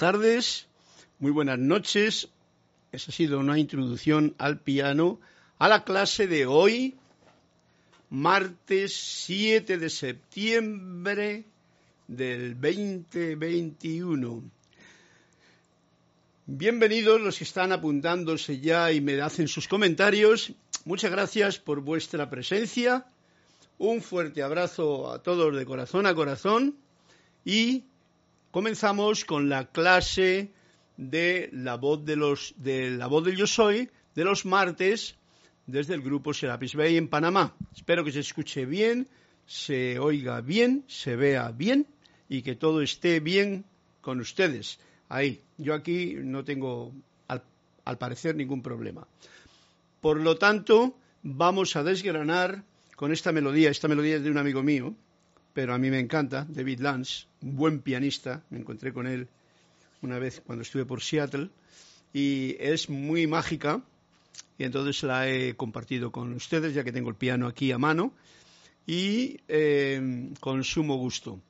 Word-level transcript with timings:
Tardes, 0.00 0.66
muy 1.18 1.30
buenas 1.30 1.58
noches. 1.58 2.30
Esa 2.90 3.10
ha 3.10 3.14
sido 3.14 3.38
una 3.38 3.58
introducción 3.58 4.34
al 4.38 4.58
piano 4.58 5.20
a 5.58 5.68
la 5.68 5.84
clase 5.84 6.26
de 6.26 6.46
hoy, 6.46 6.96
martes 8.08 8.94
7 8.94 9.76
de 9.76 9.90
septiembre 9.90 11.44
del 12.08 12.58
2021. 12.58 14.42
Bienvenidos 16.46 17.20
los 17.20 17.36
que 17.36 17.44
están 17.44 17.70
apuntándose 17.70 18.58
ya 18.58 18.90
y 18.92 19.02
me 19.02 19.20
hacen 19.20 19.48
sus 19.48 19.68
comentarios. 19.68 20.54
Muchas 20.86 21.10
gracias 21.10 21.58
por 21.58 21.82
vuestra 21.82 22.30
presencia. 22.30 23.04
Un 23.76 24.00
fuerte 24.00 24.42
abrazo 24.42 25.12
a 25.12 25.22
todos 25.22 25.54
de 25.54 25.66
corazón 25.66 26.06
a 26.06 26.14
corazón 26.14 26.78
y 27.44 27.84
comenzamos 28.50 29.24
con 29.24 29.48
la 29.48 29.70
clase 29.70 30.50
de 30.96 31.50
la 31.52 31.76
voz 31.76 32.04
de 32.04 32.16
los 32.16 32.54
de 32.56 32.90
la 32.90 33.06
voz 33.06 33.24
del 33.24 33.36
yo 33.36 33.46
soy 33.46 33.90
de 34.14 34.24
los 34.24 34.44
martes 34.44 35.16
desde 35.66 35.94
el 35.94 36.02
grupo 36.02 36.34
Serapis 36.34 36.74
Bay 36.74 36.96
en 36.96 37.08
Panamá. 37.08 37.54
Espero 37.74 38.04
que 38.04 38.12
se 38.12 38.20
escuche 38.20 38.66
bien, 38.66 39.08
se 39.46 39.98
oiga 39.98 40.40
bien, 40.40 40.84
se 40.88 41.16
vea 41.16 41.50
bien 41.52 41.86
y 42.28 42.42
que 42.42 42.56
todo 42.56 42.82
esté 42.82 43.20
bien 43.20 43.64
con 44.00 44.20
ustedes 44.20 44.78
ahí. 45.08 45.42
Yo 45.58 45.74
aquí 45.74 46.16
no 46.18 46.44
tengo, 46.44 46.92
al, 47.28 47.98
parecer, 47.98 48.34
ningún 48.36 48.62
problema. 48.62 49.06
Por 50.00 50.20
lo 50.20 50.36
tanto, 50.36 50.96
vamos 51.22 51.76
a 51.76 51.82
desgranar 51.82 52.64
con 52.96 53.12
esta 53.12 53.32
melodía. 53.32 53.70
Esta 53.70 53.88
melodía 53.88 54.16
es 54.16 54.24
de 54.24 54.30
un 54.30 54.38
amigo 54.38 54.62
mío, 54.62 54.94
pero 55.52 55.74
a 55.74 55.78
mí 55.78 55.90
me 55.90 55.98
encanta, 55.98 56.46
David 56.48 56.80
Lance, 56.80 57.26
un 57.42 57.56
buen 57.56 57.80
pianista. 57.80 58.42
Me 58.50 58.58
encontré 58.58 58.92
con 58.92 59.06
él 59.06 59.28
una 60.02 60.18
vez 60.18 60.42
cuando 60.44 60.62
estuve 60.62 60.84
por 60.84 61.02
Seattle 61.02 61.50
y 62.12 62.56
es 62.58 62.88
muy 62.88 63.26
mágica 63.26 63.82
y 64.58 64.64
entonces 64.64 65.02
la 65.02 65.28
he 65.28 65.54
compartido 65.54 66.10
con 66.10 66.32
ustedes 66.34 66.74
ya 66.74 66.84
que 66.84 66.92
tengo 66.92 67.10
el 67.10 67.16
piano 67.16 67.46
aquí 67.46 67.72
a 67.72 67.78
mano 67.78 68.12
y 68.86 69.38
eh, 69.48 70.30
con 70.40 70.64
sumo 70.64 70.96
gusto. 70.96 71.40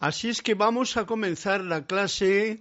Así 0.00 0.28
es 0.28 0.42
que 0.42 0.54
vamos 0.54 0.96
a 0.96 1.04
comenzar 1.04 1.62
la 1.62 1.86
clase. 1.86 2.60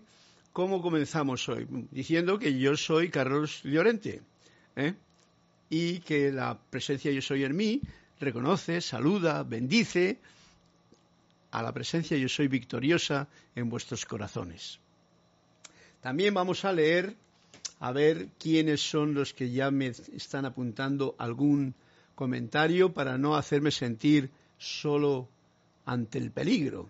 ¿Cómo 0.51 0.81
comenzamos 0.81 1.47
hoy? 1.47 1.67
Diciendo 1.91 2.37
que 2.37 2.57
yo 2.59 2.75
soy 2.75 3.09
Carlos 3.09 3.61
Llorente 3.63 4.21
¿eh? 4.75 4.93
y 5.69 5.99
que 5.99 6.31
la 6.31 6.59
presencia 6.69 7.11
yo 7.11 7.21
soy 7.21 7.45
en 7.45 7.55
mí 7.55 7.81
reconoce, 8.19 8.81
saluda, 8.81 9.43
bendice 9.43 10.19
a 11.51 11.61
la 11.61 11.73
presencia 11.73 12.17
yo 12.17 12.29
soy 12.29 12.47
victoriosa 12.47 13.27
en 13.55 13.69
vuestros 13.69 14.05
corazones. 14.05 14.79
También 16.01 16.33
vamos 16.33 16.65
a 16.65 16.73
leer 16.73 17.15
a 17.79 17.91
ver 17.91 18.29
quiénes 18.37 18.81
son 18.81 19.13
los 19.13 19.33
que 19.33 19.51
ya 19.51 19.71
me 19.71 19.87
están 19.87 20.45
apuntando 20.45 21.15
algún 21.17 21.73
comentario 22.15 22.93
para 22.93 23.17
no 23.17 23.35
hacerme 23.35 23.71
sentir 23.71 24.29
solo 24.57 25.29
ante 25.85 26.17
el 26.17 26.31
peligro. 26.31 26.89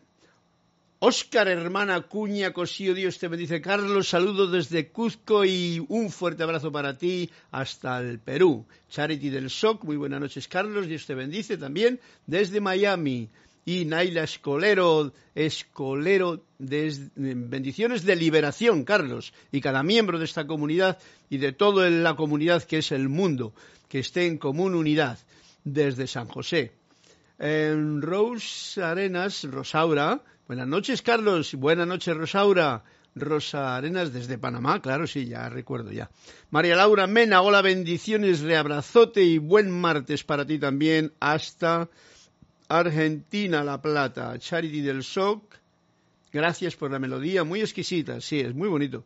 Óscar, 1.01 1.47
hermana 1.47 2.01
Cuña, 2.01 2.51
Cosío, 2.51 2.93
Dios 2.93 3.19
te 3.19 3.29
bendice. 3.29 3.61
Carlos, 3.61 4.09
saludos 4.09 4.51
desde 4.51 4.89
Cuzco 4.89 5.45
y 5.45 5.85
un 5.87 6.09
fuerte 6.09 6.43
abrazo 6.43 6.73
para 6.73 6.97
ti 6.97 7.29
hasta 7.51 8.01
el 8.01 8.19
Perú. 8.19 8.65
Charity 8.89 9.29
del 9.29 9.49
SOC, 9.49 9.85
muy 9.85 9.95
buenas 9.95 10.19
noches, 10.19 10.49
Carlos, 10.49 10.87
Dios 10.87 11.05
te 11.05 11.15
bendice 11.15 11.57
también 11.57 12.01
desde 12.27 12.59
Miami. 12.59 13.29
Y 13.69 13.85
Naila 13.85 14.23
Escolero, 14.23 15.13
Escolero, 15.35 16.43
bendiciones 16.57 18.03
de 18.03 18.15
liberación, 18.15 18.83
Carlos, 18.83 19.31
y 19.51 19.61
cada 19.61 19.83
miembro 19.83 20.17
de 20.17 20.25
esta 20.25 20.47
comunidad 20.47 20.97
y 21.29 21.37
de 21.37 21.51
toda 21.51 21.87
la 21.91 22.15
comunidad 22.15 22.63
que 22.63 22.79
es 22.79 22.91
el 22.91 23.09
mundo, 23.09 23.53
que 23.87 23.99
esté 23.99 24.25
en 24.25 24.39
común 24.39 24.73
unidad 24.73 25.19
desde 25.63 26.07
San 26.07 26.27
José. 26.29 26.71
En 27.37 28.01
Rose 28.01 28.81
Arenas, 28.81 29.43
Rosaura, 29.43 30.23
Buenas 30.47 30.67
noches, 30.67 31.03
Carlos. 31.03 31.53
Buenas 31.53 31.85
noches, 31.85 32.17
Rosaura. 32.17 32.83
Rosa 33.13 33.75
Arenas 33.75 34.11
desde 34.11 34.39
Panamá, 34.39 34.81
claro, 34.81 35.05
sí, 35.05 35.27
ya 35.27 35.47
recuerdo 35.47 35.91
ya. 35.91 36.09
María 36.49 36.75
Laura 36.75 37.05
Mena, 37.05 37.41
hola, 37.41 37.61
bendiciones, 37.61 38.39
reabrazote 38.39 39.23
y 39.23 39.37
buen 39.37 39.69
martes 39.69 40.23
para 40.23 40.45
ti 40.45 40.57
también 40.57 41.13
hasta 41.19 41.89
Argentina, 42.69 43.63
La 43.63 43.81
Plata. 43.81 44.39
Charity 44.39 44.81
del 44.81 45.03
SOC, 45.03 45.55
gracias 46.31 46.75
por 46.77 46.91
la 46.91 46.99
melodía, 46.99 47.43
muy 47.43 47.59
exquisita, 47.59 48.21
sí, 48.21 48.39
es 48.39 48.55
muy 48.55 48.69
bonito. 48.69 49.03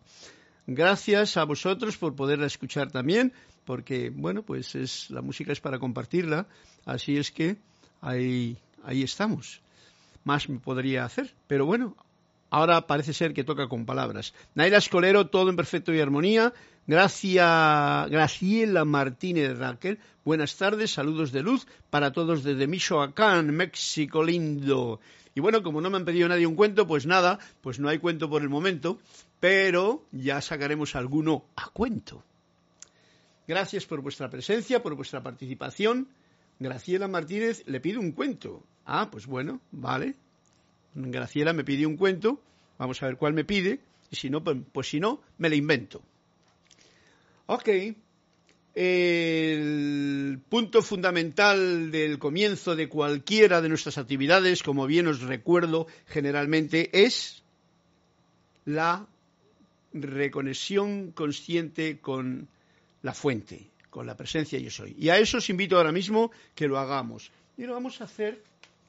Gracias 0.68 1.36
a 1.38 1.45
vosotros 1.45 1.98
por 1.98 2.15
poderla 2.15 2.45
escuchar 2.45 2.92
también, 2.92 3.33
porque, 3.65 4.12
bueno, 4.13 4.44
pues 4.44 4.75
es, 4.75 5.10
la 5.10 5.21
música 5.21 5.51
es 5.51 5.60
para 5.60 5.80
compartirla, 5.80 6.48
así 6.86 7.18
es 7.18 7.31
que 7.31 7.57
ahí, 8.01 8.57
ahí 8.83 9.01
estamos 9.01 9.63
más 10.24 10.50
me 10.50 10.60
podría 10.60 11.06
hacer. 11.06 11.33
Pero 11.48 11.65
bueno, 11.65 11.95
ahora 12.50 12.88
parece 12.88 13.13
ser 13.13 13.33
que 13.33 13.44
toca 13.44 13.68
con 13.68 13.86
palabras. 13.86 14.33
Naila 14.56 14.77
Escolero, 14.77 15.27
todo 15.27 15.50
en 15.50 15.56
perfecto 15.56 15.94
y 15.94 16.00
armonía. 16.00 16.54
Gracias, 16.86 18.10
Graciela 18.10 18.84
Martínez 18.84 19.58
Raquel. 19.58 20.00
Buenas 20.26 20.58
tardes, 20.58 20.92
saludos 20.92 21.32
de 21.32 21.42
luz 21.42 21.66
para 21.90 22.12
todos 22.12 22.44
desde 22.44 22.68
Michoacán, 22.68 23.56
México 23.56 24.22
lindo. 24.22 25.00
Y 25.34 25.40
bueno, 25.40 25.64
como 25.64 25.80
no 25.80 25.90
me 25.90 25.96
han 25.96 26.04
pedido 26.04 26.28
nadie 26.28 26.46
un 26.46 26.56
cuento, 26.56 26.86
pues 26.86 27.06
nada, 27.06 27.40
pues 27.62 27.80
no 27.80 27.88
hay 27.88 28.00
cuento 28.00 28.30
por 28.30 28.42
el 28.42 28.50
momento, 28.50 29.00
pero 29.40 30.04
ya 30.12 30.42
sacaremos 30.42 30.98
alguno 30.98 31.46
a 31.56 31.70
cuento. 31.70 32.22
Gracias 33.48 33.86
por 33.86 34.02
vuestra 34.02 34.30
presencia, 34.30 34.84
por 34.84 34.96
vuestra 34.96 35.24
participación. 35.24 36.10
Graciela 36.60 37.08
Martínez 37.08 37.64
le 37.66 37.80
pide 37.80 37.98
un 37.98 38.12
cuento. 38.12 38.62
Ah, 38.86 39.08
pues 39.10 39.26
bueno, 39.26 39.62
vale. 39.72 40.16
Graciela 40.96 41.54
me 41.54 41.64
pide 41.64 41.86
un 41.86 41.96
cuento, 41.96 42.42
vamos 42.78 43.02
a 43.02 43.06
ver 43.06 43.16
cuál 43.16 43.34
me 43.34 43.46
pide, 43.46 43.80
y 44.12 44.18
si 44.18 44.30
no, 44.30 44.44
pues, 44.44 44.58
pues 44.74 44.90
si 44.90 45.00
no, 45.00 45.22
me 45.38 45.48
lo 45.48 45.56
invento. 45.56 46.04
Ok. 47.45 47.69
El 48.75 50.40
punto 50.50 50.81
fundamental 50.81 51.92
del 51.92 52.18
comienzo 52.18 52.75
de 52.75 52.90
cualquiera 52.90 53.62
de 53.62 53.69
nuestras 53.69 53.98
actividades, 54.00 54.63
como 54.63 54.88
bien 54.88 55.07
os 55.07 55.22
recuerdo 55.22 55.86
generalmente, 56.07 56.90
es 57.06 57.44
la 58.66 59.06
reconexión 59.94 61.12
consciente 61.12 62.00
con 62.00 62.48
la 63.04 63.13
fuente, 63.13 63.69
con 63.92 64.07
la 64.07 64.18
presencia 64.18 64.57
yo 64.57 64.72
soy. 64.72 64.96
Y 64.98 65.10
a 65.10 65.19
eso 65.19 65.38
os 65.38 65.50
invito 65.50 65.78
ahora 65.78 65.92
mismo 65.92 66.31
que 66.56 66.68
lo 66.68 66.80
hagamos. 66.80 67.31
Y 67.57 67.63
lo 67.63 67.74
vamos 67.74 68.01
a 68.01 68.06
hacer 68.06 68.42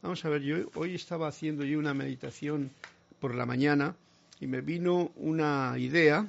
Vamos 0.05 0.23
a 0.27 0.29
ver, 0.29 0.43
yo 0.43 0.57
hoy 0.75 0.95
estaba 0.95 1.29
haciendo 1.29 1.65
yo 1.65 1.79
una 1.79 1.95
meditación 1.95 2.71
por 3.21 3.35
la 3.35 3.47
mañana 3.47 3.97
y 4.39 4.47
me 4.47 4.61
vino 4.61 5.13
una 5.17 5.77
idea 5.79 6.29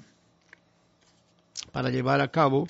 para 1.72 1.90
llevar 1.90 2.22
a 2.22 2.32
cabo 2.32 2.68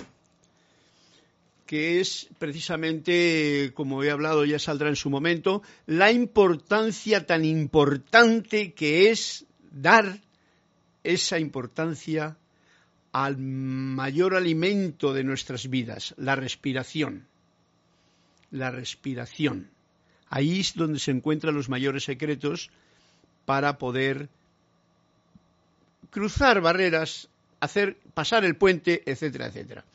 que 1.66 2.00
es 2.00 2.30
precisamente, 2.38 3.72
como 3.74 4.04
he 4.04 4.12
hablado, 4.12 4.46
ya 4.46 4.60
saldrá 4.60 4.90
en 4.90 4.96
su 4.96 5.10
momento, 5.10 5.64
la 5.88 6.12
importancia 6.12 7.26
tan 7.26 7.44
importante 7.44 8.74
que 8.74 9.10
es 9.10 9.46
dar 9.72 10.20
esa 11.04 11.40
importancia 11.40 12.38
al 13.12 13.38
mayor 13.38 14.36
alimento 14.36 15.14
de 15.14 15.24
nuestras 15.24 15.70
vidas, 15.70 16.14
la 16.18 16.36
respiración. 16.36 17.28
La 18.52 18.72
respiración. 18.72 19.70
Ahí 20.30 20.60
es 20.60 20.76
donde 20.76 21.00
se 21.00 21.12
encuentran 21.12 21.56
los 21.56 21.70
mayores 21.70 22.04
secretos 22.04 22.70
para 23.46 23.78
poder 23.78 24.30
cruzar 26.10 26.62
barreras, 26.62 27.30
hacer 27.66 27.98
pasar 28.14 28.46
el 28.46 28.56
puente, 28.56 29.04
etcétera, 29.06 29.48
etcétera. 29.48 29.86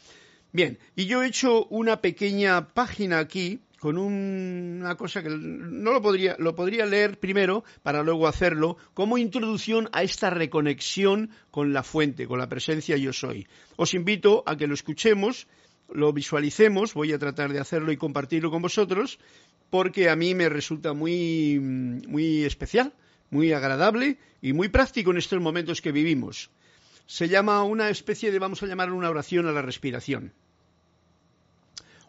Bien, 0.53 0.79
y 0.97 1.07
yo 1.07 1.23
he 1.23 1.29
hecho 1.29 1.67
una 1.67 2.01
pequeña 2.01 2.69
página 2.75 3.19
aquí 3.19 3.61
con 3.81 3.97
una 3.97 4.95
cosa 4.97 5.23
que 5.23 5.31
no 5.31 5.93
lo 5.93 6.03
podría, 6.03 6.37
lo 6.39 6.55
podría 6.55 6.85
leer 6.85 7.19
primero 7.19 7.65
para 7.83 8.03
luego 8.03 8.29
hacerlo 8.29 8.77
como 8.93 9.17
introducción 9.17 9.89
a 9.93 10.03
esta 10.03 10.29
reconexión 10.29 11.31
con 11.51 11.73
la 11.73 11.83
fuente, 11.83 12.27
con 12.27 12.39
la 12.39 12.49
presencia 12.49 12.99
yo 12.99 13.15
soy. 13.15 13.47
Os 13.77 13.95
invito 13.95 14.43
a 14.45 14.57
que 14.57 14.67
lo 14.67 14.75
escuchemos, 14.75 15.47
lo 15.91 16.13
visualicemos, 16.13 16.93
voy 16.93 17.15
a 17.15 17.19
tratar 17.19 17.53
de 17.53 17.59
hacerlo 17.59 17.91
y 17.91 17.97
compartirlo 17.97 18.51
con 18.51 18.61
vosotros 18.61 19.19
porque 19.71 20.11
a 20.11 20.17
mí 20.17 20.35
me 20.35 20.51
resulta 20.51 20.93
muy, 20.93 21.59
muy 21.59 22.45
especial, 22.45 22.93
muy 23.31 23.53
agradable 23.53 24.19
y 24.43 24.53
muy 24.53 24.69
práctico 24.69 25.11
en 25.11 25.19
estos 25.19 25.41
momentos 25.41 25.81
que 25.81 25.93
vivimos. 25.93 26.51
Se 27.11 27.29
llama 27.29 27.65
una 27.65 27.91
especie 27.91 28.31
de, 28.31 28.39
vamos 28.39 28.63
a 28.63 28.67
llamar 28.67 28.93
una 28.93 29.11
oración 29.11 29.49
a 29.49 29.51
la 29.51 29.63
respiración. 29.63 30.33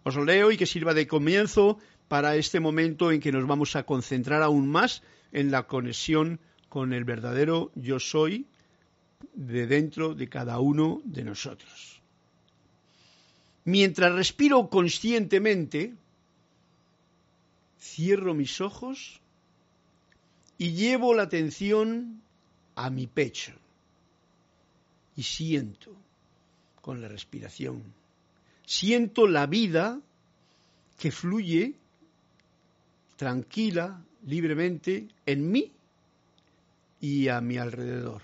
Os 0.03 0.15
lo 0.15 0.23
leo 0.23 0.51
y 0.51 0.57
que 0.57 0.67
sirva 0.67 0.93
de 0.93 1.07
comienzo 1.07 1.79
para 2.07 2.35
este 2.35 2.59
momento 2.59 3.11
en 3.11 3.19
que 3.19 3.31
nos 3.31 3.47
vamos 3.47 3.75
a 3.75 3.81
concentrar 3.81 4.43
aún 4.43 4.69
más 4.69 5.01
en 5.31 5.49
la 5.49 5.63
conexión 5.63 6.39
con 6.69 6.93
el 6.93 7.03
verdadero 7.03 7.71
yo 7.73 7.99
soy, 7.99 8.45
de 9.33 9.65
dentro 9.65 10.13
de 10.13 10.29
cada 10.29 10.59
uno 10.59 11.01
de 11.03 11.23
nosotros. 11.23 11.99
Mientras 13.65 14.13
respiro 14.13 14.69
conscientemente, 14.69 15.95
cierro 17.79 18.35
mis 18.35 18.61
ojos 18.61 19.19
y 20.59 20.73
llevo 20.73 21.15
la 21.15 21.23
atención 21.23 22.21
a 22.75 22.91
mi 22.91 23.07
pecho 23.07 23.53
y 25.15 25.23
siento 25.23 25.95
con 26.81 27.01
la 27.01 27.07
respiración, 27.07 27.83
siento 28.65 29.27
la 29.27 29.45
vida 29.47 29.99
que 30.97 31.11
fluye 31.11 31.75
tranquila, 33.17 34.03
libremente 34.25 35.07
en 35.25 35.51
mí 35.51 35.71
y 36.99 37.27
a 37.27 37.41
mi 37.41 37.57
alrededor. 37.57 38.21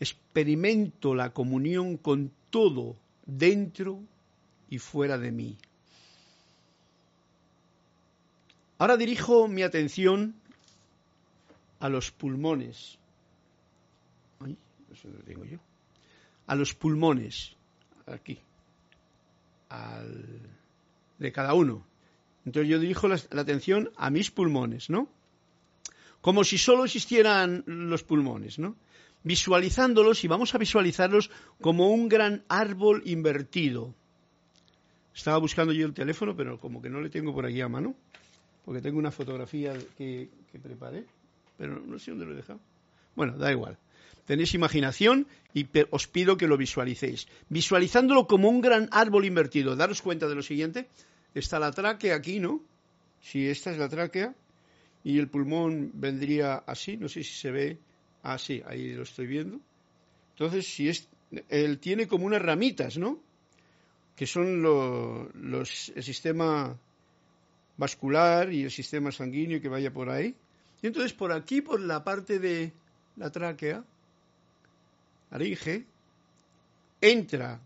Experimento 0.00 1.14
la 1.14 1.32
comunión 1.32 1.96
con 1.96 2.32
todo 2.50 2.96
dentro 3.26 4.00
y 4.68 4.78
fuera 4.78 5.18
de 5.18 5.32
mí. 5.32 5.56
Ahora 8.78 8.96
dirijo 8.96 9.48
mi 9.48 9.62
atención 9.62 10.34
a 11.80 11.88
los 11.88 12.10
pulmones. 12.10 12.98
Yo. 15.50 15.58
A 16.46 16.54
los 16.54 16.74
pulmones, 16.74 17.56
aquí, 18.06 18.38
al, 19.68 20.40
de 21.18 21.32
cada 21.32 21.54
uno. 21.54 21.86
Entonces 22.44 22.70
yo 22.70 22.78
dirijo 22.78 23.08
la, 23.08 23.14
atención 23.14 23.90
a 23.96 24.10
mis 24.10 24.30
pulmones, 24.30 24.90
¿no? 24.90 25.08
Como 26.20 26.44
si 26.44 26.58
solo 26.58 26.84
existieran 26.84 27.64
los 27.66 28.02
pulmones, 28.02 28.58
¿no? 28.58 28.76
Visualizándolos 29.22 30.24
y 30.24 30.28
vamos 30.28 30.54
a 30.54 30.58
visualizarlos 30.58 31.30
como 31.60 31.88
un 31.88 32.08
gran 32.08 32.44
árbol 32.48 33.02
invertido. 33.06 33.94
Estaba 35.14 35.38
buscando 35.38 35.72
yo 35.72 35.86
el 35.86 35.94
teléfono, 35.94 36.36
pero 36.36 36.58
como 36.58 36.82
que 36.82 36.90
no 36.90 37.00
le 37.00 37.08
tengo 37.08 37.32
por 37.32 37.46
aquí 37.46 37.60
a 37.60 37.68
mano 37.68 37.94
porque 38.64 38.80
tengo 38.80 38.98
una 38.98 39.10
fotografía 39.10 39.74
que, 39.96 40.28
preparé, 40.62 41.04
pero 41.58 41.80
no 41.80 41.98
sé 41.98 42.10
dónde 42.12 42.26
lo 42.26 42.32
he 42.32 42.36
dejado. 42.36 42.60
Bueno, 43.14 43.36
da 43.36 43.52
igual. 43.52 43.78
Tenéis 44.26 44.54
imaginación 44.54 45.26
y 45.52 45.68
os 45.90 46.06
pido 46.08 46.36
que 46.36 46.48
lo 46.48 46.56
visualicéis. 46.56 47.28
Visualizándolo 47.48 48.26
como 48.26 48.48
un 48.48 48.60
gran 48.60 48.88
árbol 48.90 49.24
invertido. 49.26 49.76
Daros 49.76 50.00
cuenta 50.00 50.28
de 50.28 50.34
lo 50.34 50.42
siguiente. 50.42 50.88
Está 51.34 51.58
la 51.58 51.72
tráquea 51.72 52.14
aquí, 52.16 52.40
¿no? 52.40 52.62
Si 53.20 53.46
esta 53.48 53.70
es 53.70 53.78
la 53.78 53.88
tráquea 53.88 54.34
y 55.02 55.18
el 55.18 55.28
pulmón 55.28 55.90
vendría 55.94 56.56
así, 56.56 56.96
no 56.96 57.08
sé 57.08 57.22
si 57.22 57.34
se 57.34 57.50
ve 57.50 57.78
así, 58.22 58.62
ahí 58.66 58.94
lo 58.94 59.02
estoy 59.02 59.26
viendo. 59.26 59.60
Entonces, 60.30 60.66
si 60.66 60.88
es, 60.88 61.08
él 61.48 61.78
tiene 61.78 62.08
como 62.08 62.26
unas 62.26 62.42
ramitas, 62.42 62.96
¿no? 62.96 63.20
Que 64.16 64.26
son 64.26 64.62
los, 64.62 65.92
el 65.94 66.02
sistema 66.02 66.78
vascular 67.76 68.52
y 68.52 68.62
el 68.62 68.70
sistema 68.70 69.12
sanguíneo 69.12 69.60
que 69.60 69.68
vaya 69.68 69.92
por 69.92 70.08
ahí. 70.08 70.34
Y 70.82 70.86
entonces 70.86 71.12
por 71.12 71.32
aquí, 71.32 71.60
por 71.60 71.80
la 71.80 72.04
parte 72.04 72.38
de 72.38 72.72
la 73.16 73.30
tráquea, 73.30 73.84
laringe, 75.34 75.84
entra 77.00 77.60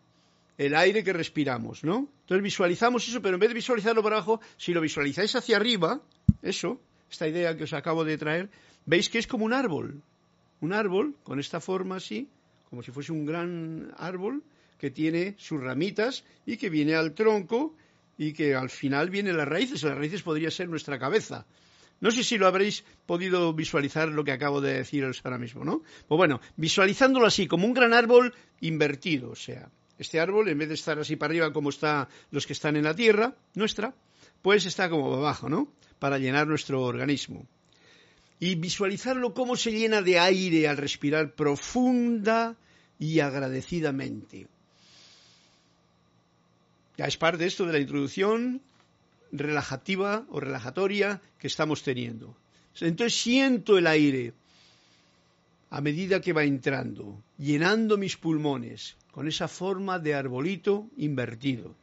el 0.57 0.75
aire 0.75 1.05
que 1.05 1.13
respiramos, 1.13 1.85
¿no? 1.85 2.09
Entonces 2.23 2.43
visualizamos 2.43 3.07
eso, 3.07 3.21
pero 3.21 3.35
en 3.35 3.41
vez 3.41 3.51
de 3.51 3.55
visualizarlo 3.55 4.03
por 4.03 4.13
abajo, 4.13 4.41
si 4.57 4.73
lo 4.73 4.81
visualizáis 4.81 5.37
hacia 5.37 5.57
arriba, 5.57 6.01
eso, 6.43 6.81
esta 7.11 7.29
idea 7.29 7.57
que 7.57 7.65
os 7.65 7.73
acabo 7.75 8.05
de 8.05 8.17
traer, 8.17 8.49
veis 8.87 9.09
que 9.09 9.19
es 9.19 9.27
como 9.27 9.45
un 9.45 9.53
árbol. 9.53 10.03
Un 10.61 10.73
árbol 10.73 11.15
con 11.23 11.39
esta 11.39 11.61
forma 11.61 11.97
así, 11.97 12.29
como 12.71 12.83
si 12.83 12.91
fuese 12.91 13.13
un 13.13 13.25
gran 13.25 13.93
árbol 13.97 14.43
que 14.79 14.91
tiene 14.91 15.35
sus 15.39 15.61
ramitas 15.61 16.25
y 16.47 16.57
que 16.57 16.71
viene 16.71 16.95
al 16.95 17.13
tronco 17.13 17.77
y 18.17 18.33
que 18.33 18.55
al 18.55 18.71
final 18.71 19.11
vienen 19.11 19.37
las 19.37 19.47
raíces. 19.47 19.83
Las 19.83 19.97
raíces 19.97 20.23
podría 20.23 20.51
ser 20.51 20.69
nuestra 20.69 20.99
cabeza. 20.99 21.47
No 22.01 22.11
sé 22.11 22.23
si 22.23 22.39
lo 22.39 22.47
habréis 22.47 22.85
podido 23.07 23.53
visualizar 23.53 24.09
lo 24.09 24.25
que 24.25 24.33
acabo 24.33 24.61
de 24.61 24.75
deciros 24.75 25.21
ahora 25.25 25.39
mismo, 25.39 25.65
¿no? 25.65 25.83
Pues 26.07 26.17
bueno, 26.17 26.41
visualizándolo 26.57 27.27
así, 27.27 27.47
como 27.47 27.67
un 27.67 27.75
gran 27.75 27.93
árbol 27.93 28.35
invertido, 28.61 29.31
o 29.31 29.37
sea, 29.37 29.69
este 29.99 30.21
árbol, 30.21 30.49
en 30.49 30.59
vez 30.59 30.69
de 30.69 30.75
estar 30.75 30.99
así 30.99 31.17
para 31.17 31.33
arriba 31.33 31.53
como 31.53 31.71
están 31.71 32.07
los 32.31 32.47
que 32.47 32.53
están 32.53 32.77
en 32.77 32.85
la 32.85 32.95
tierra, 32.95 33.35
nuestra, 33.55 33.95
pues 34.43 34.65
está 34.65 34.89
como 34.89 35.15
abajo, 35.15 35.49
¿no? 35.49 35.73
Para 35.99 36.19
llenar 36.19 36.47
nuestro 36.47 36.83
organismo. 36.83 37.47
Y 38.39 38.55
visualizarlo 38.55 39.35
cómo 39.35 39.57
se 39.57 39.73
llena 39.73 40.01
de 40.01 40.21
aire 40.21 40.69
al 40.69 40.77
respirar 40.77 41.35
profunda 41.35 42.57
y 43.01 43.19
agradecidamente. 43.19 44.47
Ya 46.97 47.07
es 47.07 47.17
parte 47.17 47.39
de 47.39 47.47
esto 47.47 47.67
de 47.67 47.73
la 47.73 47.81
introducción 47.81 48.63
relajativa 49.33 50.25
o 50.31 50.41
relajatoria 50.41 51.21
que 51.39 51.47
estamos 51.47 51.83
teniendo. 51.83 52.37
Entonces 52.81 53.21
siento 53.21 53.77
el 53.77 53.87
aire 53.87 54.35
a 55.71 55.81
medida 55.81 56.21
que 56.21 56.33
va 56.33 56.45
entrando, 56.45 57.23
llenando 57.37 57.99
mis 57.99 58.17
pulmones 58.17 58.97
con 59.13 59.29
esa 59.29 59.49
forma 59.49 59.99
de 59.99 60.15
arbolito 60.15 60.87
invertido. 60.97 61.75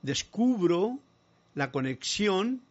Descubro 0.00 0.98
la 1.54 1.70
conexión 1.70 2.62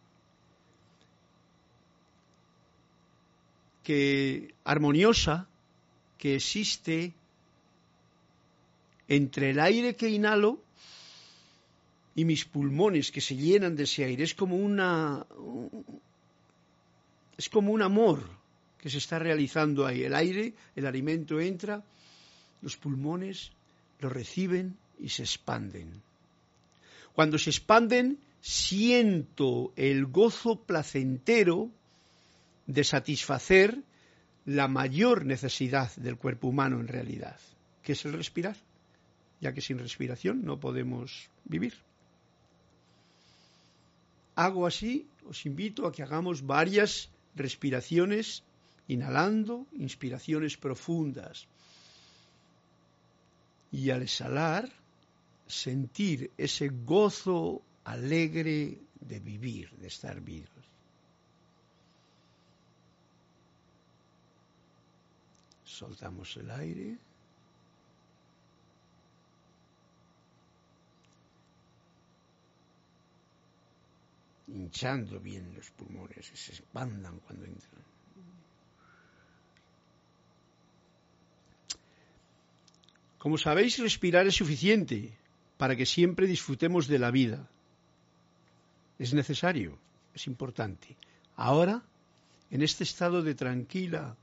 que 3.84 4.54
armoniosa 4.64 5.48
que 6.18 6.36
existe 6.36 7.14
entre 9.08 9.52
el 9.52 9.60
aire 9.60 9.96
que 9.96 10.10
inhalo 10.10 10.62
y 12.16 12.26
mis 12.26 12.46
pulmones 12.46 13.12
que 13.12 13.22
se 13.22 13.36
llenan 13.36 13.76
de 13.76 13.84
ese 13.84 14.04
aire. 14.04 14.24
Es 14.24 14.36
como 14.36 14.56
una. 14.56 15.26
Es 17.38 17.50
como 17.50 17.72
un 17.72 17.82
amor 17.82 18.24
que 18.78 18.90
se 18.90 18.98
está 18.98 19.20
realizando 19.20 19.86
ahí. 19.86 20.04
El 20.04 20.16
aire, 20.16 20.54
el 20.76 20.86
alimento 20.86 21.40
entra, 21.40 21.84
los 22.62 22.78
pulmones 22.78 23.52
lo 24.00 24.10
reciben 24.10 24.78
y 25.00 25.10
se 25.10 25.24
expanden. 25.24 26.02
Cuando 27.14 27.38
se 27.38 27.50
expanden, 27.50 28.20
siento 28.42 29.74
el 29.76 30.06
gozo 30.06 30.62
placentero 30.64 31.70
de 32.68 32.84
satisfacer 32.84 33.82
la 34.46 34.68
mayor 34.68 35.26
necesidad 35.26 35.96
del 35.96 36.18
cuerpo 36.18 36.48
humano 36.48 36.80
en 36.80 36.88
realidad, 36.88 37.40
que 37.84 37.94
es 37.94 38.06
el 38.06 38.14
respirar 38.14 38.56
ya 39.42 39.54
que 39.54 39.62
sin 39.62 39.80
respiración 39.80 40.46
no 40.46 40.60
podemos 40.60 41.30
vivir. 41.44 41.74
Hago 44.44 44.62
así, 44.72 44.94
os 45.32 45.40
invito 45.50 45.80
a 45.86 45.92
que 45.94 46.04
hagamos 46.06 46.38
varias 46.58 46.92
respiraciones, 47.44 48.26
inhalando, 48.96 49.54
inspiraciones 49.88 50.54
profundas. 50.66 51.36
Y 53.72 53.92
al 53.94 54.02
exhalar, 54.02 54.66
sentir 55.48 56.32
ese 56.38 56.70
gozo 56.70 57.62
alegre 57.84 58.80
de 59.00 59.20
vivir, 59.20 59.70
de 59.82 59.88
estar 59.88 60.20
vivos. 60.22 60.66
Soltamos 65.64 66.36
el 66.38 66.50
aire. 66.52 67.11
Hinchando 74.54 75.20
bien 75.20 75.54
los 75.56 75.70
pulmones, 75.72 76.32
se 76.34 76.52
expandan 76.52 77.20
cuando 77.20 77.46
entran. 77.46 77.82
Como 83.18 83.38
sabéis, 83.38 83.78
respirar 83.78 84.26
es 84.26 84.36
suficiente 84.36 85.14
para 85.58 85.76
que 85.76 85.86
siempre 85.86 86.26
disfrutemos 86.26 86.88
de 86.88 86.98
la 86.98 87.12
vida. 87.12 87.48
Es 88.98 89.14
necesario, 89.14 89.78
es 90.16 90.26
importante. 90.26 90.98
Ahora, 91.36 91.84
en 92.50 92.64
este 92.64 92.84
estado 92.84 93.22
de 93.22 93.36
tranquila 93.36 94.18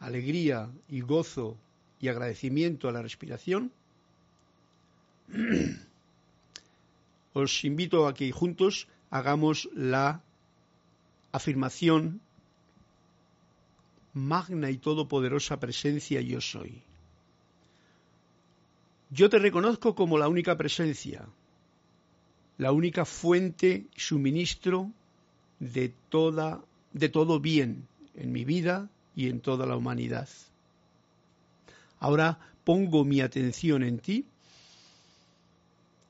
alegría 0.00 0.68
y 0.88 1.00
gozo 1.00 1.56
y 2.00 2.08
agradecimiento 2.08 2.88
a 2.88 2.92
la 2.92 3.02
respiración, 3.02 3.72
os 7.32 7.64
invito 7.64 8.06
a 8.06 8.14
que 8.14 8.30
juntos 8.32 8.88
hagamos 9.14 9.68
la 9.76 10.20
afirmación 11.30 12.20
magna 14.12 14.72
y 14.72 14.78
todopoderosa 14.78 15.60
presencia 15.60 16.20
yo 16.20 16.40
soy. 16.40 16.82
Yo 19.10 19.30
te 19.30 19.38
reconozco 19.38 19.94
como 19.94 20.18
la 20.18 20.26
única 20.26 20.56
presencia, 20.56 21.24
la 22.58 22.72
única 22.72 23.04
fuente 23.04 23.86
y 23.94 24.00
suministro 24.00 24.90
de 25.60 25.92
toda 26.08 26.64
de 26.92 27.08
todo 27.08 27.38
bien 27.38 27.86
en 28.16 28.32
mi 28.32 28.44
vida 28.44 28.90
y 29.14 29.28
en 29.28 29.38
toda 29.38 29.64
la 29.64 29.76
humanidad. 29.76 30.28
Ahora 32.00 32.40
pongo 32.64 33.04
mi 33.04 33.20
atención 33.20 33.84
en 33.84 34.00
ti 34.00 34.26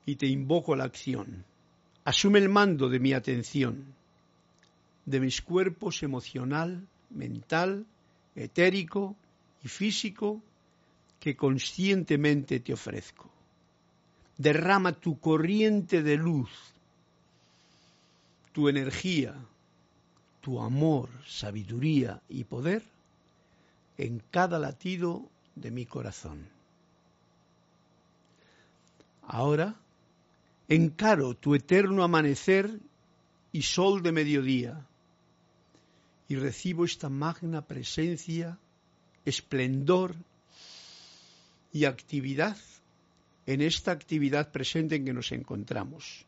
y 0.07 0.15
te 0.15 0.25
invoco 0.25 0.73
a 0.73 0.77
la 0.77 0.85
acción. 0.85 1.45
Asume 2.05 2.37
el 2.37 2.49
mando 2.49 2.87
de 2.87 2.99
mi 2.99 3.13
atención, 3.13 3.83
de 5.05 5.19
mis 5.19 5.41
cuerpos 5.41 6.03
emocional, 6.03 6.87
mental, 7.09 7.87
etérico 8.35 9.15
y 9.63 9.67
físico 9.67 10.39
que 11.19 11.35
conscientemente 11.35 12.59
te 12.59 12.73
ofrezco. 12.73 13.31
Derrama 14.37 14.91
tu 14.93 15.19
corriente 15.19 16.03
de 16.03 16.17
luz, 16.17 16.51
tu 18.51 18.69
energía, 18.69 19.33
tu 20.41 20.61
amor, 20.61 21.09
sabiduría 21.25 22.21
y 22.29 22.43
poder 22.43 22.83
en 23.97 24.21
cada 24.29 24.59
latido 24.59 25.27
de 25.55 25.71
mi 25.71 25.87
corazón. 25.87 26.47
Ahora 29.23 29.75
encaro 30.67 31.35
tu 31.35 31.55
eterno 31.55 32.03
amanecer 32.03 32.79
y 33.51 33.61
sol 33.61 34.01
de 34.01 34.11
mediodía 34.11 34.85
y 36.27 36.35
recibo 36.35 36.85
esta 36.85 37.09
magna 37.09 37.61
presencia, 37.61 38.57
esplendor 39.25 40.15
y 41.71 41.85
actividad 41.85 42.57
en 43.45 43.61
esta 43.61 43.91
actividad 43.91 44.51
presente 44.51 44.95
en 44.95 45.05
que 45.05 45.13
nos 45.13 45.31
encontramos, 45.31 46.25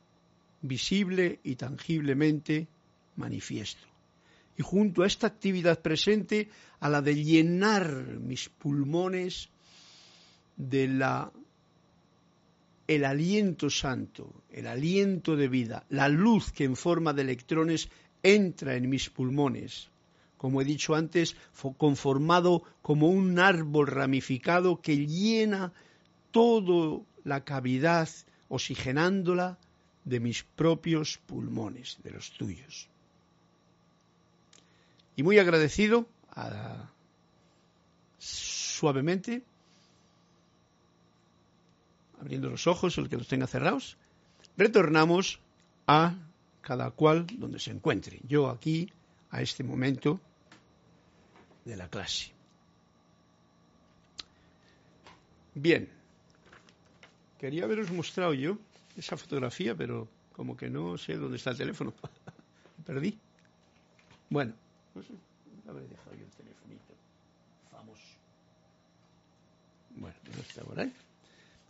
visible 0.61 1.39
y 1.43 1.55
tangiblemente 1.55 2.67
manifiesto. 3.15 3.87
Y 4.55 4.63
junto 4.63 5.03
a 5.03 5.07
esta 5.07 5.27
actividad 5.27 5.81
presente, 5.81 6.49
a 6.79 6.89
la 6.89 7.01
de 7.01 7.15
llenar 7.23 7.89
mis 8.19 8.49
pulmones 8.49 9.49
de 10.57 10.87
la 10.87 11.31
el 12.87 13.03
aliento 13.03 13.69
santo, 13.69 14.43
el 14.49 14.67
aliento 14.67 15.35
de 15.35 15.49
vida, 15.49 15.85
la 15.89 16.07
luz 16.07 16.51
que 16.51 16.63
en 16.63 16.75
forma 16.75 17.13
de 17.13 17.23
electrones 17.23 17.89
entra 18.23 18.75
en 18.75 18.89
mis 18.89 19.09
pulmones, 19.09 19.89
como 20.37 20.61
he 20.61 20.65
dicho 20.65 20.95
antes, 20.95 21.35
conformado 21.77 22.63
como 22.81 23.09
un 23.09 23.39
árbol 23.39 23.87
ramificado 23.87 24.81
que 24.81 25.05
llena 25.05 25.73
toda 26.31 27.01
la 27.23 27.43
cavidad, 27.43 28.07
oxigenándola 28.47 29.57
de 30.05 30.19
mis 30.21 30.43
propios 30.43 31.17
pulmones, 31.17 31.97
de 32.03 32.11
los 32.11 32.31
tuyos. 32.31 32.87
Y 35.17 35.23
muy 35.23 35.39
agradecido, 35.39 36.07
suavemente, 38.17 39.43
abriendo 42.19 42.49
los 42.49 42.67
ojos, 42.67 42.97
el 42.97 43.09
que 43.09 43.17
los 43.17 43.27
tenga 43.27 43.47
cerrados, 43.47 43.97
retornamos 44.57 45.39
a 45.85 46.15
cada 46.61 46.91
cual 46.91 47.25
donde 47.37 47.59
se 47.59 47.71
encuentre. 47.71 48.19
Yo 48.27 48.49
aquí, 48.49 48.91
a 49.29 49.41
este 49.41 49.63
momento 49.63 50.19
de 51.65 51.77
la 51.77 51.89
clase. 51.89 52.31
Bien, 55.53 55.89
quería 57.39 57.63
haberos 57.63 57.91
mostrado 57.91 58.33
yo 58.33 58.57
esa 58.95 59.17
fotografía, 59.17 59.75
pero 59.75 60.07
como 60.33 60.55
que 60.55 60.69
no 60.69 60.97
sé 60.97 61.15
dónde 61.15 61.37
está 61.37 61.51
el 61.51 61.57
teléfono. 61.57 61.93
Perdí. 62.85 63.17
Bueno, 64.29 64.53
no 64.93 65.01
sé, 65.01 65.13
habré 65.67 65.87
dejado 65.87 66.15
yo 66.15 66.25
el 66.25 66.31
telefonito. 66.31 66.93
Famoso. 67.71 68.03
Bueno, 69.95 70.15
no 70.35 70.41
está 70.41 70.63
por 70.63 70.79
ahí. 70.79 70.93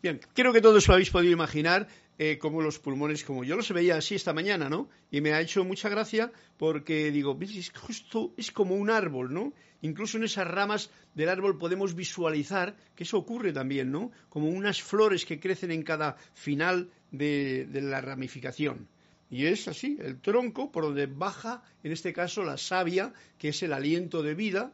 Bien, 0.01 0.19
creo 0.33 0.53
que 0.53 0.61
todos 0.61 0.87
lo 0.87 0.93
habéis 0.93 1.09
podido 1.09 1.33
imaginar 1.33 1.87
eh, 2.19 2.37
como 2.37 2.61
los 2.61 2.77
pulmones, 2.77 3.23
como 3.23 3.43
yo 3.43 3.55
los 3.55 3.71
veía 3.71 3.97
así 3.97 4.13
esta 4.13 4.31
mañana, 4.31 4.69
¿no? 4.69 4.89
Y 5.09 5.21
me 5.21 5.33
ha 5.33 5.41
hecho 5.41 5.63
mucha 5.63 5.89
gracia 5.89 6.31
porque 6.57 7.11
digo, 7.11 7.37
es 7.41 7.71
justo, 7.71 8.33
es 8.37 8.51
como 8.51 8.75
un 8.75 8.91
árbol, 8.91 9.33
¿no? 9.33 9.53
Incluso 9.81 10.17
en 10.17 10.23
esas 10.23 10.47
ramas 10.47 10.91
del 11.15 11.29
árbol 11.29 11.57
podemos 11.57 11.95
visualizar 11.95 12.75
que 12.95 13.03
eso 13.03 13.17
ocurre 13.17 13.53
también, 13.53 13.91
¿no? 13.91 14.11
Como 14.29 14.49
unas 14.49 14.81
flores 14.81 15.25
que 15.25 15.39
crecen 15.39 15.71
en 15.71 15.81
cada 15.81 16.15
final 16.33 16.91
de, 17.11 17.65
de 17.65 17.81
la 17.81 18.01
ramificación. 18.01 18.87
Y 19.29 19.45
es 19.45 19.67
así, 19.67 19.97
el 19.99 20.21
tronco 20.21 20.71
por 20.71 20.83
donde 20.83 21.07
baja, 21.07 21.63
en 21.83 21.91
este 21.91 22.13
caso, 22.13 22.43
la 22.43 22.57
savia, 22.57 23.13
que 23.37 23.49
es 23.49 23.61
el 23.63 23.73
aliento 23.73 24.23
de 24.23 24.35
vida, 24.35 24.71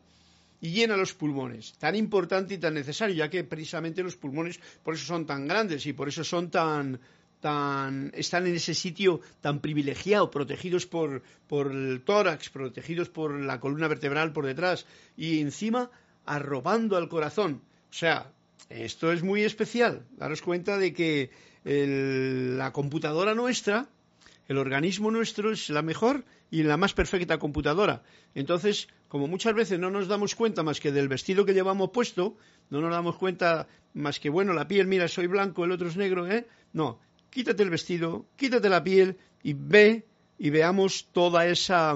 y 0.64 0.72
llena 0.72 0.96
los 0.96 1.14
pulmones. 1.14 1.74
Tan 1.74 1.94
importante 1.94 2.54
y 2.54 2.58
tan 2.58 2.74
necesario, 2.74 3.14
ya 3.14 3.30
que 3.30 3.44
precisamente 3.44 4.02
los 4.02 4.16
pulmones 4.16 4.62
por 4.82 4.94
eso 4.94 5.06
son 5.06 5.26
tan 5.26 5.46
grandes 5.46 5.86
y 5.86 5.92
por 5.92 6.08
eso 6.08 6.24
son 6.24 6.50
tan, 6.50 7.02
están 8.14 8.48
en 8.48 8.56
ese 8.56 8.74
sitio 8.74 9.20
tan 9.42 9.60
privilegiado, 9.60 10.32
protegidos 10.32 10.86
por, 10.86 11.22
por 11.48 11.70
el 11.70 12.02
tórax, 12.06 12.50
protegidos 12.50 13.10
por 13.10 13.38
la 13.42 13.60
columna 13.60 13.90
vertebral 13.90 14.32
por 14.32 14.46
detrás 14.46 14.86
y 15.18 15.42
encima 15.42 15.92
arrobando 16.26 16.96
al 16.96 17.10
corazón. 17.10 17.62
O 17.90 17.94
sea, 17.94 18.32
esto 18.70 19.12
es 19.12 19.22
muy 19.22 19.44
especial. 19.44 20.06
Daros 20.16 20.42
cuenta 20.42 20.78
de 20.78 20.94
que 20.94 21.30
la 21.66 22.72
computadora 22.72 23.36
nuestra, 23.36 23.90
el 24.48 24.58
organismo 24.58 25.12
nuestro 25.12 25.52
es 25.52 25.70
la 25.70 25.82
mejor 25.82 26.24
y 26.50 26.64
la 26.64 26.78
más 26.78 26.94
perfecta 26.94 27.38
computadora. 27.38 28.04
Entonces, 28.34 28.88
como 29.14 29.28
muchas 29.28 29.54
veces 29.54 29.78
no 29.78 29.92
nos 29.92 30.08
damos 30.08 30.34
cuenta 30.34 30.64
más 30.64 30.80
que 30.80 30.92
del 30.92 31.08
vestido 31.08 31.46
que 31.46 31.54
llevamos 31.54 31.92
puesto, 31.92 32.36
no 32.72 32.82
nos 32.82 32.90
damos 32.90 33.16
cuenta 33.16 33.68
más 33.94 34.20
que, 34.20 34.28
bueno, 34.28 34.54
la 34.54 34.68
piel, 34.68 34.88
mira, 34.88 35.08
soy 35.08 35.28
blanco, 35.28 35.64
el 35.64 35.72
otro 35.72 35.88
es 35.88 35.98
negro, 35.98 36.26
¿eh? 36.26 36.48
No, 36.74 37.00
quítate 37.30 37.62
el 37.62 37.70
vestido, 37.70 38.26
quítate 38.36 38.70
la 38.70 38.84
piel 38.84 39.20
y 39.44 39.54
ve 39.54 40.04
y 40.40 40.50
veamos 40.50 41.10
toda 41.12 41.46
esa 41.46 41.96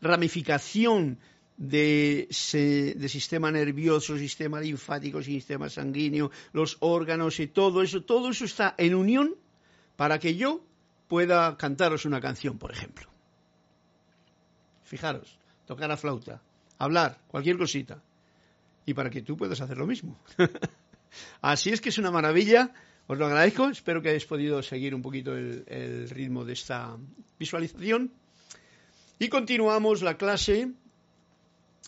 ramificación 0.00 1.20
de, 1.56 2.26
sistema 2.32 3.52
nervioso, 3.52 4.18
sistema 4.18 4.60
linfático, 4.60 5.22
sistema 5.22 5.70
sanguíneo, 5.70 6.32
los 6.52 6.78
órganos 6.80 7.38
y 7.38 7.46
todo 7.46 7.80
eso, 7.80 8.02
todo 8.02 8.28
eso 8.28 8.44
está 8.44 8.74
en 8.76 8.96
unión 8.96 9.36
para 9.94 10.18
que 10.18 10.34
yo 10.34 10.64
pueda 11.06 11.56
cantaros 11.56 12.06
una 12.06 12.20
canción, 12.20 12.58
por 12.58 12.72
ejemplo. 12.72 13.08
Fijaros, 14.82 15.39
tocar 15.74 15.88
la 15.88 15.96
flauta, 15.96 16.42
hablar, 16.78 17.18
cualquier 17.28 17.56
cosita. 17.56 18.02
Y 18.86 18.94
para 18.94 19.10
que 19.10 19.22
tú 19.22 19.36
puedas 19.36 19.60
hacer 19.60 19.78
lo 19.78 19.86
mismo. 19.86 20.18
Así 21.40 21.70
es 21.70 21.80
que 21.80 21.90
es 21.90 21.98
una 21.98 22.10
maravilla 22.10 22.72
os 23.10 23.18
lo 23.18 23.26
agradezco, 23.26 23.68
espero 23.68 24.00
que 24.00 24.10
hayáis 24.10 24.24
podido 24.24 24.62
seguir 24.62 24.94
un 24.94 25.02
poquito 25.02 25.36
el, 25.36 26.08
ritmo 26.10 26.44
de 26.44 26.52
esta 26.52 26.96
visualización. 27.40 28.12
Y 29.18 29.28
continuamos 29.28 30.02
la 30.02 30.16
clase. 30.16 30.70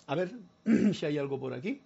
A 0.09 0.17
ver 0.17 0.33
si 0.95 1.07
hay 1.07 1.19
algo 1.19 1.39
por 1.39 1.55
aquí. 1.55 1.81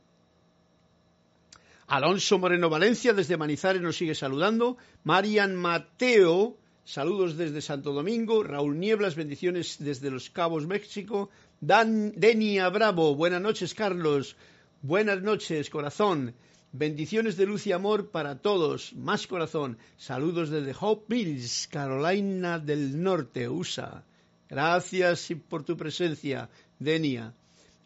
Alonso 1.88 2.38
Moreno 2.38 2.70
Valencia 2.70 3.12
desde 3.12 3.36
Manizales 3.36 3.82
nos 3.82 3.98
sigue 3.98 4.14
saludando. 4.14 4.78
Marian 5.04 5.54
Mateo, 5.54 6.56
saludos 6.86 7.36
desde 7.36 7.60
Santo 7.60 7.92
Domingo. 7.92 8.42
Raúl 8.42 8.80
Nieblas, 8.80 9.16
bendiciones 9.16 9.76
desde 9.80 10.10
Los 10.10 10.30
Cabos, 10.30 10.66
México. 10.66 11.28
Dan, 11.60 12.12
Denia 12.12 12.68
Bravo, 12.68 13.14
buenas 13.14 13.40
noches, 13.40 13.72
Carlos. 13.72 14.36
Buenas 14.82 15.22
noches, 15.22 15.70
corazón. 15.70 16.34
Bendiciones 16.72 17.38
de 17.38 17.46
luz 17.46 17.66
y 17.66 17.72
amor 17.72 18.10
para 18.10 18.42
todos. 18.42 18.92
Más 18.92 19.26
corazón. 19.26 19.78
Saludos 19.96 20.50
desde 20.50 20.76
Hope 20.78 21.14
Mills, 21.14 21.66
Carolina 21.68 22.58
del 22.58 23.02
Norte, 23.02 23.48
USA. 23.48 24.04
Gracias 24.50 25.32
por 25.48 25.64
tu 25.64 25.78
presencia, 25.78 26.50
Denia. 26.78 27.32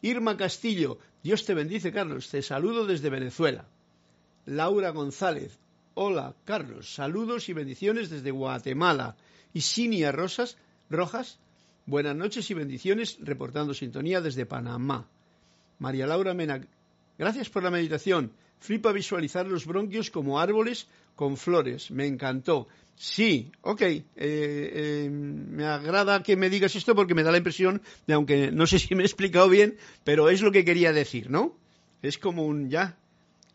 Irma 0.02 0.36
Castillo. 0.36 0.98
Dios 1.22 1.44
te 1.44 1.54
bendice, 1.54 1.92
Carlos. 1.92 2.28
Te 2.28 2.42
saludo 2.42 2.86
desde 2.86 3.08
Venezuela. 3.08 3.66
Laura 4.46 4.90
González. 4.90 5.60
Hola, 5.94 6.34
Carlos. 6.44 6.92
Saludos 6.92 7.48
y 7.48 7.52
bendiciones 7.52 8.10
desde 8.10 8.32
Guatemala. 8.32 9.16
Y 9.54 9.60
Sinia 9.60 10.10
Rosas, 10.10 10.56
Rojas. 10.88 11.38
Buenas 11.90 12.14
noches 12.14 12.48
y 12.52 12.54
bendiciones 12.54 13.18
reportando 13.20 13.74
sintonía 13.74 14.20
desde 14.20 14.46
Panamá. 14.46 15.08
María 15.80 16.06
Laura 16.06 16.34
Mena. 16.34 16.64
Gracias 17.18 17.50
por 17.50 17.64
la 17.64 17.70
meditación. 17.72 18.30
Flipa 18.60 18.92
visualizar 18.92 19.48
los 19.48 19.66
bronquios 19.66 20.08
como 20.08 20.38
árboles 20.38 20.86
con 21.16 21.36
flores. 21.36 21.90
Me 21.90 22.06
encantó. 22.06 22.68
Sí, 22.94 23.50
ok. 23.62 23.82
Eh, 23.82 24.04
eh, 24.14 25.10
me 25.10 25.66
agrada 25.66 26.22
que 26.22 26.36
me 26.36 26.48
digas 26.48 26.76
esto 26.76 26.94
porque 26.94 27.16
me 27.16 27.24
da 27.24 27.32
la 27.32 27.38
impresión 27.38 27.82
de, 28.06 28.14
aunque 28.14 28.52
no 28.52 28.68
sé 28.68 28.78
si 28.78 28.94
me 28.94 29.02
he 29.02 29.06
explicado 29.06 29.48
bien, 29.48 29.76
pero 30.04 30.30
es 30.30 30.42
lo 30.42 30.52
que 30.52 30.64
quería 30.64 30.92
decir, 30.92 31.28
¿no? 31.28 31.56
Es 32.02 32.18
como 32.18 32.46
un 32.46 32.70
ya. 32.70 32.96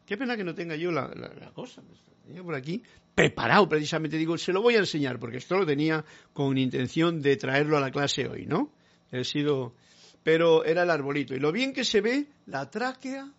Qué 0.05 0.17
pena 0.17 0.35
que 0.35 0.43
no 0.43 0.53
tenga 0.53 0.75
yo 0.75 0.91
la, 0.91 1.09
cosa. 1.53 1.81
Tenía 2.25 2.43
por 2.43 2.55
aquí 2.55 2.83
preparado, 3.15 3.67
precisamente. 3.67 4.17
Digo, 4.17 4.37
se 4.37 4.53
lo 4.53 4.61
voy 4.61 4.75
a 4.75 4.79
enseñar 4.79 5.17
porque 5.19 5.37
esto 5.37 5.57
lo 5.57 5.65
tenía 5.65 6.05
con 6.33 6.57
intención 6.57 7.21
de 7.21 7.37
traerlo 7.37 7.77
a 7.77 7.79
la 7.81 7.91
clase 7.91 8.27
hoy, 8.27 8.45
¿no? 8.45 8.71
He 9.11 9.23
sido 9.23 9.73
pero 10.25 10.65
era 10.65 10.81
el 10.81 10.89
arbolito. 10.89 11.35
Y 11.35 11.39
lo 11.39 11.51
bien 11.51 11.71
que 11.71 11.85
se 11.85 12.01
ve 12.01 12.25
la 12.47 12.71
tráquea, 12.71 13.31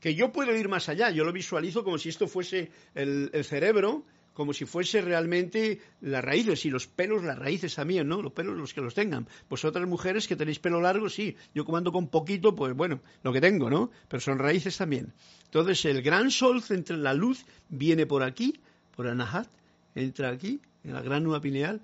que 0.00 0.14
yo 0.14 0.30
puedo 0.30 0.54
ir 0.54 0.68
más 0.68 0.88
allá, 0.88 1.10
yo 1.10 1.24
lo 1.24 1.32
visualizo 1.32 1.82
como 1.82 1.98
si 1.98 2.10
esto 2.10 2.28
fuese 2.28 2.70
el, 2.94 3.32
cerebro, 3.42 4.04
como 4.34 4.52
si 4.52 4.64
fuese 4.64 5.00
realmente 5.00 5.80
las 6.00 6.24
raíces 6.24 6.64
y 6.64 6.70
los 6.70 6.86
pelos, 6.86 7.24
las 7.24 7.36
raíces 7.36 7.74
también, 7.74 8.06
¿no? 8.06 8.22
Los 8.22 8.34
pelos 8.34 8.56
los 8.56 8.72
que 8.72 8.80
los 8.80 8.94
tengan. 8.94 9.26
Vosotras 9.50 9.88
mujeres 9.88 10.28
que 10.28 10.36
tenéis 10.36 10.60
pelo 10.60 10.80
largo, 10.80 11.08
sí, 11.08 11.34
yo 11.56 11.64
comando 11.64 11.90
con 11.90 12.06
poquito, 12.06 12.54
pues 12.54 12.72
bueno, 12.72 13.00
lo 13.24 13.32
que 13.32 13.40
tengo, 13.40 13.68
¿no? 13.68 13.90
Pero 14.06 14.20
son 14.20 14.38
raíces 14.38 14.76
también. 14.76 15.12
Entonces 15.46 15.84
el 15.86 16.02
gran 16.02 16.30
sol 16.30 16.62
entre 16.70 16.98
la 16.98 17.14
luz 17.14 17.44
viene 17.68 18.06
por 18.06 18.22
aquí, 18.22 18.60
por 18.98 19.06
Anahat, 19.06 19.46
entra 19.94 20.28
aquí, 20.28 20.60
en 20.82 20.92
la 20.92 21.02
gran 21.02 21.22
nuba 21.22 21.40
pineal, 21.40 21.80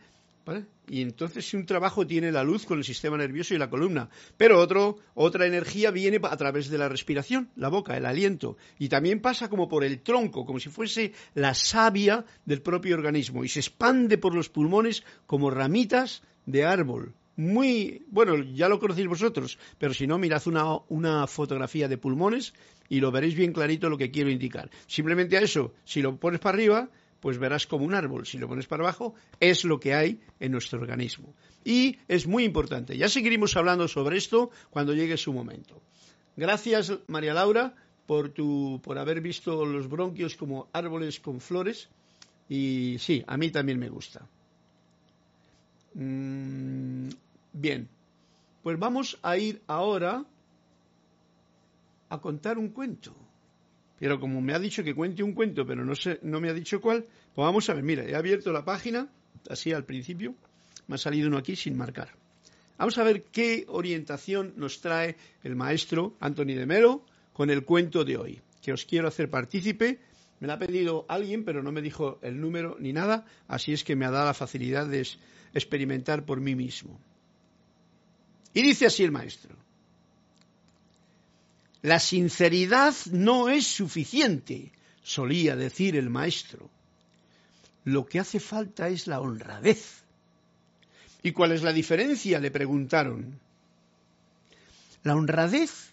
y 0.88 1.00
entonces 1.00 1.54
un 1.54 1.64
trabajo 1.64 2.04
tiene 2.04 2.32
la 2.32 2.42
luz 2.42 2.66
con 2.66 2.78
el 2.78 2.84
sistema 2.84 3.16
nervioso 3.16 3.54
y 3.54 3.58
la 3.58 3.70
columna, 3.70 4.10
pero 4.36 4.58
otro, 4.58 4.98
otra 5.14 5.46
energía 5.46 5.92
viene 5.92 6.18
a 6.20 6.36
través 6.36 6.70
de 6.70 6.76
la 6.76 6.88
respiración, 6.88 7.50
la 7.54 7.68
boca, 7.68 7.96
el 7.96 8.04
aliento, 8.04 8.56
y 8.80 8.88
también 8.88 9.20
pasa 9.20 9.48
como 9.48 9.68
por 9.68 9.84
el 9.84 10.00
tronco, 10.00 10.44
como 10.44 10.58
si 10.58 10.70
fuese 10.70 11.12
la 11.34 11.54
savia 11.54 12.24
del 12.46 12.62
propio 12.62 12.96
organismo, 12.96 13.44
y 13.44 13.48
se 13.48 13.60
expande 13.60 14.18
por 14.18 14.34
los 14.34 14.48
pulmones 14.48 15.04
como 15.26 15.50
ramitas 15.50 16.20
de 16.46 16.64
árbol. 16.64 17.14
Muy, 17.36 18.04
bueno, 18.08 18.42
ya 18.42 18.68
lo 18.68 18.80
conocéis 18.80 19.06
vosotros, 19.06 19.56
pero 19.78 19.94
si 19.94 20.08
no, 20.08 20.18
mirad 20.18 20.42
una, 20.46 20.78
una 20.88 21.28
fotografía 21.28 21.86
de 21.86 21.96
pulmones 21.96 22.54
y 22.88 23.00
lo 23.00 23.10
veréis 23.10 23.34
bien 23.34 23.52
clarito 23.52 23.88
lo 23.88 23.98
que 23.98 24.10
quiero 24.10 24.30
indicar. 24.30 24.70
Simplemente 24.86 25.36
a 25.36 25.40
eso, 25.40 25.74
si 25.84 26.02
lo 26.02 26.16
pones 26.16 26.40
para 26.40 26.56
arriba, 26.56 26.90
pues 27.24 27.38
verás 27.38 27.66
como 27.66 27.86
un 27.86 27.94
árbol. 27.94 28.26
Si 28.26 28.36
lo 28.36 28.48
pones 28.48 28.66
para 28.66 28.82
abajo, 28.82 29.14
es 29.40 29.64
lo 29.64 29.80
que 29.80 29.94
hay 29.94 30.20
en 30.40 30.52
nuestro 30.52 30.78
organismo. 30.78 31.32
Y 31.64 31.96
es 32.06 32.26
muy 32.26 32.44
importante. 32.44 32.98
Ya 32.98 33.08
seguiremos 33.08 33.56
hablando 33.56 33.88
sobre 33.88 34.18
esto 34.18 34.50
cuando 34.68 34.92
llegue 34.92 35.16
su 35.16 35.32
momento. 35.32 35.80
Gracias, 36.36 36.92
María 37.06 37.32
Laura, 37.32 37.74
por, 38.04 38.28
tu, 38.28 38.78
por 38.84 38.98
haber 38.98 39.22
visto 39.22 39.64
los 39.64 39.88
bronquios 39.88 40.36
como 40.36 40.68
árboles 40.74 41.18
con 41.18 41.40
flores. 41.40 41.88
Y 42.46 42.96
sí, 42.98 43.24
a 43.26 43.38
mí 43.38 43.50
también 43.50 43.78
me 43.78 43.88
gusta. 43.88 44.28
Mm, 45.94 47.08
bien, 47.54 47.88
pues 48.62 48.78
vamos 48.78 49.18
a 49.22 49.38
ir 49.38 49.62
ahora 49.66 50.26
a 52.10 52.20
contar 52.20 52.58
un 52.58 52.68
cuento. 52.68 53.23
Pero 54.04 54.20
como 54.20 54.42
me 54.42 54.52
ha 54.52 54.58
dicho 54.58 54.84
que 54.84 54.94
cuente 54.94 55.22
un 55.22 55.32
cuento, 55.32 55.64
pero 55.64 55.82
no, 55.82 56.40
me 56.42 56.50
ha 56.50 56.52
dicho 56.52 56.78
cuál, 56.78 57.06
pues 57.34 57.42
vamos 57.42 57.70
a 57.70 57.72
ver, 57.72 57.82
mira, 57.82 58.04
he 58.04 58.14
abierto 58.14 58.52
la 58.52 58.62
página, 58.62 59.08
así 59.48 59.72
al 59.72 59.86
principio, 59.86 60.34
me 60.86 60.96
ha 60.96 60.98
salido 60.98 61.28
uno 61.28 61.38
aquí 61.38 61.56
sin 61.56 61.74
marcar. 61.74 62.10
Vamos 62.76 62.98
a 62.98 63.02
ver 63.02 63.22
qué 63.22 63.64
orientación 63.66 64.52
nos 64.58 64.82
trae 64.82 65.16
el 65.42 65.56
maestro 65.56 66.16
Anthony 66.20 66.52
de 66.52 66.66
Melo 66.66 67.06
con 67.32 67.48
el 67.48 67.64
cuento 67.64 68.04
de 68.04 68.18
hoy, 68.18 68.42
que 68.60 68.74
os 68.74 68.84
quiero 68.84 69.08
hacer 69.08 69.30
partícipe. 69.30 70.00
Me 70.38 70.48
lo 70.48 70.52
ha 70.52 70.58
pedido 70.58 71.06
alguien, 71.08 71.42
pero 71.42 71.62
no 71.62 71.72
me 71.72 71.80
dijo 71.80 72.18
el 72.20 72.38
número 72.38 72.76
ni 72.78 72.92
nada, 72.92 73.24
así 73.48 73.72
es 73.72 73.84
que 73.84 73.96
me 73.96 74.04
ha 74.04 74.10
dado 74.10 74.26
la 74.26 74.34
facilidad 74.34 74.86
de 74.86 75.08
experimentar 75.54 76.26
por 76.26 76.42
mí 76.42 76.54
mismo. 76.54 77.00
Y 78.52 78.60
dice 78.60 78.84
así 78.84 79.02
el 79.02 79.12
maestro. 79.12 79.56
La 81.84 82.00
sinceridad 82.00 82.94
no 83.12 83.50
es 83.50 83.66
suficiente, 83.66 84.72
solía 85.02 85.54
decir 85.54 85.96
el 85.96 86.08
maestro. 86.08 86.70
Lo 87.84 88.06
que 88.06 88.18
hace 88.18 88.40
falta 88.40 88.88
es 88.88 89.06
la 89.06 89.20
honradez. 89.20 90.02
¿Y 91.22 91.32
cuál 91.32 91.52
es 91.52 91.62
la 91.62 91.74
diferencia? 91.74 92.40
le 92.40 92.50
preguntaron. 92.50 93.38
La 95.02 95.14
honradez 95.14 95.90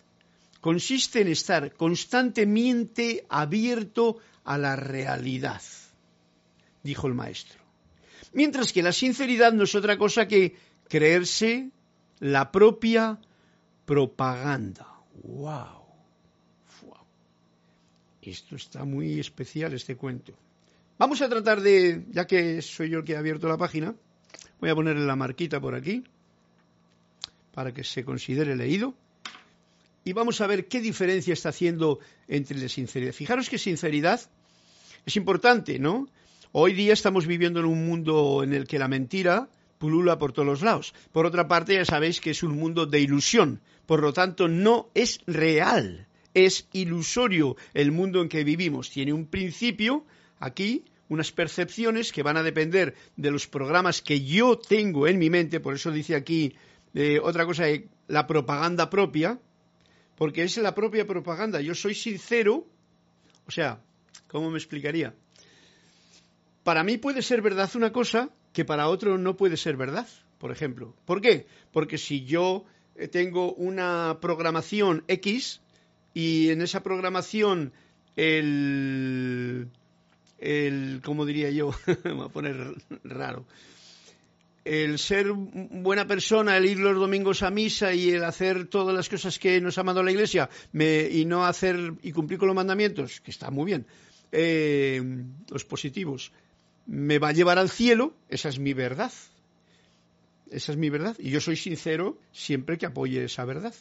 consiste 0.62 1.20
en 1.20 1.28
estar 1.28 1.74
constantemente 1.74 3.26
abierto 3.28 4.20
a 4.46 4.58
la 4.58 4.78
realidad, 4.78 5.62
dijo 6.84 7.08
el 7.08 7.16
maestro. 7.16 7.60
Mientras 8.32 8.72
que 8.72 8.82
la 8.82 8.94
sinceridad 8.94 9.52
no 9.52 9.66
es 9.66 9.76
otra 9.76 9.98
cosa 9.98 10.26
que 10.26 10.56
creerse 10.88 11.70
la 12.20 12.50
propia 12.50 13.20
propaganda. 13.86 14.88
¡Wow! 15.24 15.81
Esto 18.22 18.56
está 18.56 18.86
muy 18.86 19.20
especial, 19.20 19.74
este 19.74 19.96
cuento. 19.96 20.34
Vamos 21.00 21.22
a 21.24 21.30
tratar 21.30 21.62
de, 21.62 22.06
ya 22.12 22.28
que 22.28 22.62
soy 22.62 22.90
yo 22.90 23.00
el 23.00 23.04
que 23.04 23.16
ha 23.16 23.20
abierto 23.20 23.48
la 23.48 23.58
página, 23.58 23.96
voy 24.60 24.70
a 24.70 24.76
ponerle 24.76 25.06
la 25.06 25.16
marquita 25.16 25.60
por 25.60 25.74
aquí 25.74 26.04
para 27.54 27.74
que 27.74 27.84
se 27.84 28.06
considere 28.06 28.56
leído. 28.56 28.94
Y 30.04 30.14
vamos 30.14 30.40
a 30.42 30.48
ver 30.48 30.68
qué 30.68 30.82
diferencia 30.82 31.34
está 31.34 31.50
haciendo 31.50 32.00
entre 32.28 32.58
la 32.60 32.70
sinceridad. 32.70 33.14
Fijaros 33.14 33.50
que 33.50 33.58
sinceridad 33.58 34.22
es 35.06 35.16
importante, 35.16 35.80
¿no? 35.80 36.08
Hoy 36.52 36.74
día 36.74 36.94
estamos 36.94 37.26
viviendo 37.26 37.60
en 37.60 37.66
un 37.66 37.88
mundo 37.88 38.44
en 38.44 38.54
el 38.54 38.68
que 38.68 38.78
la 38.78 38.88
mentira 38.88 39.50
pulula 39.80 40.20
por 40.20 40.32
todos 40.32 40.46
los 40.46 40.62
lados. 40.62 40.94
Por 41.12 41.26
otra 41.26 41.48
parte, 41.48 41.74
ya 41.74 41.86
sabéis 41.86 42.22
que 42.22 42.32
es 42.32 42.44
un 42.44 42.56
mundo 42.56 42.86
de 42.86 43.00
ilusión, 43.00 43.62
por 43.88 44.02
lo 44.02 44.14
tanto 44.14 44.48
no 44.48 44.90
es 44.94 45.20
real 45.26 46.08
es 46.34 46.67
ilusorio 46.74 47.56
el 47.74 47.91
mundo 47.91 48.22
en 48.22 48.30
que 48.30 48.44
vivimos. 48.44 48.89
Tiene 48.89 49.13
un 49.13 49.26
principio 49.26 50.06
aquí, 50.39 50.86
unas 51.10 51.32
percepciones 51.32 52.12
que 52.12 52.24
van 52.24 52.38
a 52.38 52.44
depender 52.44 52.96
de 53.15 53.32
los 53.32 53.48
programas 53.48 54.02
que 54.02 54.22
yo 54.22 54.58
tengo 54.58 55.08
en 55.08 55.20
mi 55.20 55.30
mente, 55.30 55.60
por 55.60 55.74
eso 55.74 55.91
dice 55.91 56.15
aquí 56.15 56.56
eh, 56.94 57.20
otra 57.22 57.46
cosa, 57.46 57.65
la 58.08 58.28
propaganda 58.28 58.89
propia, 58.89 59.39
porque 60.15 60.44
es 60.44 60.58
la 60.58 60.76
propia 60.76 61.06
propaganda. 61.06 61.62
Yo 61.62 61.76
soy 61.76 61.96
sincero, 61.96 62.67
o 63.48 63.52
sea, 63.52 63.82
¿cómo 64.28 64.50
me 64.52 64.58
explicaría? 64.58 65.13
Para 66.63 66.84
mí 66.84 66.98
puede 66.98 67.22
ser 67.22 67.41
verdad 67.41 67.70
una 67.76 67.91
cosa 67.91 68.30
que 68.54 68.65
para 68.65 68.88
otro 68.88 69.17
no 69.17 69.36
puede 69.36 69.58
ser 69.58 69.78
verdad, 69.78 70.08
por 70.38 70.52
ejemplo. 70.52 70.94
¿Por 71.06 71.22
qué? 71.22 71.48
Porque 71.72 71.98
si 71.98 72.24
yo 72.26 72.65
eh, 72.96 73.08
tengo 73.08 73.54
una 73.54 74.20
programación 74.22 75.04
X, 75.08 75.62
y 76.13 76.50
en 76.50 76.62
esa 76.62 76.84
programación 76.84 77.71
el, 78.15 79.67
el 80.39 81.02
¿cómo 81.04 81.26
diría 81.26 81.50
yo? 81.50 81.74
Me 82.04 82.13
voy 82.13 82.26
a 82.26 82.30
poner 82.30 82.76
raro. 83.04 83.45
El 84.63 85.00
ser 85.00 85.32
buena 85.32 86.06
persona, 86.06 86.56
el 86.56 86.65
ir 86.65 86.78
los 86.78 86.95
domingos 86.95 87.41
a 87.41 87.50
misa 87.50 87.93
y 87.93 88.12
el 88.12 88.24
hacer 88.24 88.67
todas 88.67 88.95
las 88.95 89.10
cosas 89.10 89.39
que 89.39 89.60
nos 89.60 89.80
ha 89.80 89.84
mandado 89.84 90.04
la 90.04 90.12
Iglesia 90.12 90.50
y 90.74 91.26
no 91.26 91.45
hacer 91.45 91.93
y 92.04 92.12
cumplir 92.12 92.38
con 92.38 92.47
los 92.47 92.56
mandamientos, 92.56 93.21
que 93.21 93.32
está 93.32 93.50
muy 93.50 93.65
bien, 93.65 93.88
eh, 94.32 95.02
los 95.50 95.65
positivos, 95.65 96.32
me 96.86 97.17
va 97.17 97.30
a 97.30 97.34
llevar 97.34 97.58
al 97.58 97.69
cielo, 97.69 98.13
esa 98.30 98.50
es 98.50 98.60
mi 98.60 98.74
verdad. 98.74 99.12
Esa 100.52 100.74
es 100.74 100.78
mi 100.78 100.89
verdad. 100.89 101.15
Y 101.17 101.30
yo 101.30 101.39
soy 101.39 101.56
sincero 101.56 102.17
siempre 102.32 102.78
que 102.78 102.86
apoye 102.86 103.24
esa 103.24 103.45
verdad. 103.45 103.74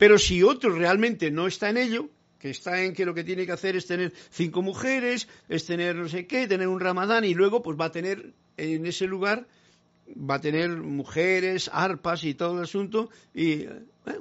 Pero 0.00 0.16
si 0.16 0.42
otro 0.42 0.70
realmente 0.70 1.30
no 1.30 1.46
está 1.46 1.68
en 1.68 1.76
ello, 1.76 2.08
que 2.38 2.48
está 2.48 2.82
en 2.82 2.94
que 2.94 3.04
lo 3.04 3.12
que 3.12 3.22
tiene 3.22 3.44
que 3.44 3.52
hacer 3.52 3.76
es 3.76 3.86
tener 3.86 4.14
cinco 4.30 4.62
mujeres, 4.62 5.28
es 5.46 5.66
tener 5.66 5.94
no 5.94 6.08
sé 6.08 6.26
qué, 6.26 6.48
tener 6.48 6.68
un 6.68 6.80
ramadán 6.80 7.26
y 7.26 7.34
luego 7.34 7.62
pues 7.62 7.78
va 7.78 7.84
a 7.84 7.92
tener 7.92 8.32
en 8.56 8.86
ese 8.86 9.06
lugar 9.06 9.46
va 10.16 10.36
a 10.36 10.40
tener 10.40 10.70
mujeres, 10.70 11.70
arpas 11.70 12.24
y 12.24 12.32
todo 12.32 12.56
el 12.56 12.64
asunto 12.64 13.10
y 13.34 13.66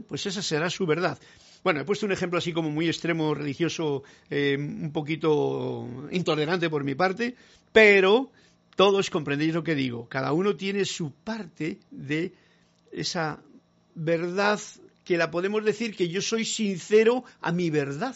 pues 0.05 0.25
esa 0.25 0.41
será 0.41 0.69
su 0.69 0.85
verdad. 0.85 1.17
Bueno, 1.63 1.79
he 1.79 1.85
puesto 1.85 2.05
un 2.05 2.11
ejemplo 2.11 2.39
así 2.39 2.51
como 2.51 2.69
muy 2.69 2.87
extremo, 2.87 3.33
religioso, 3.33 4.03
eh, 4.29 4.57
un 4.59 4.91
poquito 4.91 5.87
intolerante 6.11 6.69
por 6.69 6.83
mi 6.83 6.93
parte, 6.93 7.35
pero 7.71 8.31
todos 8.75 9.09
comprendéis 9.09 9.53
lo 9.53 9.63
que 9.63 9.75
digo. 9.75 10.09
Cada 10.09 10.33
uno 10.33 10.57
tiene 10.57 10.83
su 10.83 11.13
parte 11.13 11.79
de 11.89 12.33
esa 12.91 13.41
verdad 13.95 14.59
que 15.09 15.17
la 15.17 15.31
podemos 15.31 15.65
decir 15.65 15.95
que 15.95 16.07
yo 16.07 16.21
soy 16.21 16.45
sincero 16.45 17.23
a 17.41 17.51
mi 17.51 17.71
verdad. 17.71 18.15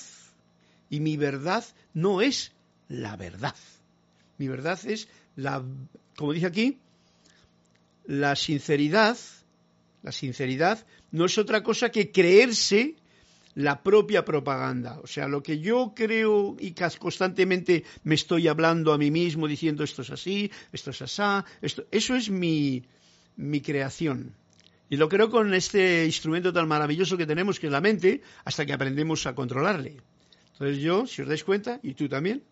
Y 0.91 0.99
mi 0.99 1.17
verdad 1.17 1.65
no 1.95 2.21
es 2.21 2.51
la 2.87 3.17
verdad. 3.17 3.55
Mi 4.37 4.47
verdad 4.47 4.79
es 4.85 5.07
la, 5.35 5.63
como 6.15 6.33
dice 6.33 6.45
aquí, 6.45 6.77
la 8.05 8.35
sinceridad. 8.35 9.17
La 10.03 10.11
sinceridad 10.11 10.85
no 11.09 11.25
es 11.25 11.35
otra 11.39 11.63
cosa 11.63 11.89
que 11.89 12.11
creerse 12.11 12.93
la 13.55 13.81
propia 13.81 14.23
propaganda. 14.23 14.99
O 15.01 15.07
sea, 15.07 15.27
lo 15.27 15.41
que 15.41 15.57
yo 15.57 15.93
creo 15.95 16.55
y 16.59 16.75
constantemente 16.99 17.85
me 18.03 18.13
estoy 18.13 18.47
hablando 18.47 18.93
a 18.93 18.99
mí 18.99 19.09
mismo 19.09 19.47
diciendo 19.47 19.83
esto 19.83 20.03
es 20.03 20.11
así, 20.11 20.51
esto 20.71 20.91
es 20.91 21.01
asá, 21.01 21.43
esto, 21.59 21.87
eso 21.89 22.13
es 22.13 22.29
mi, 22.29 22.83
mi 23.35 23.61
creación. 23.61 24.35
Y 24.89 24.97
lo 24.97 25.09
creo 25.09 25.29
con 25.29 25.53
este 25.53 26.05
instrumento 26.05 26.53
tan 26.53 26.67
maravilloso 26.67 27.17
que 27.17 27.25
tenemos, 27.25 27.59
que 27.59 27.67
es 27.67 27.71
la 27.71 27.81
mente, 27.81 28.21
hasta 28.45 28.65
que 28.65 28.73
aprendemos 28.73 29.25
a 29.25 29.33
controlarle. 29.33 29.97
Entonces 30.51 30.77
yo, 30.79 31.07
si 31.07 31.21
os 31.21 31.27
dais 31.27 31.43
cuenta, 31.43 31.79
y 31.81 31.93
tú 31.93 32.07
también, 32.07 32.43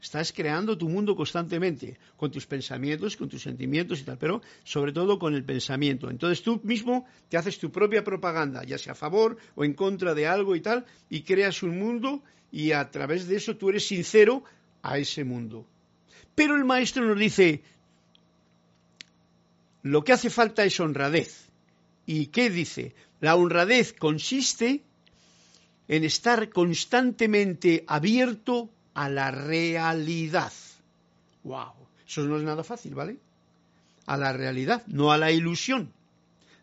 Estás 0.00 0.32
creando 0.32 0.78
tu 0.78 0.88
mundo 0.88 1.14
constantemente, 1.14 1.98
con 2.16 2.30
tus 2.30 2.46
pensamientos, 2.46 3.16
con 3.18 3.28
tus 3.28 3.42
sentimientos 3.42 4.00
y 4.00 4.04
tal, 4.04 4.16
pero 4.16 4.40
sobre 4.64 4.92
todo 4.92 5.18
con 5.18 5.34
el 5.34 5.44
pensamiento. 5.44 6.08
Entonces 6.08 6.42
tú 6.42 6.58
mismo 6.64 7.06
te 7.28 7.36
haces 7.36 7.58
tu 7.58 7.70
propia 7.70 8.02
propaganda, 8.02 8.64
ya 8.64 8.78
sea 8.78 8.92
a 8.92 8.96
favor 8.96 9.36
o 9.54 9.64
en 9.64 9.74
contra 9.74 10.14
de 10.14 10.26
algo 10.26 10.56
y 10.56 10.62
tal, 10.62 10.86
y 11.10 11.20
creas 11.22 11.62
un 11.62 11.78
mundo 11.78 12.22
y 12.50 12.72
a 12.72 12.90
través 12.90 13.28
de 13.28 13.36
eso 13.36 13.56
tú 13.56 13.68
eres 13.68 13.86
sincero 13.86 14.42
a 14.82 14.96
ese 14.96 15.22
mundo. 15.24 15.66
Pero 16.34 16.56
el 16.56 16.64
maestro 16.64 17.04
nos 17.04 17.18
dice, 17.18 17.62
lo 19.82 20.02
que 20.02 20.14
hace 20.14 20.30
falta 20.30 20.64
es 20.64 20.80
honradez. 20.80 21.49
¿Y 22.12 22.26
qué 22.26 22.50
dice? 22.50 22.92
La 23.20 23.36
honradez 23.36 23.92
consiste 23.92 24.82
en 25.86 26.02
estar 26.02 26.48
constantemente 26.48 27.84
abierto 27.86 28.68
a 28.94 29.08
la 29.08 29.30
realidad. 29.30 30.52
¡Wow! 31.44 31.70
Eso 32.04 32.22
no 32.22 32.36
es 32.36 32.42
nada 32.42 32.64
fácil, 32.64 32.96
¿vale? 32.96 33.16
A 34.06 34.16
la 34.16 34.32
realidad, 34.32 34.82
no 34.88 35.12
a 35.12 35.18
la 35.18 35.30
ilusión. 35.30 35.92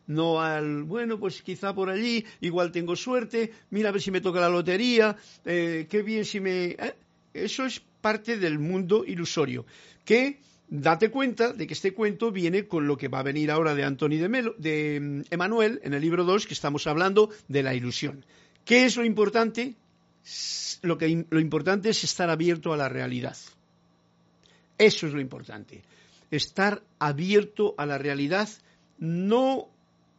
No 0.06 0.42
al, 0.42 0.84
bueno, 0.84 1.18
pues 1.18 1.42
quizá 1.42 1.74
por 1.74 1.90
allí, 1.90 2.26
igual 2.42 2.74
tengo 2.74 2.98
suerte, 2.98 3.54
mira 3.70 3.88
a 3.88 3.94
ver 3.94 4.02
si 4.02 4.12
me 4.12 4.20
toca 4.20 4.42
la 4.42 4.50
lotería, 4.50 5.16
eh, 5.46 5.88
qué 5.90 6.02
bien 6.04 6.26
si 6.26 6.42
me... 6.42 6.72
¿eh? 6.72 6.96
Eso 7.34 7.66
es 7.66 7.82
parte 8.02 8.38
del 8.38 8.60
mundo 8.60 9.06
ilusorio, 9.06 9.66
que 10.04 10.42
date 10.68 11.10
cuenta 11.10 11.54
de 11.54 11.68
que 11.68 11.74
este 11.74 11.94
cuento 11.94 12.32
viene 12.32 12.68
con 12.68 12.88
lo 12.88 12.98
que 12.98 13.08
va 13.08 13.20
a 13.20 13.24
venir 13.24 13.52
ahora 13.52 13.76
de 13.76 13.84
Antoni 13.84 14.18
de, 14.18 14.30
Melo, 14.30 14.56
de 14.58 15.00
mm, 15.02 15.22
Emanuel 15.32 15.80
en 15.84 15.94
el 15.94 16.02
libro 16.02 16.24
2, 16.24 16.48
que 16.48 16.54
estamos 16.54 16.88
hablando 16.88 17.30
de 17.48 17.64
la 17.64 17.74
ilusión. 17.74 18.26
¿Qué 18.66 18.86
es 18.86 18.98
lo 18.98 19.06
importante? 19.06 19.76
lo, 20.82 20.98
que, 20.98 21.26
lo 21.30 21.40
importante 21.40 21.90
es 21.90 22.04
estar 22.04 22.30
abierto 22.30 22.74
a 22.74 22.78
la 22.78 22.90
realidad. 22.90 23.38
Eso 24.78 25.08
es 25.08 25.14
lo 25.14 25.22
importante. 25.22 25.84
Estar 26.32 26.84
abierto 27.00 27.74
a 27.78 27.86
la 27.86 27.98
realidad, 27.98 28.50
no 29.00 29.70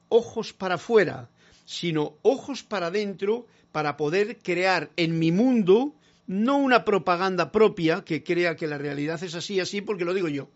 ojos 0.08 0.52
para 0.52 0.76
afuera, 0.76 1.28
sino 1.64 2.14
ojos 2.22 2.62
para 2.62 2.86
adentro 2.86 3.46
para 3.72 3.96
poder 3.96 4.38
crear 4.38 4.90
en 4.96 5.18
mi 5.18 5.30
mundo 5.30 5.94
no 6.28 6.58
una 6.58 6.84
propaganda 6.84 7.50
propia 7.50 8.04
que 8.04 8.22
crea 8.22 8.54
que 8.54 8.66
la 8.66 8.78
realidad 8.78 9.20
es 9.24 9.34
así, 9.34 9.58
así, 9.60 9.80
porque 9.80 10.04
lo 10.04 10.12
digo 10.14 10.28
yo. 10.28 10.50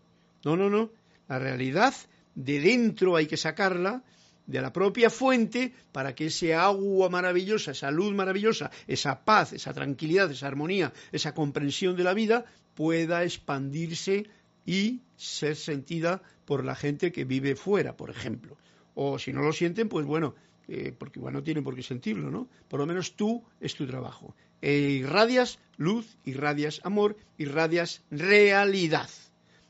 No, 0.45 0.55
no, 0.55 0.69
no. 0.69 0.91
La 1.27 1.39
realidad 1.39 1.93
de 2.35 2.59
dentro 2.59 3.15
hay 3.15 3.25
que 3.25 3.37
sacarla 3.37 4.03
de 4.45 4.61
la 4.61 4.71
propia 4.71 5.09
fuente 5.09 5.73
para 5.91 6.13
que 6.13 6.27
ese 6.27 6.53
agua 6.53 7.09
maravillosa, 7.09 7.71
esa 7.71 7.89
luz 7.89 8.13
maravillosa, 8.13 8.69
esa 8.87 9.25
paz, 9.25 9.53
esa 9.53 9.73
tranquilidad, 9.73 10.29
esa 10.29 10.47
armonía, 10.47 10.93
esa 11.11 11.33
comprensión 11.33 11.95
de 11.95 12.03
la 12.03 12.13
vida 12.13 12.45
pueda 12.75 13.23
expandirse 13.23 14.27
y 14.65 15.01
ser 15.15 15.55
sentida 15.55 16.21
por 16.45 16.63
la 16.63 16.75
gente 16.75 17.11
que 17.11 17.25
vive 17.25 17.55
fuera, 17.55 17.97
por 17.97 18.11
ejemplo. 18.11 18.57
O 18.93 19.17
si 19.17 19.33
no 19.33 19.41
lo 19.41 19.53
sienten, 19.53 19.89
pues 19.89 20.05
bueno, 20.05 20.35
eh, 20.67 20.93
porque 20.95 21.17
igual 21.17 21.33
no 21.33 21.41
tienen 21.41 21.63
por 21.63 21.75
qué 21.75 21.81
sentirlo, 21.81 22.29
¿no? 22.29 22.47
Por 22.67 22.79
lo 22.79 22.85
menos 22.85 23.15
tú 23.15 23.43
es 23.59 23.73
tu 23.73 23.87
trabajo. 23.87 24.35
E 24.63 25.03
irradias 25.03 25.59
luz, 25.75 26.07
irradias 26.23 26.79
amor, 26.85 27.17
irradias 27.37 28.01
realidad. 28.09 29.09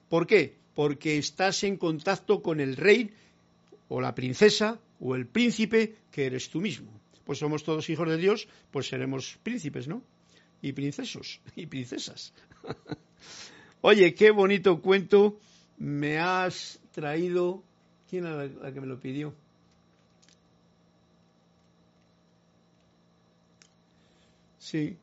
¿Por 0.07 0.27
qué? 0.27 0.53
Porque 0.75 1.17
estás 1.17 1.63
en 1.63 1.77
contacto 1.77 2.43
con 2.43 2.59
el 2.59 2.77
rey 2.77 3.09
o 3.89 3.99
la 4.01 4.13
princesa 4.13 4.79
o 4.99 5.15
el 5.15 5.25
príncipe 5.25 5.95
que 6.11 6.27
eres 6.27 6.49
tú 6.49 6.61
mismo. 6.61 6.91
Pues 7.25 7.39
somos 7.39 7.63
todos 7.63 7.89
hijos 7.89 8.07
de 8.07 8.17
Dios, 8.17 8.47
pues 8.69 8.87
seremos 8.87 9.39
príncipes, 9.41 9.87
¿no? 9.87 10.03
Y 10.61 10.73
princesos 10.73 11.41
y 11.55 11.65
princesas. 11.65 12.31
Oye, 13.81 14.13
qué 14.13 14.29
bonito 14.29 14.79
cuento 14.79 15.39
me 15.79 16.19
has 16.19 16.79
traído. 16.91 17.63
¿Quién 18.11 18.27
era 18.27 18.45
la 18.45 18.71
que 18.71 18.79
me 18.79 18.85
lo 18.85 18.99
pidió? 18.99 19.33
Sí, 24.73 24.97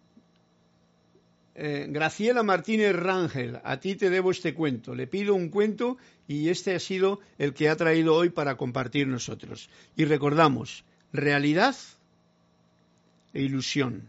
eh, 1.55 1.87
Graciela 1.89 2.43
Martínez 2.43 2.93
Rangel, 2.93 3.61
a 3.63 3.79
ti 3.79 3.95
te 3.95 4.11
debo 4.11 4.33
este 4.33 4.53
cuento. 4.53 4.97
Le 4.97 5.07
pido 5.07 5.37
un 5.37 5.49
cuento 5.49 5.97
y 6.27 6.49
este 6.49 6.75
ha 6.75 6.81
sido 6.81 7.21
el 7.39 7.55
que 7.55 7.69
ha 7.69 7.77
traído 7.77 8.17
hoy 8.17 8.31
para 8.31 8.57
compartir 8.57 9.07
nosotros. 9.07 9.71
Y 9.95 10.07
recordamos, 10.07 10.83
realidad 11.13 11.77
e 13.33 13.43
ilusión. 13.43 14.09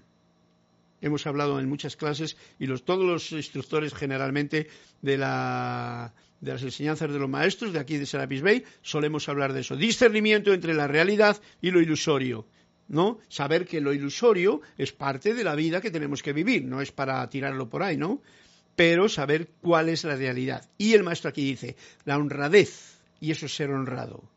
Hemos 0.99 1.27
hablado 1.27 1.59
en 1.59 1.69
muchas 1.69 1.95
clases 1.95 2.37
y 2.57 2.65
todos 2.65 3.05
los 3.05 3.31
instructores 3.31 3.93
generalmente 3.93 4.67
de, 5.03 5.19
las 5.19 6.11
enseñanzas 6.41 7.11
de 7.11 7.19
los 7.19 7.29
maestros 7.29 7.71
de 7.71 7.79
aquí 7.79 7.97
de 7.97 8.07
Serapis 8.07 8.41
Bay 8.41 8.63
solemos 8.81 9.29
hablar 9.29 9.53
de 9.53 9.59
eso. 9.59 9.75
Discernimiento 9.75 10.53
entre 10.53 10.73
la 10.73 10.87
realidad 10.87 11.39
y 11.61 11.69
lo 11.69 11.79
ilusorio. 11.79 12.47
¿No? 12.91 13.19
Saber 13.29 13.65
que 13.65 13.79
lo 13.79 13.93
ilusorio 13.93 14.61
es 14.77 14.91
parte 14.91 15.33
de 15.33 15.45
la 15.45 15.55
vida 15.55 15.79
que 15.79 15.91
tenemos 15.91 16.21
que 16.21 16.33
vivir, 16.33 16.65
no 16.65 16.81
es 16.81 16.91
para 16.91 17.27
tirarlo 17.29 17.69
por 17.69 17.83
ahí, 17.83 17.95
¿no? 17.95 18.21
Pero 18.75 19.07
saber 19.07 19.47
cuál 19.61 19.87
es 19.87 20.03
la 20.03 20.17
realidad. 20.17 20.69
Y 20.77 20.93
el 20.93 21.03
maestro 21.03 21.29
aquí 21.29 21.43
dice, 21.43 21.77
la 22.03 22.17
honradez, 22.17 22.99
y 23.21 23.31
eso 23.31 23.45
es 23.45 23.55
ser 23.55 23.71
honrado, 23.71 24.29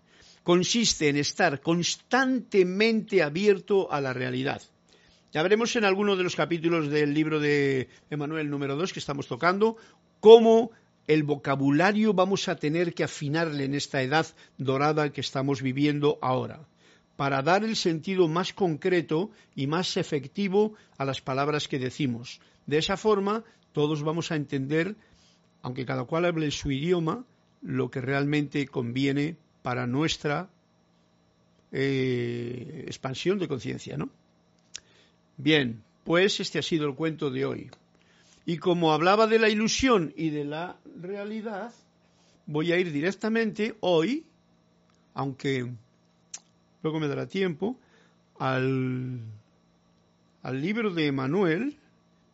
consiste 0.44 1.08
en 1.08 1.16
estar 1.16 1.60
constantemente 1.60 3.24
abierto 3.24 3.90
a 3.90 4.00
la 4.00 4.12
realidad. 4.12 4.62
Ya 5.32 5.42
veremos 5.42 5.74
en 5.74 5.84
alguno 5.84 6.14
de 6.14 6.22
los 6.22 6.36
capítulos 6.36 6.90
del 6.90 7.12
libro 7.12 7.40
de 7.40 7.88
Emanuel 8.08 8.48
número 8.48 8.76
2 8.76 8.92
que 8.92 9.00
estamos 9.00 9.26
tocando 9.26 9.76
cómo 10.20 10.70
el 11.08 11.24
vocabulario 11.24 12.14
vamos 12.14 12.48
a 12.48 12.54
tener 12.54 12.94
que 12.94 13.02
afinarle 13.02 13.64
en 13.64 13.74
esta 13.74 14.00
edad 14.00 14.26
dorada 14.58 15.10
que 15.10 15.22
estamos 15.22 15.60
viviendo 15.60 16.20
ahora 16.22 16.68
para 17.16 17.42
dar 17.42 17.64
el 17.64 17.76
sentido 17.76 18.28
más 18.28 18.52
concreto 18.52 19.30
y 19.54 19.66
más 19.66 19.96
efectivo 19.96 20.74
a 20.98 21.04
las 21.04 21.20
palabras 21.20 21.68
que 21.68 21.78
decimos. 21.78 22.40
De 22.66 22.78
esa 22.78 22.96
forma, 22.96 23.44
todos 23.72 24.02
vamos 24.02 24.32
a 24.32 24.36
entender, 24.36 24.96
aunque 25.62 25.86
cada 25.86 26.04
cual 26.04 26.24
hable 26.24 26.50
su 26.50 26.70
idioma, 26.70 27.24
lo 27.62 27.90
que 27.90 28.00
realmente 28.00 28.66
conviene 28.66 29.36
para 29.62 29.86
nuestra 29.86 30.50
eh, 31.72 32.84
expansión 32.86 33.38
de 33.38 33.48
conciencia, 33.48 33.96
¿no? 33.96 34.10
Bien, 35.36 35.82
pues 36.04 36.38
este 36.40 36.58
ha 36.58 36.62
sido 36.62 36.86
el 36.86 36.94
cuento 36.94 37.30
de 37.30 37.44
hoy. 37.44 37.70
Y 38.46 38.58
como 38.58 38.92
hablaba 38.92 39.26
de 39.26 39.38
la 39.38 39.48
ilusión 39.48 40.12
y 40.16 40.30
de 40.30 40.44
la 40.44 40.76
realidad, 41.00 41.72
voy 42.46 42.72
a 42.72 42.78
ir 42.78 42.92
directamente 42.92 43.74
hoy, 43.80 44.26
aunque 45.14 45.72
luego 46.84 47.00
me 47.00 47.08
dará 47.08 47.26
tiempo, 47.26 47.80
al, 48.38 49.18
al 50.42 50.60
libro 50.60 50.92
de 50.92 51.06
Emanuel 51.06 51.78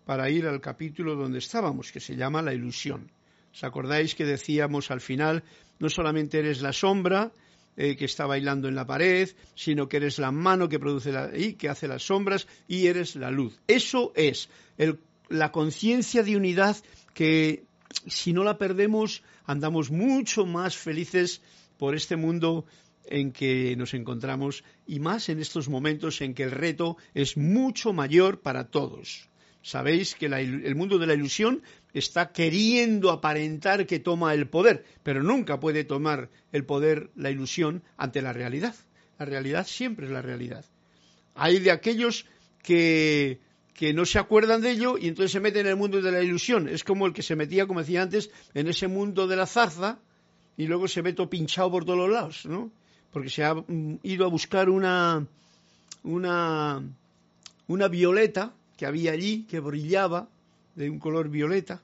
para 0.04 0.28
ir 0.28 0.44
al 0.46 0.60
capítulo 0.60 1.14
donde 1.14 1.38
estábamos, 1.38 1.92
que 1.92 2.00
se 2.00 2.16
llama 2.16 2.42
La 2.42 2.52
ilusión. 2.52 3.12
¿Os 3.54 3.62
acordáis 3.62 4.16
que 4.16 4.24
decíamos 4.24 4.90
al 4.90 5.00
final, 5.00 5.44
no 5.78 5.88
solamente 5.88 6.40
eres 6.40 6.62
la 6.62 6.72
sombra 6.72 7.30
eh, 7.76 7.96
que 7.96 8.06
está 8.06 8.26
bailando 8.26 8.66
en 8.66 8.74
la 8.74 8.84
pared, 8.84 9.30
sino 9.54 9.88
que 9.88 9.98
eres 9.98 10.18
la 10.18 10.32
mano 10.32 10.68
que 10.68 10.80
produce 10.80 11.12
la, 11.12 11.30
y 11.32 11.54
que 11.54 11.68
hace 11.68 11.86
las 11.86 12.02
sombras 12.02 12.48
y 12.66 12.88
eres 12.88 13.14
la 13.14 13.30
luz. 13.30 13.60
Eso 13.68 14.12
es 14.16 14.48
la 15.28 15.52
conciencia 15.52 16.24
de 16.24 16.36
unidad 16.36 16.76
que 17.14 17.62
si 18.08 18.32
no 18.32 18.42
la 18.42 18.58
perdemos 18.58 19.22
andamos 19.46 19.92
mucho 19.92 20.44
más 20.44 20.76
felices 20.76 21.40
por 21.78 21.94
este 21.94 22.16
mundo 22.16 22.66
en 23.10 23.32
que 23.32 23.74
nos 23.76 23.92
encontramos 23.92 24.64
y 24.86 25.00
más 25.00 25.28
en 25.28 25.40
estos 25.40 25.68
momentos 25.68 26.20
en 26.20 26.34
que 26.34 26.44
el 26.44 26.52
reto 26.52 26.96
es 27.12 27.36
mucho 27.36 27.92
mayor 27.92 28.40
para 28.40 28.68
todos. 28.70 29.28
Sabéis 29.62 30.14
que 30.14 30.26
el 30.26 30.74
mundo 30.74 30.98
de 30.98 31.06
la 31.06 31.12
ilusión 31.12 31.62
está 31.92 32.32
queriendo 32.32 33.10
aparentar 33.10 33.86
que 33.86 33.98
toma 33.98 34.32
el 34.32 34.48
poder, 34.48 34.84
pero 35.02 35.22
nunca 35.22 35.60
puede 35.60 35.84
tomar 35.84 36.30
el 36.52 36.64
poder 36.64 37.10
la 37.14 37.30
ilusión 37.30 37.82
ante 37.98 38.22
la 38.22 38.32
realidad. 38.32 38.74
La 39.18 39.26
realidad 39.26 39.66
siempre 39.66 40.06
es 40.06 40.12
la 40.12 40.22
realidad. 40.22 40.64
Hay 41.34 41.58
de 41.58 41.72
aquellos 41.72 42.24
que, 42.62 43.40
que 43.74 43.92
no 43.92 44.06
se 44.06 44.18
acuerdan 44.18 44.62
de 44.62 44.70
ello 44.70 44.96
y 44.96 45.08
entonces 45.08 45.32
se 45.32 45.40
meten 45.40 45.66
en 45.66 45.72
el 45.72 45.76
mundo 45.76 46.00
de 46.00 46.10
la 46.10 46.22
ilusión. 46.22 46.66
Es 46.66 46.82
como 46.82 47.06
el 47.06 47.12
que 47.12 47.22
se 47.22 47.36
metía, 47.36 47.66
como 47.66 47.80
decía 47.80 48.00
antes, 48.00 48.30
en 48.54 48.66
ese 48.66 48.88
mundo 48.88 49.26
de 49.26 49.36
la 49.36 49.46
zarza 49.46 49.98
y 50.56 50.66
luego 50.66 50.88
se 50.88 51.02
ve 51.02 51.12
todo 51.12 51.28
pinchado 51.28 51.70
por 51.70 51.84
todos 51.84 51.98
los 51.98 52.10
lados, 52.10 52.46
¿no? 52.46 52.70
Porque 53.12 53.30
se 53.30 53.44
ha 53.44 53.54
mm, 53.54 54.00
ido 54.02 54.24
a 54.24 54.28
buscar 54.28 54.68
una, 54.68 55.26
una, 56.02 56.82
una 57.66 57.88
violeta 57.88 58.52
que 58.76 58.86
había 58.86 59.12
allí, 59.12 59.44
que 59.44 59.60
brillaba 59.60 60.28
de 60.74 60.88
un 60.88 60.98
color 60.98 61.28
violeta, 61.28 61.82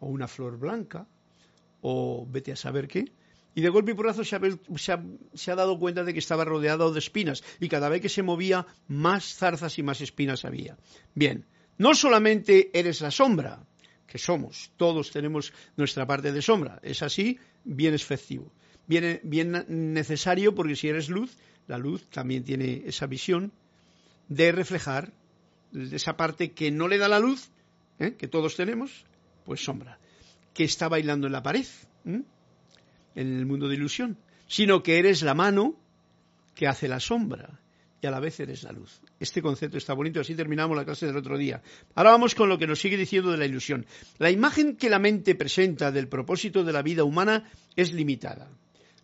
o 0.00 0.06
una 0.06 0.28
flor 0.28 0.58
blanca, 0.58 1.06
o 1.82 2.26
vete 2.28 2.52
a 2.52 2.56
saber 2.56 2.88
qué, 2.88 3.12
y 3.54 3.62
de 3.62 3.68
golpe 3.70 3.92
y 3.92 3.94
porrazo 3.94 4.24
se 4.24 4.36
ha, 4.36 4.40
se, 5.34 5.50
ha, 5.50 5.54
dado 5.54 5.78
cuenta 5.78 6.04
de 6.04 6.12
que 6.12 6.18
estaba 6.18 6.44
rodeado 6.44 6.92
de 6.92 6.98
espinas, 6.98 7.42
y 7.58 7.68
cada 7.68 7.88
vez 7.88 8.02
que 8.02 8.08
se 8.08 8.22
movía, 8.22 8.66
más 8.88 9.34
zarzas 9.34 9.78
y 9.78 9.82
más 9.82 10.00
espinas 10.00 10.44
había. 10.44 10.76
Bien, 11.14 11.46
no 11.78 11.94
solamente 11.94 12.70
eres 12.78 13.00
la 13.00 13.10
sombra, 13.10 13.60
que 14.06 14.18
somos. 14.18 14.70
Todos 14.76 15.10
tenemos 15.10 15.52
nuestra 15.76 16.06
parte 16.06 16.32
de 16.32 16.42
sombra. 16.42 16.78
Es 16.82 17.02
así, 17.02 17.38
bien 17.64 17.94
efectivo. 17.94 18.52
Bien, 18.86 19.20
bien 19.24 19.64
necesario 19.68 20.54
porque 20.54 20.76
si 20.76 20.88
eres 20.88 21.08
luz, 21.08 21.36
la 21.66 21.78
luz 21.78 22.08
también 22.08 22.44
tiene 22.44 22.84
esa 22.86 23.06
visión 23.06 23.52
de 24.28 24.52
reflejar 24.52 25.12
esa 25.72 26.16
parte 26.16 26.52
que 26.52 26.70
no 26.70 26.88
le 26.88 26.98
da 26.98 27.08
la 27.08 27.18
luz, 27.18 27.50
¿eh? 27.98 28.14
que 28.16 28.28
todos 28.28 28.56
tenemos, 28.56 29.04
pues 29.44 29.62
sombra, 29.64 29.98
que 30.54 30.64
está 30.64 30.88
bailando 30.88 31.26
en 31.26 31.32
la 31.32 31.42
pared, 31.42 31.66
en 32.04 32.24
el 33.14 33.46
mundo 33.46 33.68
de 33.68 33.74
ilusión, 33.74 34.18
sino 34.46 34.82
que 34.82 34.98
eres 34.98 35.22
la 35.22 35.34
mano 35.34 35.76
que 36.54 36.66
hace 36.66 36.88
la 36.88 37.00
sombra 37.00 37.60
y 38.00 38.06
a 38.06 38.10
la 38.10 38.20
vez 38.20 38.38
eres 38.40 38.62
la 38.62 38.72
luz. 38.72 39.00
Este 39.18 39.42
concepto 39.42 39.78
está 39.78 39.94
bonito, 39.94 40.20
así 40.20 40.34
terminamos 40.34 40.76
la 40.76 40.84
clase 40.84 41.06
del 41.06 41.16
otro 41.16 41.36
día. 41.36 41.62
Ahora 41.94 42.10
vamos 42.10 42.34
con 42.34 42.48
lo 42.48 42.58
que 42.58 42.66
nos 42.66 42.78
sigue 42.78 42.96
diciendo 42.96 43.30
de 43.30 43.38
la 43.38 43.46
ilusión. 43.46 43.86
La 44.18 44.30
imagen 44.30 44.76
que 44.76 44.90
la 44.90 44.98
mente 44.98 45.34
presenta 45.34 45.90
del 45.90 46.08
propósito 46.08 46.62
de 46.62 46.72
la 46.72 46.82
vida 46.82 47.04
humana 47.04 47.44
es 47.74 47.92
limitada. 47.92 48.48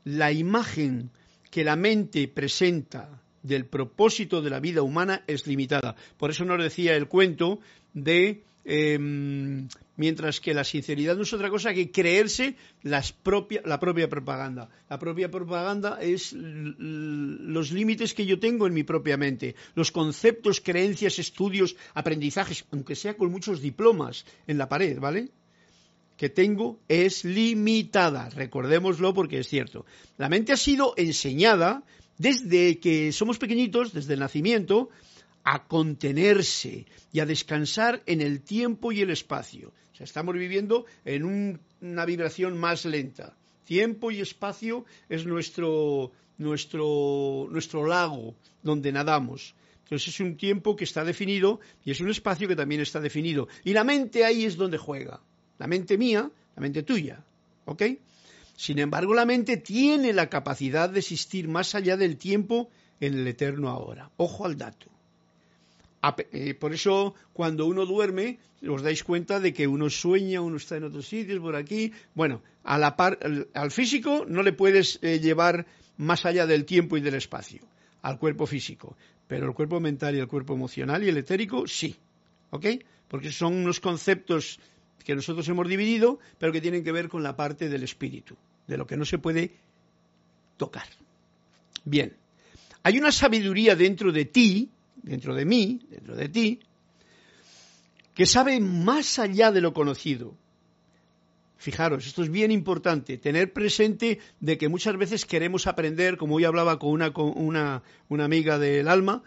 La 0.05 0.33
imagen 0.33 1.11
que 1.51 1.65
la 1.65 1.77
mente 1.77 2.29
presenta 2.29 3.23
del 3.43 3.67
propósito 3.67 4.41
de 4.41 4.51
la 4.51 4.61
vida 4.61 4.83
humana 4.83 5.23
es 5.27 5.47
limitada. 5.47 5.97
Por 6.17 6.31
eso 6.31 6.45
nos 6.45 6.63
decía 6.63 6.97
el 6.97 7.09
cuento 7.09 7.61
de 7.93 8.43
Em, 8.65 9.67
mientras 9.97 10.41
que 10.41 10.55
la 10.55 10.63
sinceridad 10.63 11.17
no 11.17 11.23
es 11.23 11.33
otra 11.33 11.51
cosa 11.51 11.75
que 11.75 11.91
creerse 11.91 12.57
la 12.83 13.03
propia 13.81 14.09
propaganda. 14.09 14.69
La 14.89 14.99
propia 14.99 15.31
propaganda 15.31 15.99
es 16.01 16.33
los 16.33 17.73
límites 17.73 18.15
que 18.15 18.25
yo 18.25 18.39
tengo 18.39 18.67
en 18.67 18.75
mi 18.75 18.85
propia 18.85 19.17
mente, 19.17 19.57
los 19.75 19.91
conceptos, 19.91 20.61
creencias, 20.61 21.19
estudios, 21.19 21.77
aprendizajes, 21.95 22.65
aunque 22.71 22.95
sea 22.95 23.17
con 23.17 23.33
muchos 23.33 23.61
diplomas 23.61 24.25
en 24.47 24.59
la 24.59 24.69
pared, 24.69 24.99
¿vale? 25.01 25.31
Que 26.17 26.29
tengo 26.29 26.79
es 26.89 27.25
limitada, 27.25 28.31
recordémoslo 28.31 29.15
porque 29.15 29.41
es 29.41 29.49
cierto. 29.49 29.85
La 30.19 30.29
mente 30.29 30.53
ha 30.53 30.57
sido 30.57 30.95
enseñada 30.97 31.83
desde 32.19 32.79
que 32.79 33.13
somos 33.13 33.39
pequeñitos, 33.39 33.93
desde 33.93 34.15
el 34.15 34.21
nacimiento, 34.21 34.91
a 35.45 35.67
contenerse 35.67 36.87
y 37.13 37.21
a 37.21 37.27
descansar 37.27 38.03
en 38.07 38.21
el 38.21 38.43
tiempo 38.43 38.93
y 38.93 39.01
el 39.01 39.11
espacio. 39.11 39.73
O 39.93 39.97
sea, 39.97 40.05
estamos 40.05 40.35
viviendo 40.35 40.87
en 41.05 41.61
una 41.81 42.05
vibración 42.05 42.59
más 42.59 42.85
lenta. 42.85 43.37
Tiempo 43.65 44.11
y 44.11 44.21
espacio 44.21 44.85
es 45.09 45.27
nuestro, 45.27 46.13
nuestro, 46.39 47.49
nuestro 47.51 47.87
lago 47.87 48.35
donde 48.63 48.93
nadamos. 48.93 49.55
Entonces 49.85 50.15
es 50.15 50.21
un 50.21 50.37
tiempo 50.37 50.77
que 50.77 50.85
está 50.85 51.05
definido 51.05 51.61
y 51.85 51.91
es 51.91 52.01
un 52.01 52.11
espacio 52.11 52.49
que 52.49 52.57
también 52.57 52.81
está 52.81 53.01
definido. 53.01 53.49
Y 53.65 53.73
la 53.73 53.85
mente 53.85 54.25
ahí 54.25 54.45
es 54.45 54.57
donde 54.57 54.79
juega. 54.79 55.21
La 55.63 55.69
mente 55.69 55.97
mía, 55.97 56.29
la 56.57 56.61
mente 56.61 56.83
tuya. 56.83 57.23
¿Ok? 57.67 57.83
Sin 58.57 58.81
embargo, 58.81 59.15
la 59.15 59.25
mente 59.25 59.57
tiene 59.57 60.13
la 60.13 60.29
capacidad 60.29 60.91
de 60.91 60.99
existir 60.99 61.47
más 61.47 61.77
allá 61.77 61.97
del 61.97 62.17
tiempo 62.17 62.69
en 62.99 63.15
el 63.15 63.29
eterno 63.29 63.69
ahora. 63.69 64.11
Ojo 64.17 64.45
al 64.45 64.57
dato. 64.57 64.89
Eh, 66.33 66.55
por 66.55 66.75
eso, 66.75 67.15
cuando 67.33 67.67
uno 67.67 67.87
duerme, 67.87 68.41
os 68.69 68.83
dais 68.83 69.05
cuenta 69.05 69.39
de 69.39 69.55
que 69.55 69.69
uno 69.69 69.89
sueña, 69.89 70.41
uno 70.41 70.57
está 70.57 70.79
en 70.79 70.83
otros 70.91 71.07
sitios, 71.07 71.39
por 71.39 71.55
aquí. 71.55 71.93
Bueno, 72.13 72.43
al, 72.65 73.71
físico 73.71 74.27
no 74.27 74.43
le 74.43 74.53
puedes 74.53 74.99
eh, 75.01 75.21
llevar 75.21 75.65
más 75.97 76.27
allá 76.27 76.45
del 76.45 76.65
tiempo 76.65 76.97
y 76.97 77.03
del 77.03 77.15
espacio, 77.15 77.63
al 78.03 78.19
cuerpo 78.19 78.47
físico. 78.47 78.97
Pero 79.29 79.47
el 79.47 79.55
cuerpo 79.55 79.79
mental 79.79 80.17
y 80.17 80.19
el 80.19 80.27
cuerpo 80.27 80.55
emocional 80.55 81.05
y 81.05 81.09
el 81.09 81.19
etérico, 81.19 81.69
sí. 81.69 81.95
¿Ok? 82.51 82.67
Porque 83.07 83.31
son 83.31 83.55
unos 83.55 83.79
conceptos 83.79 84.59
que 85.05 85.15
nosotros 85.15 85.49
hemos 85.49 85.69
dividido, 85.69 86.19
pero 86.39 86.53
que 86.53 86.61
tienen 86.61 86.85
que 86.85 86.93
ver 86.93 87.09
con 87.09 87.23
la 87.23 87.37
parte 87.37 87.69
del 87.69 87.83
espíritu, 87.83 88.37
de 88.67 88.77
lo 88.77 88.87
que 88.87 88.97
no 88.97 89.05
se 89.05 89.19
puede 89.19 89.53
tocar. 90.57 90.87
Bien. 91.85 92.17
Hay 92.85 92.99
una 92.99 93.13
sabiduría 93.13 93.77
dentro 93.77 94.13
de 94.13 94.25
ti 94.25 94.71
dentro 95.03 95.35
de 95.35 95.45
mí, 95.45 95.81
dentro 95.91 96.17
de 96.17 96.29
ti, 96.29 96.61
que 98.15 98.27
sabe 98.27 98.61
más 98.61 99.19
allá 99.19 99.53
de 99.53 99.61
lo 99.61 99.73
conocido. 99.73 100.35
Fijaros, 101.57 102.07
esto 102.07 102.23
es 102.23 102.31
bien 102.31 102.51
importante, 102.51 103.19
tener 103.19 103.53
presente 103.53 104.19
de 104.41 104.59
que 104.59 104.69
muchas 104.69 104.97
veces 104.97 105.27
queremos 105.27 105.67
aprender, 105.67 106.17
como 106.17 106.37
hoy 106.37 106.45
hablaba 106.45 106.79
con 106.79 106.91
una, 106.91 107.13
con 107.13 107.33
una, 107.37 107.83
una 108.09 108.25
amiga 108.25 108.59
del 108.59 108.89
alma, 108.89 109.23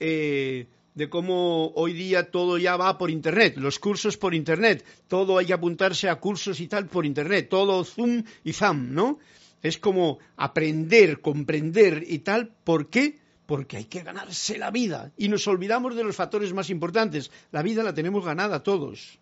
eh, 0.00 0.66
de 0.96 1.08
cómo 1.08 1.72
hoy 1.74 1.92
día 1.92 2.30
todo 2.30 2.58
ya 2.58 2.76
va 2.76 2.98
por 2.98 3.10
Internet, 3.10 3.58
los 3.58 3.78
cursos 3.78 4.16
por 4.16 4.34
Internet, 4.34 4.84
todo 5.06 5.38
hay 5.38 5.46
que 5.46 5.52
apuntarse 5.52 6.08
a 6.08 6.16
cursos 6.16 6.58
y 6.58 6.66
tal 6.66 6.86
por 6.86 7.06
Internet, 7.06 7.48
todo 7.48 7.84
Zoom 7.84 8.24
y 8.42 8.52
Zam, 8.54 8.92
¿no? 8.92 9.18
Es 9.62 9.78
como 9.78 10.18
aprender, 10.36 11.20
comprender 11.20 12.02
y 12.06 12.20
tal, 12.20 12.48
¿por 12.64 12.88
qué? 12.88 13.18
porque 13.46 13.76
hay 13.76 13.84
que 13.84 14.02
ganarse 14.02 14.58
la 14.58 14.72
vida 14.72 15.12
y 15.16 15.28
nos 15.28 15.46
olvidamos 15.46 15.94
de 15.94 16.02
los 16.02 16.16
factores 16.16 16.52
más 16.52 16.68
importantes. 16.68 17.30
La 17.52 17.62
vida 17.62 17.84
la 17.84 17.94
tenemos 17.94 18.24
ganada 18.24 18.64
todos. 18.64 19.20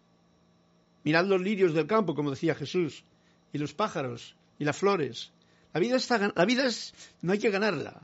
Mirad 1.05 1.27
los 1.27 1.43
lirios 1.43 1.75
del 1.75 1.87
campo, 1.87 2.15
como 2.15 2.31
decía 2.31 2.55
Jesús, 2.55 3.05
y 3.53 3.59
los 3.59 3.75
pájaros 3.75 4.35
y 4.59 4.65
las 4.65 4.79
flores. 4.79 5.31
La 5.75 5.81
vida, 5.81 5.97
está, 5.97 6.33
la 6.35 6.45
vida 6.47 6.67
es, 6.67 6.95
no 7.21 7.33
hay 7.33 7.39
que 7.39 7.51
ganarla. 7.51 8.01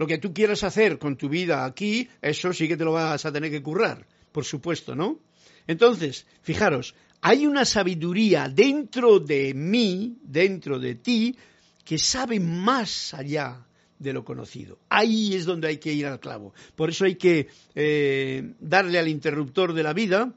Lo 0.00 0.06
que 0.06 0.16
tú 0.16 0.32
quieras 0.32 0.64
hacer 0.64 0.98
con 0.98 1.18
tu 1.18 1.28
vida 1.28 1.66
aquí, 1.66 2.08
eso 2.22 2.54
sí 2.54 2.66
que 2.66 2.78
te 2.78 2.86
lo 2.86 2.92
vas 2.92 3.26
a 3.26 3.32
tener 3.32 3.50
que 3.50 3.62
currar, 3.62 4.06
por 4.32 4.46
supuesto, 4.46 4.96
¿no? 4.96 5.18
Entonces, 5.66 6.26
fijaros, 6.40 6.94
hay 7.20 7.46
una 7.46 7.66
sabiduría 7.66 8.48
dentro 8.48 9.20
de 9.20 9.52
mí, 9.52 10.16
dentro 10.22 10.78
de 10.78 10.94
ti, 10.94 11.36
que 11.84 11.98
sabe 11.98 12.40
más 12.40 13.12
allá 13.12 13.66
de 13.98 14.14
lo 14.14 14.24
conocido. 14.24 14.78
Ahí 14.88 15.34
es 15.34 15.44
donde 15.44 15.68
hay 15.68 15.76
que 15.76 15.92
ir 15.92 16.06
al 16.06 16.18
clavo. 16.18 16.54
Por 16.76 16.88
eso 16.88 17.04
hay 17.04 17.16
que 17.16 17.48
eh, 17.74 18.54
darle 18.58 18.98
al 18.98 19.08
interruptor 19.08 19.74
de 19.74 19.82
la 19.82 19.92
vida 19.92 20.32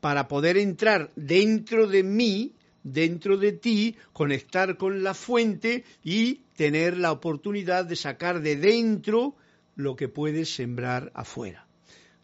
para 0.00 0.28
poder 0.28 0.58
entrar 0.58 1.12
dentro 1.16 1.86
de 1.86 2.02
mí, 2.02 2.52
dentro 2.82 3.38
de 3.38 3.52
ti, 3.52 3.96
conectar 4.12 4.76
con 4.76 5.02
la 5.02 5.14
fuente 5.14 5.84
y 6.04 6.42
tener 6.58 6.98
la 6.98 7.12
oportunidad 7.12 7.84
de 7.84 7.94
sacar 7.94 8.40
de 8.42 8.56
dentro 8.56 9.36
lo 9.76 9.94
que 9.94 10.08
puedes 10.08 10.52
sembrar 10.52 11.12
afuera. 11.14 11.68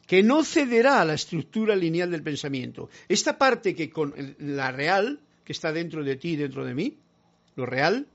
Que 0.09 0.25
no 0.25 0.43
cederá 0.43 1.01
a 1.01 1.05
la 1.05 1.15
estructura 1.15 1.77
lineal 1.77 2.11
del 2.11 2.25
pensamiento. 2.25 2.91
Esta 3.09 3.39
parte 3.39 3.77
que 3.77 3.91
con 3.91 4.13
la 4.41 4.73
real, 4.73 5.21
que 5.45 5.53
está 5.53 5.73
dentro 5.73 6.03
de 6.03 6.17
ti 6.17 6.35
dentro 6.35 6.65
de 6.65 6.75
mí, 6.75 6.99
lo 7.55 7.65
real, 7.65 8.09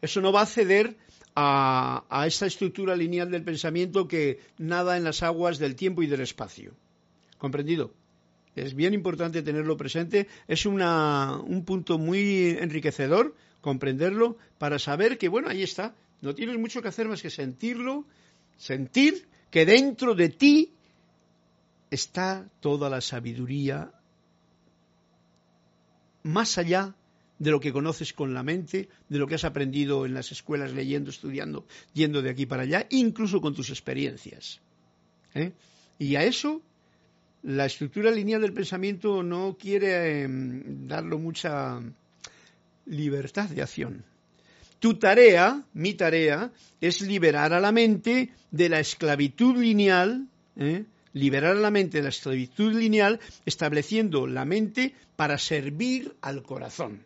eso 0.00 0.22
no 0.22 0.32
va 0.32 0.40
a 0.40 0.46
ceder 0.46 0.96
a, 1.36 2.24
esta 2.26 2.46
estructura 2.46 2.96
lineal 2.96 3.30
del 3.30 3.44
pensamiento 3.44 4.08
que 4.08 4.40
nada 4.56 4.96
en 4.96 5.04
las 5.04 5.22
aguas 5.22 5.58
del 5.58 5.76
tiempo 5.76 6.02
y 6.02 6.06
del 6.06 6.22
espacio. 6.22 6.72
¿Comprendido? 7.36 7.92
Es 8.56 8.74
bien 8.74 8.94
importante 8.94 9.42
tenerlo 9.42 9.76
presente. 9.76 10.28
Es 10.48 10.64
un 10.64 11.62
punto 11.66 11.98
muy 11.98 12.56
enriquecedor 12.58 13.34
comprenderlo 13.68 14.38
para 14.56 14.78
saber 14.78 15.18
que, 15.18 15.28
bueno, 15.28 15.48
ahí 15.48 15.62
está. 15.62 15.94
No 16.22 16.34
tienes 16.34 16.58
mucho 16.58 16.80
que 16.80 16.88
hacer 16.88 17.06
más 17.06 17.20
que 17.20 17.30
sentirlo, 17.30 18.06
sentir 18.56 19.28
que 19.50 19.66
dentro 19.66 20.14
de 20.14 20.30
ti 20.30 20.72
está 21.90 22.48
toda 22.60 22.88
la 22.88 23.00
sabiduría 23.00 23.92
más 26.22 26.56
allá 26.56 26.94
de 27.38 27.50
lo 27.50 27.60
que 27.60 27.72
conoces 27.72 28.12
con 28.12 28.32
la 28.32 28.42
mente, 28.42 28.88
de 29.08 29.18
lo 29.18 29.26
que 29.26 29.36
has 29.36 29.44
aprendido 29.44 30.06
en 30.06 30.14
las 30.14 30.32
escuelas 30.32 30.72
leyendo, 30.72 31.10
estudiando, 31.10 31.66
yendo 31.92 32.22
de 32.22 32.30
aquí 32.30 32.46
para 32.46 32.62
allá, 32.62 32.86
incluso 32.90 33.40
con 33.40 33.54
tus 33.54 33.68
experiencias. 33.70 34.60
¿eh? 35.34 35.52
Y 35.98 36.16
a 36.16 36.24
eso 36.24 36.62
la 37.42 37.66
estructura 37.66 38.10
lineal 38.10 38.40
del 38.40 38.52
pensamiento 38.52 39.22
no 39.22 39.56
quiere 39.60 40.22
em, 40.22 40.88
darlo 40.88 41.18
mucha 41.18 41.80
libertad 42.88 43.48
de 43.48 43.62
acción. 43.62 44.04
Tu 44.78 44.94
tarea, 44.98 45.64
mi 45.74 45.94
tarea, 45.94 46.52
es 46.80 47.00
liberar 47.00 47.52
a 47.52 47.60
la 47.60 47.72
mente 47.72 48.30
de 48.50 48.68
la 48.68 48.80
esclavitud 48.80 49.56
lineal, 49.56 50.28
¿eh? 50.56 50.84
liberar 51.12 51.56
a 51.56 51.60
la 51.60 51.70
mente 51.70 51.98
de 51.98 52.04
la 52.04 52.10
esclavitud 52.10 52.72
lineal, 52.72 53.18
estableciendo 53.44 54.26
la 54.26 54.44
mente 54.44 54.94
para 55.16 55.36
servir 55.36 56.14
al 56.20 56.42
corazón. 56.42 57.02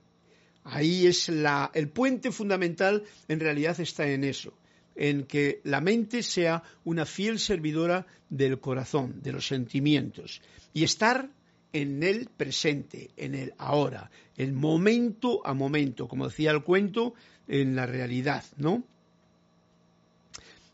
Ahí 0.64 1.06
es 1.06 1.28
la, 1.28 1.70
el 1.74 1.88
puente 1.88 2.30
fundamental, 2.30 3.02
en 3.28 3.40
realidad 3.40 3.80
está 3.80 4.06
en 4.06 4.24
eso, 4.24 4.52
en 4.94 5.24
que 5.24 5.60
la 5.64 5.80
mente 5.80 6.22
sea 6.22 6.62
una 6.84 7.06
fiel 7.06 7.38
servidora 7.38 8.06
del 8.28 8.60
corazón, 8.60 9.22
de 9.22 9.32
los 9.32 9.46
sentimientos, 9.46 10.42
y 10.74 10.84
estar 10.84 11.30
en 11.72 12.02
el 12.02 12.28
presente, 12.28 13.10
en 13.16 13.34
el 13.34 13.54
ahora, 13.58 14.10
el 14.36 14.52
momento 14.52 15.40
a 15.46 15.54
momento, 15.54 16.08
como 16.08 16.28
decía 16.28 16.50
el 16.50 16.62
cuento, 16.62 17.14
en 17.48 17.74
la 17.74 17.86
realidad, 17.86 18.44
¿no? 18.56 18.84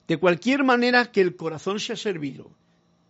De 0.07 0.17
cualquier 0.17 0.65
manera 0.65 1.13
que 1.13 1.21
el 1.21 1.37
corazón 1.37 1.79
sea 1.79 1.97
servido, 1.97 2.51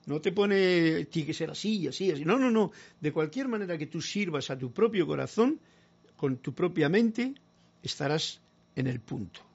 No 0.06 0.20
te 0.20 0.32
pone, 0.32 1.04
tiene 1.06 1.26
que 1.26 1.34
ser 1.34 1.50
así, 1.50 1.86
así, 1.86 2.10
así. 2.10 2.24
No, 2.24 2.38
no, 2.38 2.50
no. 2.50 2.72
De 2.98 3.12
cualquier 3.12 3.46
manera 3.46 3.76
que 3.76 3.86
tú 3.86 4.00
sirvas 4.00 4.50
a 4.50 4.56
tu 4.56 4.72
propio 4.72 5.06
corazón, 5.06 5.60
con 6.16 6.38
tu 6.38 6.54
propia 6.54 6.88
mente, 6.88 7.34
estarás 7.82 8.40
en 8.74 8.86
el 8.86 9.00
punto. 9.00 9.47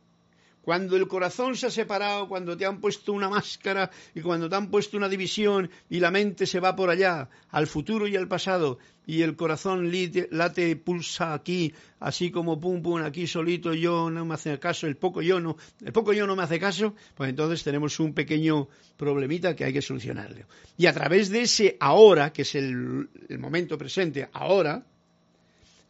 Cuando 0.64 0.96
el 0.96 1.10
corazón 1.10 1.58
se 1.58 1.68
ha 1.68 1.70
separado, 1.70 2.30
cuando 2.30 2.56
te 2.56 2.66
han 2.66 2.80
puesto 2.80 3.12
una 3.12 3.28
máscara 3.28 3.92
y 4.16 4.22
cuando 4.22 4.48
te 4.48 4.56
han 4.56 4.72
puesto 4.72 4.96
una 4.96 5.10
división 5.10 5.70
y 5.90 6.00
la 6.00 6.10
mente 6.10 6.46
se 6.46 6.62
va 6.62 6.74
por 6.74 6.90
allá, 6.90 7.30
al 7.50 7.68
futuro 7.68 8.08
y 8.08 8.16
al 8.16 8.30
pasado, 8.30 8.80
y 9.06 9.24
el 9.24 9.36
corazón 9.36 9.92
late, 9.92 10.76
pulsa 10.78 11.34
aquí, 11.34 11.74
así 12.00 12.32
como 12.32 12.62
pum 12.62 12.82
pum, 12.82 13.02
aquí 13.02 13.28
solito 13.28 13.74
yo 13.74 14.10
no 14.10 14.24
me 14.24 14.36
hace 14.36 14.58
caso, 14.58 14.88
el 14.88 14.96
poco 14.96 15.22
yo 15.22 15.42
no, 15.42 15.58
el 15.84 15.92
poco 15.92 16.14
yo 16.14 16.26
no 16.26 16.38
me 16.38 16.44
hace 16.44 16.62
caso, 16.62 16.96
pues 17.14 17.30
entonces 17.30 17.62
tenemos 17.62 18.00
un 18.00 18.14
pequeño 18.14 18.70
problemita 18.96 19.58
que 19.58 19.66
hay 19.66 19.74
que 19.74 19.82
solucionarle. 19.82 20.46
Y 20.78 20.86
a 20.86 20.94
través 20.94 21.30
de 21.30 21.42
ese 21.42 21.76
ahora, 21.82 22.32
que 22.32 22.44
es 22.44 22.56
el 22.56 23.10
momento 23.38 23.78
presente, 23.78 24.30
ahora, 24.32 24.82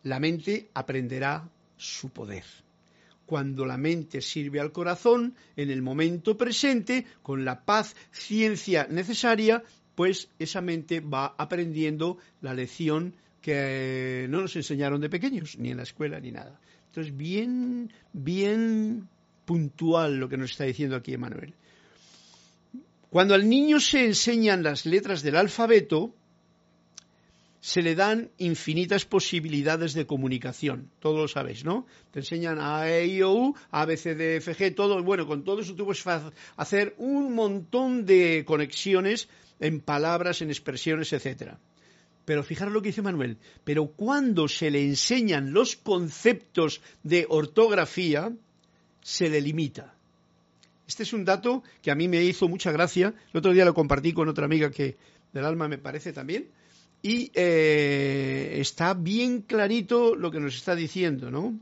la 0.02 0.20
mente 0.20 0.72
aprenderá 0.74 1.48
su 1.78 2.10
poder 2.10 2.63
cuando 3.26 3.66
la 3.66 3.78
mente 3.78 4.22
sirve 4.22 4.60
al 4.60 4.72
corazón 4.72 5.36
en 5.56 5.70
el 5.70 5.82
momento 5.82 6.38
presente, 6.38 7.06
con 7.22 7.46
la 7.46 7.64
paz, 7.66 7.96
ciencia 8.12 8.88
necesaria, 8.90 9.64
pues 9.96 10.30
esa 10.40 10.62
mente 10.62 11.00
va 11.00 11.36
aprendiendo 11.38 12.18
la 12.42 12.54
lección 12.54 13.16
que 13.42 14.26
no 14.30 14.42
nos 14.42 14.56
enseñaron 14.56 15.02
de 15.02 15.10
pequeños, 15.10 15.58
ni 15.58 15.72
en 15.72 15.78
la 15.78 15.84
escuela 15.84 16.20
ni 16.20 16.32
nada. 16.32 16.60
Entonces, 16.88 17.16
bien, 17.16 17.92
bien 18.14 19.08
puntual 19.46 20.18
lo 20.18 20.30
que 20.30 20.38
nos 20.38 20.52
está 20.52 20.64
diciendo 20.64 20.96
aquí 20.96 21.14
Emanuel. 21.14 21.54
Cuando 23.10 23.36
al 23.36 23.48
niño 23.48 23.80
se 23.80 24.06
enseñan 24.06 24.64
las 24.64 24.86
letras 24.86 25.22
del 25.22 25.36
alfabeto, 25.36 26.16
se 27.64 27.82
le 27.82 27.96
dan 27.96 28.30
infinitas 28.40 29.06
posibilidades 29.06 29.94
de 29.94 30.06
comunicación. 30.06 30.92
Todo 31.00 31.22
lo 31.22 31.28
sabéis, 31.30 31.64
¿no? 31.64 31.88
Te 32.12 32.20
enseñan 32.20 32.60
A, 32.60 32.92
E, 32.92 33.08
I, 33.08 33.22
O, 33.22 33.32
U, 33.32 33.56
A, 33.72 33.86
B, 33.86 33.96
C, 33.96 34.16
D, 34.16 34.36
F, 34.36 34.54
G, 34.54 34.76
todo. 34.76 35.02
Bueno, 35.02 35.26
con 35.26 35.46
todo 35.46 35.62
eso 35.62 35.74
tú 35.74 35.86
puedes 35.86 36.04
hacer 36.58 36.94
un 36.98 37.34
montón 37.34 38.06
de 38.06 38.44
conexiones 38.46 39.30
en 39.62 39.80
palabras, 39.80 40.42
en 40.42 40.50
expresiones, 40.50 41.14
etcétera. 41.14 41.58
Pero 42.26 42.44
fijaros 42.44 42.74
lo 42.74 42.82
que 42.82 42.90
dice 42.90 43.02
Manuel. 43.02 43.38
Pero 43.64 43.88
cuando 43.88 44.50
se 44.50 44.70
le 44.70 44.84
enseñan 44.84 45.54
los 45.54 45.78
conceptos 45.78 46.82
de 47.02 47.26
ortografía, 47.30 48.34
se 49.00 49.30
le 49.30 49.40
limita. 49.40 49.96
Este 50.86 51.04
es 51.04 51.14
un 51.14 51.24
dato 51.24 51.64
que 51.82 51.92
a 51.92 51.96
mí 51.96 52.10
me 52.10 52.22
hizo 52.26 52.50
mucha 52.50 52.74
gracia. 52.74 53.14
El 53.32 53.38
otro 53.38 53.54
día 53.54 53.64
lo 53.64 53.74
compartí 53.74 54.12
con 54.12 54.28
otra 54.28 54.44
amiga 54.44 54.70
que 54.70 54.98
del 55.32 55.46
alma 55.46 55.70
me 55.70 55.78
parece 55.78 56.12
también 56.12 56.50
y 57.04 57.32
eh, 57.36 58.56
está 58.60 58.94
bien 58.94 59.42
clarito 59.42 60.16
lo 60.16 60.32
que 60.32 60.40
nos 60.40 60.56
está 60.56 60.74
diciendo, 60.74 61.30
¿no? 61.30 61.60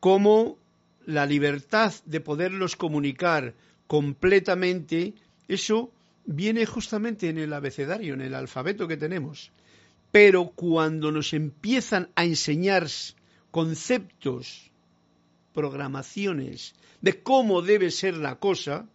Cómo 0.00 0.56
la 1.04 1.26
libertad 1.26 1.92
de 2.06 2.20
poderlos 2.20 2.76
comunicar 2.76 3.54
completamente, 3.86 5.12
eso 5.48 5.92
viene 6.24 6.64
justamente 6.64 7.28
en 7.28 7.36
el 7.36 7.52
abecedario, 7.52 8.14
en 8.14 8.22
el 8.22 8.34
alfabeto 8.34 8.88
que 8.88 8.96
tenemos. 8.96 9.50
Pero 10.10 10.46
cuando 10.54 11.12
nos 11.12 11.34
empiezan 11.34 12.08
a 12.14 12.24
enseñar 12.24 12.88
conceptos, 13.50 14.70
programaciones 15.52 16.74
de 17.02 17.22
cómo 17.22 17.60
debe 17.60 17.90
ser 17.90 18.16
la 18.16 18.36
cosa, 18.36 18.86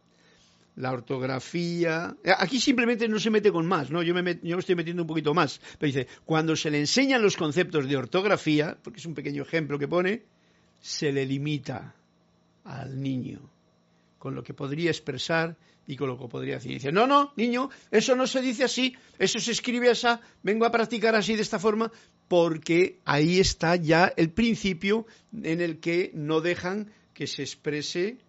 la 0.80 0.94
ortografía. 0.94 2.16
Eh, 2.24 2.32
aquí 2.36 2.60
simplemente 2.60 3.08
no 3.08 3.20
se 3.20 3.30
mete 3.30 3.52
con 3.52 3.66
más, 3.66 3.92
¿no? 3.92 4.02
Yo 4.02 4.14
me, 4.14 4.40
yo 4.42 4.56
me 4.56 4.62
estoy 4.62 4.76
metiendo 4.76 5.04
un 5.04 5.08
poquito 5.08 5.34
más. 5.34 5.60
Pero 5.78 5.88
dice, 5.88 6.08
cuando 6.26 6.56
se 6.56 6.72
le 6.72 6.80
enseñan 6.80 7.22
los 7.22 7.36
conceptos 7.36 7.88
de 7.88 7.98
ortografía, 7.98 8.78
porque 8.82 9.00
es 9.00 9.06
un 9.06 9.14
pequeño 9.14 9.44
ejemplo 9.44 9.78
que 9.78 9.90
pone, 9.90 10.24
se 10.80 11.12
le 11.12 11.26
limita 11.26 11.94
al 12.64 13.02
niño 13.02 13.42
con 14.18 14.36
lo 14.36 14.44
que 14.44 14.54
podría 14.54 14.90
expresar 14.90 15.58
y 15.86 15.98
con 15.98 16.08
lo 16.08 16.18
que 16.18 16.28
podría 16.28 16.56
decir. 16.56 16.72
Dice, 16.72 16.92
no, 16.94 17.08
no, 17.08 17.34
niño, 17.36 17.70
eso 17.92 18.16
no 18.16 18.26
se 18.26 18.42
dice 18.42 18.64
así, 18.64 18.96
eso 19.18 19.40
se 19.40 19.52
escribe 19.52 19.90
así, 19.90 20.08
vengo 20.44 20.66
a 20.66 20.72
practicar 20.72 21.14
así 21.16 21.36
de 21.36 21.42
esta 21.42 21.60
forma, 21.60 21.92
porque 22.30 23.00
ahí 23.04 23.40
está 23.40 23.76
ya 23.76 24.14
el 24.16 24.30
principio 24.30 25.08
en 25.34 25.60
el 25.60 25.80
que 25.80 26.12
no 26.14 26.40
dejan 26.40 26.92
que 27.14 27.28
se 27.28 27.42
exprese 27.42 28.20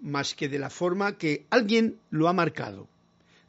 más 0.00 0.34
que 0.34 0.48
de 0.48 0.58
la 0.58 0.70
forma 0.70 1.16
que 1.16 1.46
alguien 1.50 1.98
lo 2.10 2.28
ha 2.28 2.32
marcado. 2.32 2.88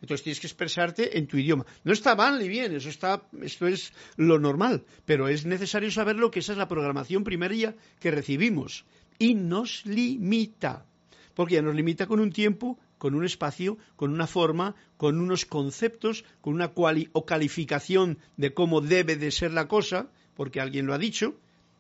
Entonces 0.02 0.24
tienes 0.24 0.40
que 0.40 0.48
expresarte 0.48 1.18
en 1.18 1.28
tu 1.28 1.38
idioma. 1.38 1.66
No 1.84 1.92
está 1.92 2.16
mal 2.16 2.40
ni 2.40 2.48
bien, 2.48 2.74
eso 2.74 2.90
está, 2.90 3.24
esto 3.42 3.68
es 3.68 3.94
lo 4.16 4.40
normal, 4.40 4.84
pero 5.06 5.28
es 5.28 5.46
necesario 5.46 5.92
saberlo 5.92 6.32
que 6.32 6.40
esa 6.40 6.54
es 6.54 6.58
la 6.58 6.68
programación 6.68 7.24
primaria 7.24 7.76
que 8.00 8.12
recibimos 8.12 8.86
y 9.18 9.36
nos 9.36 9.86
limita, 9.86 10.86
porque 11.34 11.56
ya 11.56 11.62
nos 11.62 11.76
limita 11.76 12.08
con 12.08 12.22
un 12.22 12.32
tiempo, 12.32 12.80
con 12.98 13.14
un 13.14 13.26
espacio, 13.26 13.78
con 13.96 14.14
una 14.14 14.28
forma, 14.28 14.76
con 14.98 15.20
unos 15.20 15.46
conceptos, 15.46 16.24
con 16.42 16.54
una 16.54 16.72
o 17.14 17.26
calificación 17.26 18.20
de 18.38 18.54
cómo 18.54 18.82
debe 18.82 19.18
de 19.18 19.32
ser 19.32 19.52
la 19.52 19.68
cosa, 19.68 20.10
porque 20.36 20.62
alguien 20.62 20.86
lo 20.86 20.94
ha 20.94 20.98
dicho, 20.98 21.36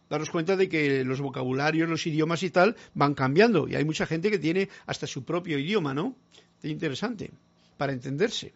daros 0.10 0.30
cuenta 0.30 0.56
de 0.56 0.68
que 0.68 1.04
los 1.04 1.22
vocabularios, 1.22 1.88
los 1.88 2.06
idiomas 2.08 2.44
y 2.44 2.50
tal 2.50 2.76
van 2.94 3.14
cambiando. 3.14 3.68
Y 3.68 3.76
hay 3.76 3.86
mucha 3.86 4.06
gente 4.06 4.32
que 4.32 4.40
tiene 4.40 4.70
hasta 4.86 5.08
su 5.08 5.24
propio 5.24 5.58
idioma, 5.60 5.94
¿no? 5.94 6.16
Es 6.62 6.70
interesante, 6.70 7.32
para 7.78 7.94
entenderse. 7.94 8.52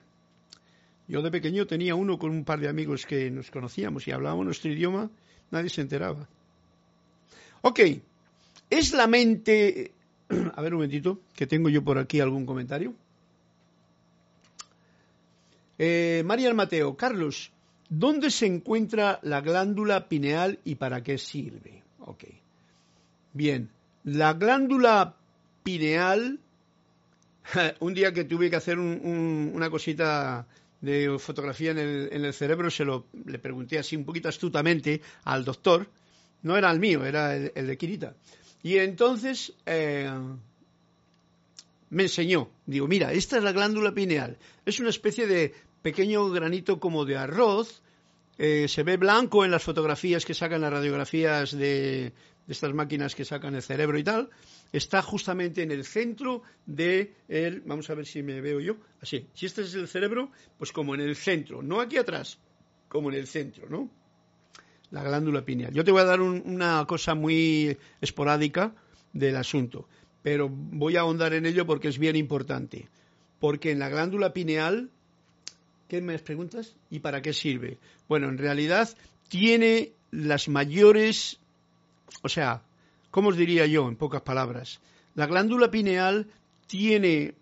Yo 1.08 1.22
de 1.22 1.32
pequeño 1.32 1.68
tenía 1.68 1.95
uno 1.95 2.18
con 2.18 2.32
un 2.32 2.43
par 2.43 2.60
de 2.60 2.70
amigos 2.70 3.06
que 3.06 3.30
nos 3.30 3.51
conocíamos 3.51 4.08
y 4.08 4.12
hablábamos 4.12 4.45
nuestro 4.45 4.72
idioma, 4.72 5.10
nadie 5.51 5.70
se 5.70 5.82
enteraba. 5.82 6.28
Ok, 7.62 7.80
es 8.70 8.93
la 8.93 9.08
mente... 9.08 9.91
A 10.56 10.62
ver 10.62 10.74
un 10.74 10.80
momentito, 10.80 11.20
que 11.36 11.47
tengo 11.47 11.70
yo 11.70 11.84
por 11.84 11.97
aquí 11.97 12.20
algún 12.20 12.45
comentario. 12.45 12.93
Eh, 15.78 16.24
María 16.26 16.54
Mateo, 16.54 16.95
Carlos, 16.95 17.53
¿Dónde 17.96 18.32
se 18.32 18.48
encuentra 18.48 19.20
la 19.22 19.41
glándula 19.41 20.10
pineal 20.10 20.58
y 20.66 20.74
para 20.76 21.04
qué 21.04 21.20
sirve? 21.20 21.84
Ok. 22.00 22.24
Bien, 23.34 23.70
la 24.04 24.34
glándula 24.34 25.16
pineal, 25.62 26.39
un 27.82 27.94
día 27.94 28.12
que 28.12 28.24
tuve 28.24 28.50
que 28.50 28.56
hacer 28.56 28.80
una 28.80 29.70
cosita 29.70 30.48
de 30.82 31.20
fotografía 31.20 31.70
en 31.70 31.78
el, 31.78 32.34
cerebro, 32.34 32.72
se 32.72 32.84
lo 32.84 33.06
le 33.26 33.38
pregunté 33.38 33.78
así 33.78 33.96
un 33.96 34.06
poquito 34.06 34.28
astutamente 34.28 35.00
al 35.26 35.46
doctor, 35.46 35.88
no 36.41 36.58
era 36.58 36.72
el 36.72 36.80
mío, 36.80 37.06
era 37.06 37.36
el, 37.36 37.68
de 37.68 37.78
Kirita. 37.78 38.16
Y 38.64 38.80
entonces 38.80 39.54
eh, 39.68 40.12
me 41.91 42.04
enseñó, 42.04 42.50
digo, 42.66 42.88
mira, 42.88 43.14
esta 43.14 43.38
es 43.38 43.44
la 43.44 43.52
glándula 43.52 43.94
pineal, 43.94 44.39
es 44.66 44.80
una 44.80 44.89
especie 44.89 45.28
de 45.28 45.54
pequeño 45.84 46.28
granito 46.32 46.80
como 46.80 47.06
de 47.06 47.18
arroz, 47.18 47.83
eh, 48.38 48.68
se 48.68 48.84
ve 48.84 48.98
blanco 48.98 49.46
en 49.46 49.52
las 49.52 49.64
fotografías 49.64 50.26
que 50.26 50.34
sacan 50.34 50.62
las 50.62 50.74
radiografías 50.74 51.52
de, 51.52 52.14
estas 52.48 52.74
máquinas 52.74 53.16
que 53.16 53.26
sacan 53.26 53.56
el 53.56 53.62
cerebro 53.62 53.98
y 53.98 54.04
tal, 54.04 54.30
está 54.72 55.02
justamente 55.02 55.64
en 55.64 55.72
el 55.72 55.86
centro 55.86 56.42
de 56.66 57.16
el, 57.28 57.62
vamos 57.62 57.90
a 57.90 57.96
ver 57.96 58.06
si 58.06 58.24
me 58.24 58.42
veo 58.42 58.60
yo, 58.60 58.78
así, 59.02 59.28
si 59.34 59.46
este 59.46 59.62
es 59.62 59.74
el 59.76 59.88
cerebro, 59.88 60.32
pues 60.58 60.72
como 60.72 60.96
en 60.96 61.02
el 61.02 61.16
centro, 61.16 61.62
no 61.62 61.80
aquí 61.80 61.98
atrás, 61.98 62.40
como 62.88 63.10
en 63.10 63.16
el 63.16 63.28
centro, 63.28 63.70
¿no? 63.70 63.90
La 64.92 65.04
glándula 65.04 65.44
pineal. 65.44 65.74
Yo 65.74 65.84
te 65.84 65.92
voy 65.92 66.02
a 66.02 66.06
dar 66.06 66.22
una 66.22 66.86
cosa 66.86 67.16
muy 67.16 67.78
esporádica 68.00 68.76
del 69.12 69.38
asunto, 69.38 69.88
pero 70.22 70.50
voy 70.50 70.98
a 70.98 71.02
ahondar 71.02 71.34
en 71.34 71.46
ello 71.46 71.66
porque 71.66 71.88
es 71.88 71.98
bien 71.98 72.16
importante. 72.16 72.90
Porque 73.40 73.72
en 73.72 73.80
la 73.80 73.90
glándula 73.90 74.34
pineal 74.34 74.92
¿Qué 75.88 76.02
me 76.02 76.18
preguntas? 76.20 76.76
¿Y 76.90 77.00
para 77.00 77.22
qué 77.22 77.34
sirve? 77.34 77.78
Bueno, 78.08 78.30
en 78.30 78.38
realidad 78.38 78.90
tiene 79.30 79.92
las 80.12 80.48
mayores, 80.48 81.40
o 82.22 82.30
sea, 82.30 82.62
¿cómo 83.12 83.30
os 83.30 83.38
diría 83.38 83.66
yo 83.66 83.88
en 83.88 83.96
pocas 83.96 84.22
palabras? 84.22 84.80
La 85.16 85.28
glándula 85.28 85.70
pineal 85.70 86.28
tiene 86.68 87.36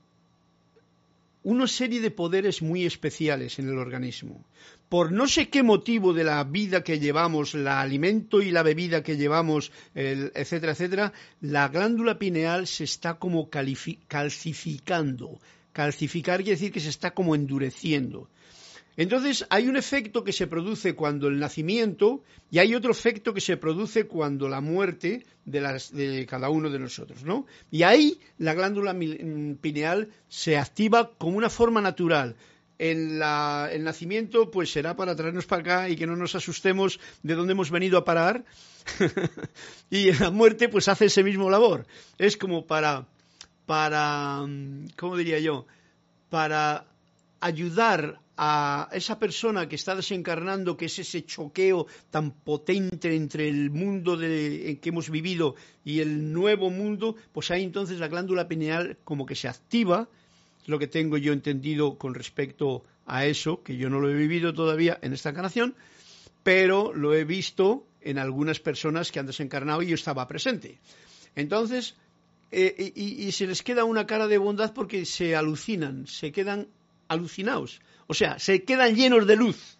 una 1.43 1.67
serie 1.67 2.01
de 2.01 2.11
poderes 2.11 2.61
muy 2.61 2.85
especiales 2.85 3.57
en 3.59 3.69
el 3.69 3.77
organismo. 3.77 4.43
Por 4.89 5.11
no 5.11 5.27
sé 5.27 5.49
qué 5.49 5.63
motivo 5.63 6.13
de 6.13 6.23
la 6.23 6.43
vida 6.43 6.83
que 6.83 6.99
llevamos, 6.99 7.55
el 7.55 7.67
alimento 7.67 8.41
y 8.41 8.51
la 8.51 8.61
bebida 8.61 9.03
que 9.03 9.15
llevamos, 9.15 9.71
etcétera, 9.95 10.73
etcétera, 10.73 11.13
la 11.39 11.69
glándula 11.69 12.19
pineal 12.19 12.67
se 12.67 12.83
está 12.83 13.15
como 13.15 13.49
calcificando. 13.49 15.39
Calcificar 15.73 16.37
quiere 16.37 16.51
decir 16.51 16.71
que 16.71 16.79
se 16.79 16.89
está 16.89 17.11
como 17.11 17.35
endureciendo. 17.35 18.29
Entonces 18.97 19.45
hay 19.49 19.67
un 19.67 19.77
efecto 19.77 20.23
que 20.23 20.33
se 20.33 20.47
produce 20.47 20.95
cuando 20.95 21.27
el 21.27 21.39
nacimiento 21.39 22.23
y 22.49 22.59
hay 22.59 22.75
otro 22.75 22.91
efecto 22.91 23.33
que 23.33 23.39
se 23.39 23.55
produce 23.55 24.05
cuando 24.05 24.49
la 24.49 24.59
muerte 24.59 25.25
de, 25.45 26.25
cada 26.29 26.49
uno 26.49 26.69
de 26.69 26.79
nosotros, 26.79 27.23
¿no? 27.23 27.45
Y 27.71 27.83
ahí 27.83 28.19
la 28.37 28.53
glándula 28.53 28.93
mm, 28.93 29.55
pineal 29.61 30.09
se 30.27 30.57
activa 30.57 31.11
como 31.17 31.37
una 31.37 31.49
forma 31.49 31.81
natural. 31.81 32.35
el 32.77 33.19
nacimiento 33.83 34.51
pues 34.51 34.71
será 34.71 34.95
para 34.95 35.15
traernos 35.15 35.45
para 35.45 35.61
acá 35.61 35.89
y 35.89 35.95
que 35.95 36.07
no 36.07 36.15
nos 36.17 36.35
asustemos 36.35 36.99
de 37.23 37.35
dónde 37.35 37.53
hemos 37.53 37.71
venido 37.71 37.97
a 37.97 38.05
parar 38.05 38.43
y 39.89 40.11
la 40.11 40.31
muerte 40.31 40.67
pues 40.67 40.87
hace 40.89 41.05
ese 41.05 41.23
mismo 41.23 41.49
labor. 41.49 41.85
Es 42.17 42.35
como 42.35 42.65
para, 42.65 43.07
para, 43.71 44.45
mm, 44.45 44.89
¿cómo 44.97 45.15
diría 45.15 45.39
yo? 45.39 45.65
Para 46.29 46.87
ayudar 47.39 48.19
a 48.35 48.89
esa 48.91 49.17
persona 49.17 49.69
que 49.69 49.77
está 49.77 49.95
desencarnando, 49.95 50.75
que 50.75 50.87
es 50.87 50.99
ese 50.99 51.23
choqueo 51.23 51.87
tan 52.09 52.31
potente 52.31 53.15
entre 53.15 53.47
el 53.47 53.69
mundo 53.69 54.17
de, 54.17 54.77
que 54.81 54.89
hemos 54.89 55.09
vivido 55.09 55.55
y 55.85 56.01
el 56.01 56.33
nuevo 56.33 56.69
mundo, 56.69 57.15
pues 57.31 57.49
ahí 57.49 57.63
entonces 57.63 57.99
la 57.99 58.09
glándula 58.09 58.49
pineal 58.49 58.97
como 59.05 59.25
que 59.25 59.35
se 59.35 59.47
activa, 59.47 60.09
lo 60.65 60.77
que 60.77 60.87
tengo 60.87 61.15
yo 61.15 61.31
entendido 61.31 61.97
con 61.97 62.13
respecto 62.13 62.83
a 63.05 63.25
eso, 63.25 63.63
que 63.63 63.77
yo 63.77 63.89
no 63.89 64.01
lo 64.01 64.09
he 64.09 64.15
vivido 64.15 64.53
todavía 64.53 64.99
en 65.01 65.13
esta 65.13 65.29
encarnación, 65.29 65.75
pero 66.43 66.91
lo 66.93 67.13
he 67.13 67.23
visto 67.23 67.87
en 68.01 68.17
algunas 68.17 68.59
personas 68.59 69.13
que 69.13 69.19
han 69.19 69.27
desencarnado 69.27 69.81
y 69.81 69.87
yo 69.87 69.95
estaba 69.95 70.27
presente. 70.27 70.81
Entonces, 71.35 71.95
eh, 72.51 72.91
y, 72.95 73.31
se 73.31 73.47
les 73.47 73.63
queda 73.63 73.85
una 73.85 74.05
cara 74.05 74.27
de 74.27 74.37
bondad 74.37 74.73
porque 74.73 75.05
se 75.05 75.35
alucinan, 75.35 76.07
se 76.07 76.31
quedan 76.31 76.67
alucinados 77.07 77.81
o 78.11 78.13
sea, 78.13 78.39
se 78.39 78.65
quedan 78.65 78.93
llenos 78.93 79.25
de 79.25 79.37
luz. 79.37 79.77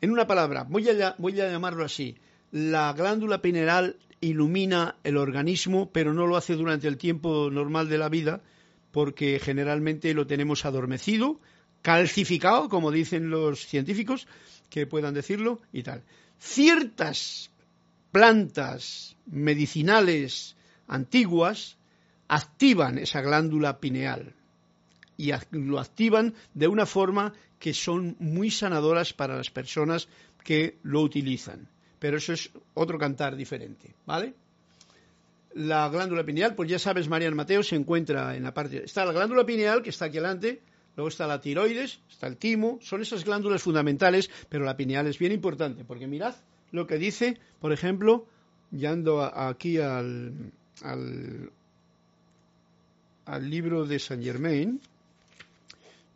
En 0.00 0.10
una 0.10 0.26
palabra, 0.26 0.64
voy 0.68 0.88
a, 0.88 1.14
voy 1.16 1.40
a 1.40 1.48
llamarlo 1.48 1.84
así. 1.84 2.16
La 2.50 2.92
glándula 2.92 3.40
pineal 3.40 3.94
ilumina 4.20 4.96
el 5.04 5.16
organismo, 5.16 5.88
pero 5.92 6.12
no 6.12 6.26
lo 6.26 6.36
hace 6.36 6.56
durante 6.56 6.88
el 6.88 6.96
tiempo 6.96 7.50
normal 7.52 7.88
de 7.88 7.98
la 7.98 8.08
vida, 8.08 8.42
porque 8.90 9.38
generalmente 9.38 10.12
lo 10.12 10.26
tenemos 10.26 10.64
adormecido, 10.64 11.40
calcificado, 11.80 12.68
como 12.68 12.90
dicen 12.90 13.30
los 13.30 13.64
científicos, 13.64 14.26
que 14.70 14.88
puedan 14.88 15.14
decirlo, 15.14 15.60
y 15.72 15.84
tal. 15.84 16.02
Ciertas 16.40 17.52
plantas 18.10 19.16
medicinales 19.24 20.56
antiguas 20.88 21.77
activan 22.28 22.98
esa 22.98 23.20
glándula 23.20 23.80
pineal 23.80 24.34
y 25.16 25.32
lo 25.50 25.80
activan 25.80 26.34
de 26.54 26.68
una 26.68 26.86
forma 26.86 27.32
que 27.58 27.74
son 27.74 28.16
muy 28.20 28.50
sanadoras 28.50 29.12
para 29.12 29.36
las 29.36 29.50
personas 29.50 30.08
que 30.44 30.78
lo 30.82 31.00
utilizan. 31.02 31.68
Pero 31.98 32.18
eso 32.18 32.32
es 32.32 32.50
otro 32.74 32.98
cantar 32.98 33.34
diferente, 33.34 33.94
¿vale? 34.06 34.34
La 35.54 35.88
glándula 35.88 36.24
pineal, 36.24 36.54
pues 36.54 36.70
ya 36.70 36.78
sabes, 36.78 37.08
Marian 37.08 37.34
Mateo, 37.34 37.64
se 37.64 37.74
encuentra 37.74 38.36
en 38.36 38.44
la 38.44 38.54
parte... 38.54 38.84
Está 38.84 39.04
la 39.04 39.12
glándula 39.12 39.44
pineal, 39.44 39.82
que 39.82 39.90
está 39.90 40.04
aquí 40.04 40.18
adelante, 40.18 40.62
luego 40.94 41.08
está 41.08 41.26
la 41.26 41.40
tiroides, 41.40 42.00
está 42.08 42.28
el 42.28 42.36
timo, 42.36 42.78
son 42.80 43.02
esas 43.02 43.24
glándulas 43.24 43.62
fundamentales, 43.62 44.30
pero 44.48 44.64
la 44.64 44.76
pineal 44.76 45.08
es 45.08 45.18
bien 45.18 45.32
importante, 45.32 45.84
porque 45.84 46.06
mirad 46.06 46.36
lo 46.70 46.86
que 46.86 46.98
dice, 46.98 47.40
por 47.60 47.72
ejemplo, 47.72 48.26
yendo 48.70 49.22
aquí 49.22 49.78
al, 49.78 50.52
al, 50.82 51.50
al 53.28 53.48
libro 53.48 53.84
de 53.84 53.98
Saint 53.98 54.24
Germain, 54.24 54.80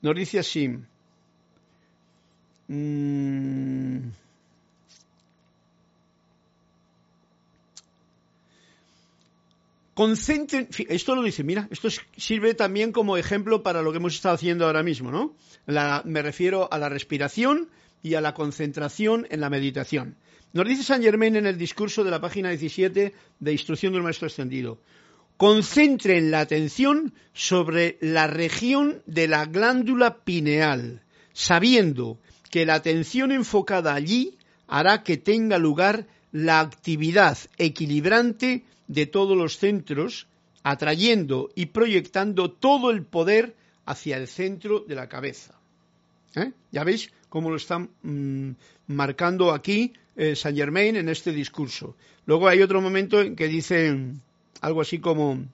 nos 0.00 0.16
dice 0.16 0.38
así, 0.38 0.68
mm, 2.68 3.98
concentren, 9.92 10.68
esto 10.88 11.14
lo 11.14 11.22
dice, 11.22 11.44
mira, 11.44 11.68
esto 11.70 11.88
sirve 12.16 12.54
también 12.54 12.92
como 12.92 13.18
ejemplo 13.18 13.62
para 13.62 13.82
lo 13.82 13.92
que 13.92 13.98
hemos 13.98 14.14
estado 14.14 14.34
haciendo 14.34 14.64
ahora 14.64 14.82
mismo, 14.82 15.12
¿no? 15.12 15.34
me 16.04 16.22
refiero 16.22 16.72
a 16.72 16.78
la 16.78 16.88
respiración 16.88 17.68
y 18.02 18.14
a 18.14 18.22
la 18.22 18.32
concentración 18.32 19.26
en 19.30 19.40
la 19.40 19.50
meditación. 19.50 20.16
Nos 20.54 20.66
dice 20.66 20.82
San 20.82 21.02
Germain 21.02 21.36
en 21.36 21.46
el 21.46 21.58
discurso 21.58 22.04
de 22.04 22.10
la 22.10 22.20
página 22.20 22.48
17 22.48 23.14
de 23.38 23.52
Instrucción 23.52 23.92
del 23.92 24.02
Maestro 24.02 24.28
Extendido 24.28 24.78
concentren 25.42 26.30
la 26.30 26.38
atención 26.38 27.14
sobre 27.32 27.98
la 28.00 28.28
región 28.28 29.02
de 29.06 29.26
la 29.26 29.44
glándula 29.44 30.18
pineal, 30.22 31.02
sabiendo 31.32 32.20
que 32.52 32.64
la 32.64 32.74
atención 32.74 33.32
enfocada 33.32 33.92
allí 33.92 34.38
hará 34.68 35.02
que 35.02 35.16
tenga 35.16 35.58
lugar 35.58 36.06
la 36.30 36.60
actividad 36.60 37.36
equilibrante 37.58 38.62
de 38.86 39.06
todos 39.06 39.36
los 39.36 39.58
centros, 39.58 40.28
atrayendo 40.62 41.50
y 41.56 41.66
proyectando 41.66 42.52
todo 42.52 42.92
el 42.92 43.02
poder 43.02 43.56
hacia 43.84 44.18
el 44.18 44.28
centro 44.28 44.84
de 44.86 44.94
la 44.94 45.08
cabeza. 45.08 45.58
¿Eh? 46.36 46.52
Ya 46.70 46.84
veis 46.84 47.10
cómo 47.28 47.50
lo 47.50 47.56
están 47.56 47.90
mm, 48.02 48.50
marcando 48.86 49.50
aquí 49.50 49.92
eh, 50.14 50.36
Saint 50.36 50.56
Germain 50.56 50.94
en 50.94 51.08
este 51.08 51.32
discurso. 51.32 51.96
Luego 52.26 52.46
hay 52.46 52.62
otro 52.62 52.80
momento 52.80 53.20
en 53.20 53.34
que 53.34 53.48
dice 53.48 53.98
algo 54.62 54.80
así 54.80 54.98
como 54.98 55.44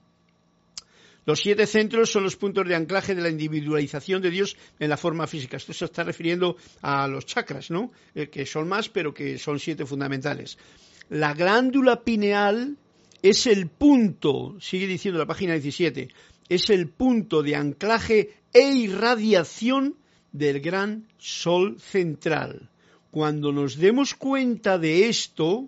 los 1.25 1.41
siete 1.41 1.67
centros 1.67 2.11
son 2.11 2.23
los 2.23 2.37
puntos 2.37 2.67
de 2.67 2.75
anclaje 2.75 3.13
de 3.13 3.21
la 3.21 3.29
individualización 3.29 4.21
de 4.21 4.31
Dios 4.31 4.55
en 4.79 4.89
la 4.89 4.97
forma 4.97 5.27
física. 5.27 5.57
Esto 5.57 5.73
se 5.73 5.85
está 5.85 6.03
refiriendo 6.03 6.55
a 6.81 7.07
los 7.07 7.25
chakras, 7.25 7.69
¿no? 7.69 7.91
Eh, 8.15 8.29
que 8.29 8.45
son 8.45 8.67
más, 8.67 8.89
pero 8.89 9.13
que 9.13 9.37
son 9.37 9.59
siete 9.59 9.85
fundamentales. 9.85 10.57
La 11.09 11.33
glándula 11.33 12.03
pineal 12.03 12.77
es 13.21 13.47
el 13.47 13.67
punto, 13.67 14.57
sigue 14.59 14.87
diciendo 14.87 15.19
la 15.19 15.27
página 15.27 15.53
17, 15.53 16.09
es 16.47 16.69
el 16.69 16.87
punto 16.89 17.43
de 17.43 17.55
anclaje 17.55 18.33
e 18.53 18.71
irradiación 18.71 19.97
del 20.31 20.61
gran 20.61 21.07
sol 21.17 21.79
central. 21.79 22.69
Cuando 23.11 23.51
nos 23.51 23.77
demos 23.77 24.15
cuenta 24.15 24.77
de 24.77 25.09
esto, 25.09 25.67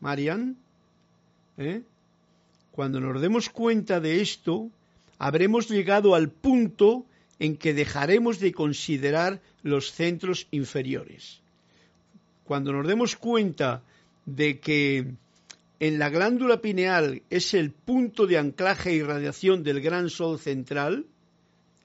Marian, 0.00 0.56
¿eh? 1.58 1.82
Cuando 2.70 3.00
nos 3.00 3.20
demos 3.20 3.48
cuenta 3.48 4.00
de 4.00 4.20
esto, 4.20 4.70
habremos 5.18 5.68
llegado 5.68 6.14
al 6.14 6.30
punto 6.30 7.04
en 7.38 7.56
que 7.56 7.74
dejaremos 7.74 8.38
de 8.38 8.52
considerar 8.52 9.40
los 9.62 9.92
centros 9.92 10.46
inferiores. 10.50 11.40
Cuando 12.44 12.72
nos 12.72 12.86
demos 12.86 13.16
cuenta 13.16 13.82
de 14.26 14.60
que 14.60 15.14
en 15.80 15.98
la 15.98 16.10
glándula 16.10 16.60
pineal 16.60 17.22
es 17.30 17.54
el 17.54 17.70
punto 17.72 18.26
de 18.26 18.38
anclaje 18.38 18.94
y 18.94 19.02
radiación 19.02 19.62
del 19.62 19.80
gran 19.80 20.10
sol 20.10 20.38
central, 20.38 21.06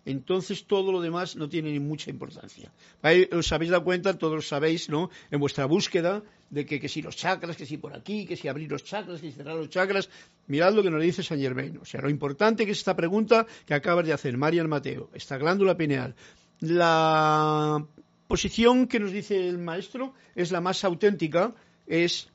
entonces 0.05 0.65
todo 0.65 0.91
lo 0.91 1.01
demás 1.01 1.35
no 1.35 1.49
tiene 1.49 1.71
ni 1.71 1.79
mucha 1.79 2.11
importancia. 2.11 2.71
Os 3.31 3.51
habéis 3.51 3.71
dado 3.71 3.83
cuenta, 3.83 4.17
todos 4.17 4.47
sabéis, 4.47 4.87
¿no? 4.87 5.09
En 5.31 5.39
vuestra 5.39 5.65
búsqueda 5.65 6.23
de 6.51 6.65
que, 6.65 6.87
si 6.87 7.01
los 7.01 7.15
chakras, 7.15 7.57
que 7.57 7.65
si 7.65 7.77
por 7.77 7.95
aquí, 7.95 8.25
que 8.25 8.37
si 8.37 8.47
abrir 8.47 8.71
los 8.71 8.83
chakras, 8.83 9.19
que 9.19 9.31
si 9.31 9.35
cerrar 9.35 9.55
los 9.55 9.69
chakras. 9.69 10.09
Mirad 10.47 10.73
lo 10.73 10.83
que 10.83 10.91
nos 10.91 11.01
dice 11.01 11.23
San 11.23 11.39
Germain. 11.39 11.77
O 11.81 11.85
sea, 11.85 12.01
lo 12.01 12.09
importante 12.09 12.65
que 12.65 12.71
es 12.71 12.77
esta 12.77 12.95
pregunta 12.95 13.47
que 13.65 13.73
acabas 13.73 14.05
de 14.05 14.13
hacer, 14.13 14.37
Marian 14.37 14.69
Mateo, 14.69 15.09
esta 15.13 15.37
glándula 15.37 15.75
pineal. 15.75 16.15
La 16.59 17.83
posición 18.27 18.87
que 18.87 18.99
nos 18.99 19.11
dice 19.11 19.49
el 19.49 19.57
maestro 19.57 20.13
es 20.35 20.51
la 20.51 20.61
más 20.61 20.83
auténtica, 20.83 21.55
es 21.87 22.29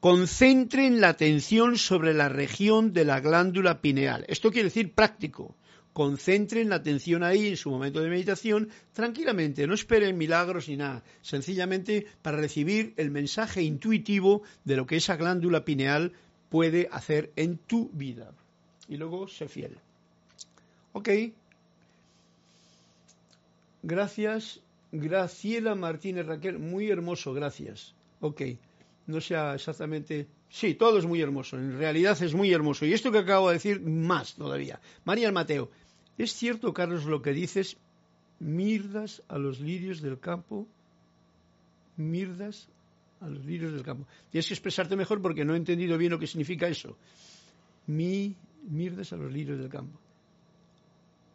concentren 0.00 1.00
la 1.00 1.08
atención 1.08 1.78
sobre 1.78 2.12
la 2.12 2.28
región 2.28 2.92
de 2.92 3.06
la 3.06 3.20
glándula 3.20 3.80
pineal. 3.80 4.26
Esto 4.28 4.52
quiere 4.52 4.68
decir 4.68 4.92
práctico 4.92 5.56
concentren 5.94 6.68
la 6.68 6.76
atención 6.76 7.22
ahí 7.22 7.46
en 7.46 7.56
su 7.56 7.70
momento 7.70 8.00
de 8.00 8.10
meditación 8.10 8.68
tranquilamente, 8.92 9.66
no 9.66 9.74
esperen 9.74 10.18
milagros 10.18 10.68
ni 10.68 10.76
nada, 10.76 11.04
sencillamente 11.22 12.06
para 12.20 12.36
recibir 12.36 12.92
el 12.96 13.10
mensaje 13.10 13.62
intuitivo 13.62 14.42
de 14.64 14.76
lo 14.76 14.86
que 14.86 14.96
esa 14.96 15.16
glándula 15.16 15.64
pineal 15.64 16.12
puede 16.50 16.88
hacer 16.90 17.32
en 17.36 17.58
tu 17.58 17.88
vida. 17.92 18.32
Y 18.88 18.96
luego 18.96 19.28
sé 19.28 19.48
fiel. 19.48 19.78
Ok. 20.92 21.08
Gracias, 23.84 24.60
Graciela 24.90 25.74
Martínez 25.76 26.26
Raquel, 26.26 26.58
muy 26.58 26.90
hermoso, 26.90 27.32
gracias. 27.34 27.94
Ok, 28.20 28.42
no 29.06 29.20
sea 29.20 29.54
exactamente 29.54 30.26
Sí, 30.54 30.74
todo 30.74 30.98
es 30.98 31.04
muy 31.04 31.20
hermoso. 31.20 31.56
En 31.56 31.76
realidad 31.76 32.16
es 32.22 32.32
muy 32.32 32.52
hermoso. 32.52 32.86
Y 32.86 32.92
esto 32.92 33.10
que 33.10 33.18
acabo 33.18 33.48
de 33.48 33.54
decir, 33.54 33.80
más 33.80 34.36
todavía. 34.36 34.78
María 35.04 35.32
Mateo, 35.32 35.68
¿Es 36.18 36.32
cierto, 36.32 36.72
Carlos, 36.72 37.04
lo 37.04 37.22
que 37.22 37.32
dices? 37.32 37.76
Mirdas 38.38 39.22
a 39.28 39.38
los 39.38 39.60
lirios 39.60 40.00
del 40.00 40.18
campo. 40.18 40.66
Mirdas 41.96 42.68
a 43.20 43.28
los 43.28 43.44
lirios 43.44 43.72
del 43.72 43.82
campo. 43.82 44.06
Tienes 44.30 44.48
que 44.48 44.54
expresarte 44.54 44.96
mejor 44.96 45.20
porque 45.20 45.44
no 45.44 45.54
he 45.54 45.56
entendido 45.56 45.98
bien 45.98 46.12
lo 46.12 46.18
que 46.18 46.26
significa 46.26 46.68
eso. 46.68 46.96
Mi, 47.86 48.34
mirdas 48.68 49.12
a 49.12 49.16
los 49.16 49.32
lirios 49.32 49.58
del 49.58 49.68
campo. 49.68 49.98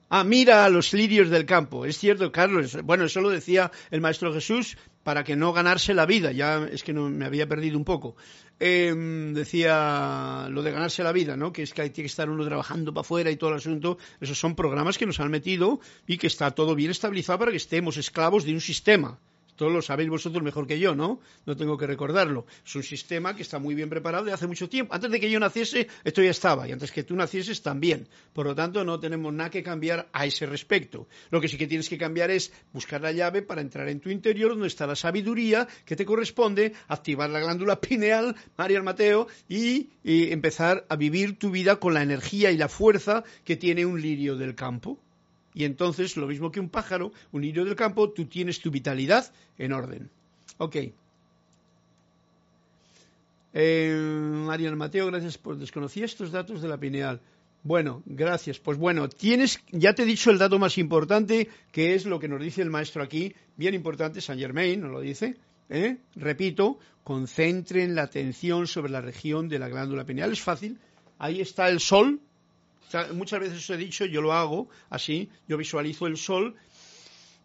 Ah, 0.10 0.24
mira 0.24 0.66
a 0.66 0.70
los 0.70 0.94
lirios 0.94 1.30
del 1.30 1.46
campo. 1.46 1.86
Es 1.86 1.98
cierto, 1.98 2.32
Carlos. 2.32 2.78
Bueno, 2.84 3.06
eso 3.06 3.22
lo 3.22 3.30
decía 3.30 3.72
el 3.92 4.02
Maestro 4.02 4.34
Jesús 4.34 4.76
para 5.10 5.24
que 5.24 5.36
no 5.36 5.54
ganarse 5.54 5.96
la 5.96 6.06
vida. 6.06 6.32
Ya 6.32 6.68
es 6.72 6.84
que 6.84 6.94
no, 6.94 7.10
me 7.10 7.26
había 7.26 7.48
perdido 7.48 7.80
un 7.80 7.84
poco. 7.84 8.16
Em, 8.60 9.34
decía 9.34 10.46
lo 10.52 10.62
de 10.62 10.70
ganarse 10.70 11.02
la 11.02 11.12
vida, 11.12 11.36
¿no? 11.36 11.52
Que 11.52 11.64
es 11.64 11.74
que 11.74 11.82
hay 11.82 11.90
que 11.90 12.06
estar 12.06 12.30
uno 12.30 12.46
trabajando 12.46 12.94
para 12.94 13.02
afuera 13.02 13.32
y 13.32 13.36
todo 13.36 13.50
el 13.50 13.56
asunto. 13.56 13.98
Esos 14.22 14.38
son 14.38 14.54
programas 14.54 15.00
que 15.00 15.08
nos 15.08 15.20
han 15.20 15.32
metido 15.32 15.80
y 16.06 16.20
que 16.20 16.28
está 16.28 16.52
todo 16.52 16.76
bien 16.76 16.92
estabilizado 16.92 17.40
para 17.40 17.50
que 17.50 17.58
estemos 17.58 17.98
esclavos 17.98 18.46
de 18.46 18.54
un 18.54 18.62
sistema. 18.62 19.18
Esto 19.60 19.70
lo 19.70 19.82
sabéis 19.82 20.10
vosotros 20.10 20.42
mejor 20.42 20.66
que 20.66 20.80
yo, 20.80 20.96
¿no? 20.96 21.20
No 21.46 21.58
tengo 21.58 21.78
que 21.78 21.86
recordarlo. 21.86 22.46
Es 22.66 22.74
un 22.78 22.84
sistema 22.84 23.36
que 23.36 23.42
está 23.42 23.60
muy 23.60 23.76
bien 23.76 23.90
preparado 23.90 24.24
de 24.24 24.32
hace 24.32 24.48
mucho 24.48 24.70
tiempo. 24.70 24.94
Antes 24.94 25.12
de 25.12 25.20
que 25.20 25.30
yo 25.30 25.38
naciese, 25.38 25.90
esto 26.06 26.22
ya 26.24 26.30
estaba. 26.32 26.66
Y 26.66 26.72
antes 26.72 26.94
que 26.94 27.04
tú 27.04 27.14
nacieses, 27.14 27.62
también. 27.62 28.08
Por 28.32 28.46
lo 28.46 28.56
tanto, 28.56 28.86
no 28.86 29.02
tenemos 29.02 29.34
nada 29.34 29.50
que 29.50 29.62
cambiar 29.62 30.08
a 30.14 30.26
ese 30.26 30.46
respecto. 30.46 31.10
Lo 31.30 31.42
que 31.42 31.50
sí 31.50 31.58
que 31.58 31.68
tienes 31.68 31.90
que 31.90 31.98
cambiar 31.98 32.32
es 32.32 32.54
buscar 32.72 33.02
la 33.02 33.12
llave 33.12 33.42
para 33.42 33.60
entrar 33.60 33.90
en 33.90 34.00
tu 34.00 34.10
interior, 34.10 34.52
donde 34.52 34.68
está 34.68 34.88
la 34.88 34.96
sabiduría 34.96 35.68
que 35.84 35.98
te 35.98 36.06
corresponde, 36.06 36.72
activar 36.88 37.30
la 37.30 37.42
glándula 37.42 37.82
pineal, 37.82 38.38
María 38.58 38.82
Mateo, 38.82 39.28
y 39.50 39.90
empezar 40.06 40.86
a 40.88 40.96
vivir 40.96 41.38
tu 41.38 41.52
vida 41.52 41.82
con 41.82 41.94
la 41.94 42.02
energía 42.02 42.50
y 42.50 42.58
la 42.58 42.70
fuerza 42.70 43.26
que 43.44 43.58
tiene 43.58 43.86
un 43.86 44.02
lirio 44.02 44.38
del 44.38 44.56
campo. 44.56 45.02
Y 45.54 45.66
entonces, 45.66 46.16
lo 46.18 46.28
mismo 46.28 46.52
que 46.52 46.60
un 46.60 46.70
pájaro, 46.70 47.12
un 47.32 47.42
lirio 47.42 47.66
del 47.66 47.76
campo, 47.76 48.12
tú 48.12 48.26
tienes 48.26 48.60
tu 48.60 48.72
vitalidad 48.72 49.32
en 49.58 49.74
orden. 49.74 50.10
Ok. 50.58 50.78
Eh, 53.54 53.96
Mateo, 54.76 55.08
gracias 55.08 55.38
por 55.38 55.58
desconocer 55.58 56.04
estos 56.04 56.32
datos 56.32 56.62
de 56.62 56.68
la 56.68 56.78
pineal. 56.78 57.20
Bueno, 57.64 58.04
gracias. 58.06 58.60
Pues 58.60 58.78
bueno, 58.78 59.10
tienes, 59.10 59.60
ya 59.72 59.94
te 59.94 60.04
he 60.04 60.06
dicho 60.06 60.32
el 60.32 60.38
dato 60.38 60.60
más 60.60 60.78
importante, 60.78 61.50
que 61.72 61.94
es 61.94 62.06
lo 62.06 62.20
que 62.20 62.28
nos 62.28 62.42
dice 62.42 62.62
el 62.62 62.70
maestro 62.70 63.04
aquí, 63.04 63.34
bien 63.58 63.74
importante, 63.74 64.22
Saint 64.22 64.42
Germain 64.42 64.80
nos 64.80 64.92
lo 64.92 65.02
dice. 65.02 65.36
¿eh? 65.70 65.98
Repito, 66.16 66.80
concentren 67.04 67.96
la 67.96 68.04
atención 68.04 68.68
sobre 68.68 68.92
la 68.92 69.02
región 69.02 69.50
de 69.50 69.60
la 69.60 69.68
glándula 69.68 70.06
pineal. 70.06 70.32
Es 70.32 70.42
fácil. 70.42 70.80
Ahí 71.18 71.42
está 71.42 71.70
el 71.70 71.80
sol, 71.82 72.22
muchas 73.14 73.40
veces 73.40 73.58
os 73.58 73.70
he 73.70 73.78
dicho, 73.78 74.06
yo 74.06 74.22
lo 74.22 74.34
hago 74.34 74.70
así, 74.90 75.30
yo 75.48 75.58
visualizo 75.58 76.08
el 76.08 76.18
sol, 76.18 76.56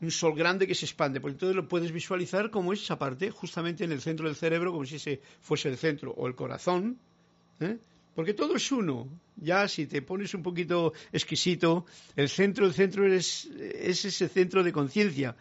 un 0.01 0.11
sol 0.11 0.35
grande 0.35 0.67
que 0.67 0.75
se 0.75 0.87
expande, 0.87 1.21
pues 1.21 1.35
entonces 1.35 1.57
lo 1.57 1.69
puedes 1.69 1.93
visualizar 1.93 2.51
como 2.51 2.73
es 2.73 2.83
esa 2.83 2.99
parte, 2.99 3.31
justamente 3.31 3.85
en 3.85 3.93
el 3.93 4.01
centro 4.01 4.27
del 4.27 4.37
cerebro, 4.37 4.73
como 4.73 4.85
si 4.85 4.97
ese 4.97 5.21
fuese 5.41 5.69
el 5.69 5.77
centro, 5.77 6.13
o 6.13 6.27
el 6.27 6.35
corazón, 6.35 6.99
¿eh? 7.61 7.79
porque 8.15 8.35
todo 8.35 8.57
es 8.57 8.71
uno. 8.73 9.09
Ya 9.37 9.67
si 9.67 9.87
te 9.87 10.03
pones 10.03 10.35
un 10.35 10.43
poquito 10.43 10.93
exquisito, 11.13 11.87
el 12.15 12.29
centro, 12.29 12.67
el 12.67 12.73
centro 12.73 13.07
es, 13.07 13.47
es 13.47 14.05
ese 14.05 14.29
centro 14.29 14.63
de 14.63 14.73
conciencia, 14.73 15.37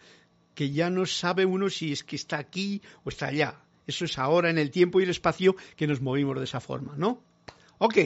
que 0.55 0.71
ya 0.71 0.89
no 0.89 1.05
sabe 1.05 1.45
uno 1.45 1.69
si 1.69 1.91
es 1.91 2.03
que 2.03 2.15
está 2.15 2.37
aquí 2.37 2.81
o 3.03 3.09
está 3.09 3.27
allá. 3.27 3.59
Eso 3.85 4.05
es 4.05 4.17
ahora 4.17 4.49
en 4.49 4.57
el 4.57 4.71
tiempo 4.71 4.99
y 4.99 5.03
el 5.03 5.09
espacio 5.09 5.55
que 5.75 5.87
nos 5.87 6.01
movimos 6.01 6.37
de 6.37 6.45
esa 6.45 6.59
forma, 6.59 6.95
¿no? 6.97 7.21
Ok. 7.79 7.97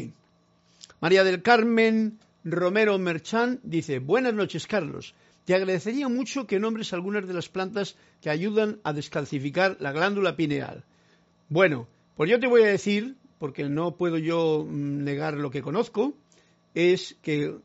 María 1.00 1.24
del 1.24 1.44
Carmen 1.44 2.18
Romero 2.44 2.98
Merchán 2.98 3.60
dice, 3.62 4.00
buenas 4.00 4.34
noches 4.34 4.66
Carlos, 4.66 5.14
te 5.46 5.54
agradecería 5.54 6.08
mucho 6.10 6.48
que 6.48 6.60
nombres 6.60 6.92
algunas 6.92 7.28
de 7.28 7.34
las 7.34 7.50
plantas 7.50 7.96
que 8.22 8.32
ayudan 8.32 8.80
a 8.84 8.94
descalcificar 8.94 9.78
la 9.80 9.92
glándula 9.92 10.36
pineal. 10.36 10.84
Bueno, 11.50 11.88
pues 12.16 12.32
yo 12.32 12.40
te 12.40 12.48
voy 12.48 12.64
a 12.64 12.68
decir, 12.68 13.16
porque 13.38 13.70
no 13.70 13.96
puedo 13.96 14.18
yo 14.18 14.66
mm, 14.68 15.04
negar 15.04 15.36
lo 15.36 15.52
que 15.52 15.62
conozco, 15.62 16.16
es 16.74 17.16
que 17.22 17.56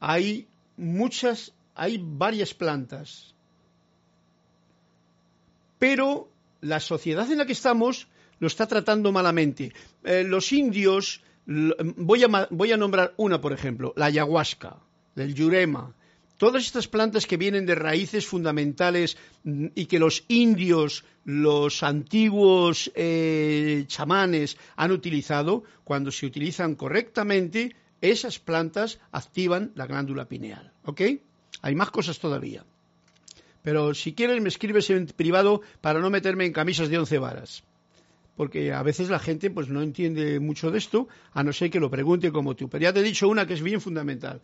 hay 0.00 0.48
muchas, 0.78 1.52
hay 1.74 2.00
varias 2.02 2.54
plantas, 2.54 3.34
pero 5.78 6.30
la 6.62 6.80
sociedad 6.80 7.30
en 7.30 7.38
la 7.38 7.46
que 7.46 7.52
estamos 7.52 8.08
lo 8.38 8.46
está 8.46 8.66
tratando 8.66 9.12
malamente. 9.12 9.72
Eh, 10.04 10.24
los 10.24 10.52
indios 10.52 11.22
Voy 11.46 12.22
a, 12.22 12.48
voy 12.50 12.72
a 12.72 12.76
nombrar 12.76 13.14
una, 13.16 13.40
por 13.40 13.52
ejemplo, 13.52 13.92
la 13.96 14.06
ayahuasca, 14.06 14.76
el 15.16 15.34
yurema, 15.34 15.94
todas 16.36 16.64
estas 16.64 16.88
plantas 16.88 17.26
que 17.26 17.36
vienen 17.36 17.66
de 17.66 17.74
raíces 17.74 18.26
fundamentales 18.26 19.16
mm, 19.44 19.66
y 19.74 19.86
que 19.86 19.98
los 19.98 20.24
indios, 20.28 21.04
los 21.24 21.82
antiguos 21.82 22.92
eh, 22.94 23.84
chamanes 23.86 24.56
han 24.76 24.92
utilizado, 24.92 25.64
cuando 25.84 26.10
se 26.10 26.26
utilizan 26.26 26.76
correctamente, 26.76 27.74
esas 28.00 28.38
plantas 28.38 29.00
activan 29.10 29.72
la 29.74 29.86
glándula 29.86 30.28
pineal. 30.28 30.72
¿Ok? 30.84 31.00
Hay 31.62 31.74
más 31.74 31.90
cosas 31.90 32.18
todavía. 32.18 32.64
Pero 33.62 33.94
si 33.94 34.12
quieres 34.12 34.40
me 34.40 34.48
escribes 34.48 34.90
en 34.90 35.06
privado 35.06 35.60
para 35.80 36.00
no 36.00 36.10
meterme 36.10 36.44
en 36.44 36.52
camisas 36.52 36.88
de 36.88 36.98
once 36.98 37.18
varas 37.18 37.62
porque 38.36 38.72
a 38.72 38.82
veces 38.82 39.10
la 39.10 39.18
gente 39.18 39.50
pues 39.50 39.68
no 39.68 39.82
entiende 39.82 40.40
mucho 40.40 40.70
de 40.70 40.78
esto, 40.78 41.08
a 41.32 41.42
no 41.42 41.52
ser 41.52 41.70
que 41.70 41.80
lo 41.80 41.90
pregunte 41.90 42.32
como 42.32 42.56
tú. 42.56 42.68
Pero 42.68 42.82
ya 42.82 42.92
te 42.92 43.00
he 43.00 43.02
dicho 43.02 43.28
una 43.28 43.46
que 43.46 43.54
es 43.54 43.62
bien 43.62 43.80
fundamental. 43.80 44.40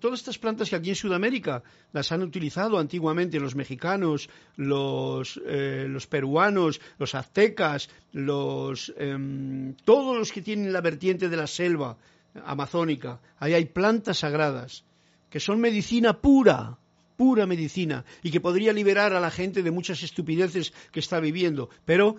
todas 0.00 0.20
estas 0.20 0.38
plantas 0.38 0.70
que 0.70 0.76
aquí 0.76 0.90
en 0.90 0.96
Sudamérica 0.96 1.62
las 1.92 2.12
han 2.12 2.22
utilizado 2.22 2.78
antiguamente 2.78 3.40
los 3.40 3.54
mexicanos, 3.54 4.28
los, 4.56 5.40
eh, 5.46 5.86
los 5.88 6.06
peruanos, 6.06 6.80
los 6.98 7.14
aztecas, 7.14 7.88
los, 8.12 8.92
em, 8.98 9.74
todos 9.84 10.16
los 10.16 10.32
que 10.32 10.42
tienen 10.42 10.72
la 10.72 10.80
vertiente 10.80 11.28
de 11.28 11.36
la 11.36 11.46
selva 11.46 11.96
amazónica. 12.44 13.20
Ahí 13.38 13.54
hay 13.54 13.64
plantas 13.66 14.18
sagradas 14.18 14.84
que 15.30 15.40
son 15.40 15.60
medicina 15.60 16.20
pura, 16.20 16.78
pura 17.16 17.46
medicina 17.46 18.04
y 18.22 18.30
que 18.30 18.40
podría 18.40 18.72
liberar 18.72 19.12
a 19.12 19.20
la 19.20 19.30
gente 19.30 19.62
de 19.62 19.70
muchas 19.70 20.02
estupideces 20.02 20.72
que 20.92 21.00
está 21.00 21.20
viviendo, 21.20 21.70
pero 21.84 22.16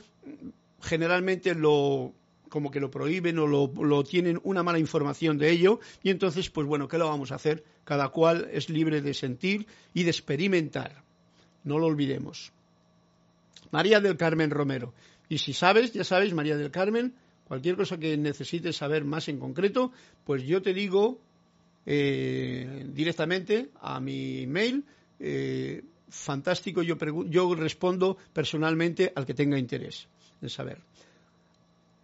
generalmente 0.82 1.56
lo 1.56 2.14
como 2.50 2.72
que 2.72 2.80
lo 2.80 2.90
prohíben 2.90 3.38
o 3.40 3.48
lo, 3.48 4.04
tienen 4.04 4.40
una 4.44 4.64
mala 4.64 4.80
información 4.80 5.38
de 5.38 5.52
ello 5.52 5.80
y 6.04 6.10
entonces 6.10 6.50
pues 6.50 6.66
bueno, 6.66 6.88
¿qué 6.88 6.98
lo 6.98 7.10
vamos 7.10 7.32
a 7.32 7.36
hacer? 7.36 7.66
Cada 7.84 8.10
cual 8.10 8.48
es 8.52 8.70
libre 8.70 9.02
de 9.02 9.14
sentir 9.14 9.68
y 9.94 10.04
de 10.04 10.12
experimentar. 10.12 11.04
No 11.66 11.80
lo 11.80 11.88
olvidemos. 11.88 12.54
María 13.72 14.00
del 14.00 14.16
Carmen 14.16 14.52
Romero. 14.52 14.94
Y 15.28 15.40
si 15.40 15.52
sabes, 15.52 15.92
ya 15.92 16.04
sabes, 16.04 16.34
María 16.34 16.56
del 16.56 16.72
Carmen, 16.72 17.16
cualquier 17.46 17.76
cosa 17.76 17.98
que 17.98 18.16
necesites 18.16 18.78
saber 18.78 19.04
más 19.04 19.28
en 19.28 19.40
concreto, 19.40 19.92
pues 20.24 20.44
yo 20.44 20.62
te 20.62 20.74
digo 20.74 21.20
eh, 21.86 22.86
directamente 22.94 23.70
a 23.82 24.00
mi 24.00 24.48
mail. 24.48 24.84
Eh, 25.20 25.84
fantástico, 26.10 26.82
yo, 26.82 26.98
yo 27.26 27.56
respondo 27.56 28.18
personalmente 28.34 29.12
al 29.16 29.26
que 29.26 29.34
tenga 29.34 29.58
interés 29.58 30.08
en 30.42 30.50
saber. 30.50 30.80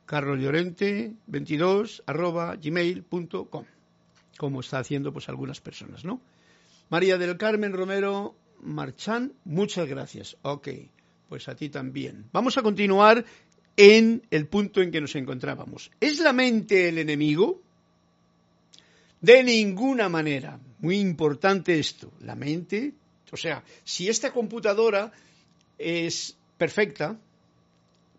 Carlos 0.05 0.39
Llorente 0.39 1.13
22 1.27 2.03
arroba 2.05 2.55
gmail.com 2.55 3.65
como 4.41 4.61
está 4.61 4.79
haciendo 4.79 5.13
pues 5.13 5.29
algunas 5.29 5.61
personas, 5.61 6.03
¿no? 6.03 6.19
María 6.89 7.19
del 7.19 7.37
Carmen 7.37 7.73
Romero 7.73 8.33
Marchán, 8.63 9.33
muchas 9.45 9.87
gracias. 9.87 10.35
Ok, 10.41 10.67
pues 11.29 11.47
a 11.47 11.55
ti 11.55 11.69
también. 11.69 12.25
Vamos 12.33 12.57
a 12.57 12.63
continuar 12.63 13.23
en 13.77 14.23
el 14.31 14.47
punto 14.47 14.81
en 14.81 14.89
que 14.89 14.99
nos 14.99 15.15
encontrábamos. 15.15 15.91
¿Es 15.99 16.19
la 16.19 16.33
mente 16.33 16.89
el 16.89 16.97
enemigo? 16.97 17.61
De 19.21 19.43
ninguna 19.43 20.09
manera. 20.09 20.59
Muy 20.79 20.99
importante 20.99 21.79
esto. 21.79 22.11
La 22.21 22.35
mente, 22.35 22.93
o 23.31 23.37
sea, 23.37 23.63
si 23.83 24.09
esta 24.09 24.31
computadora 24.31 25.11
es 25.77 26.35
perfecta, 26.57 27.17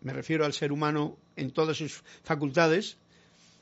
me 0.01 0.13
refiero 0.13 0.45
al 0.45 0.53
ser 0.53 0.71
humano 0.71 1.17
en 1.35 1.51
todas 1.51 1.77
sus 1.77 2.03
facultades, 2.23 2.97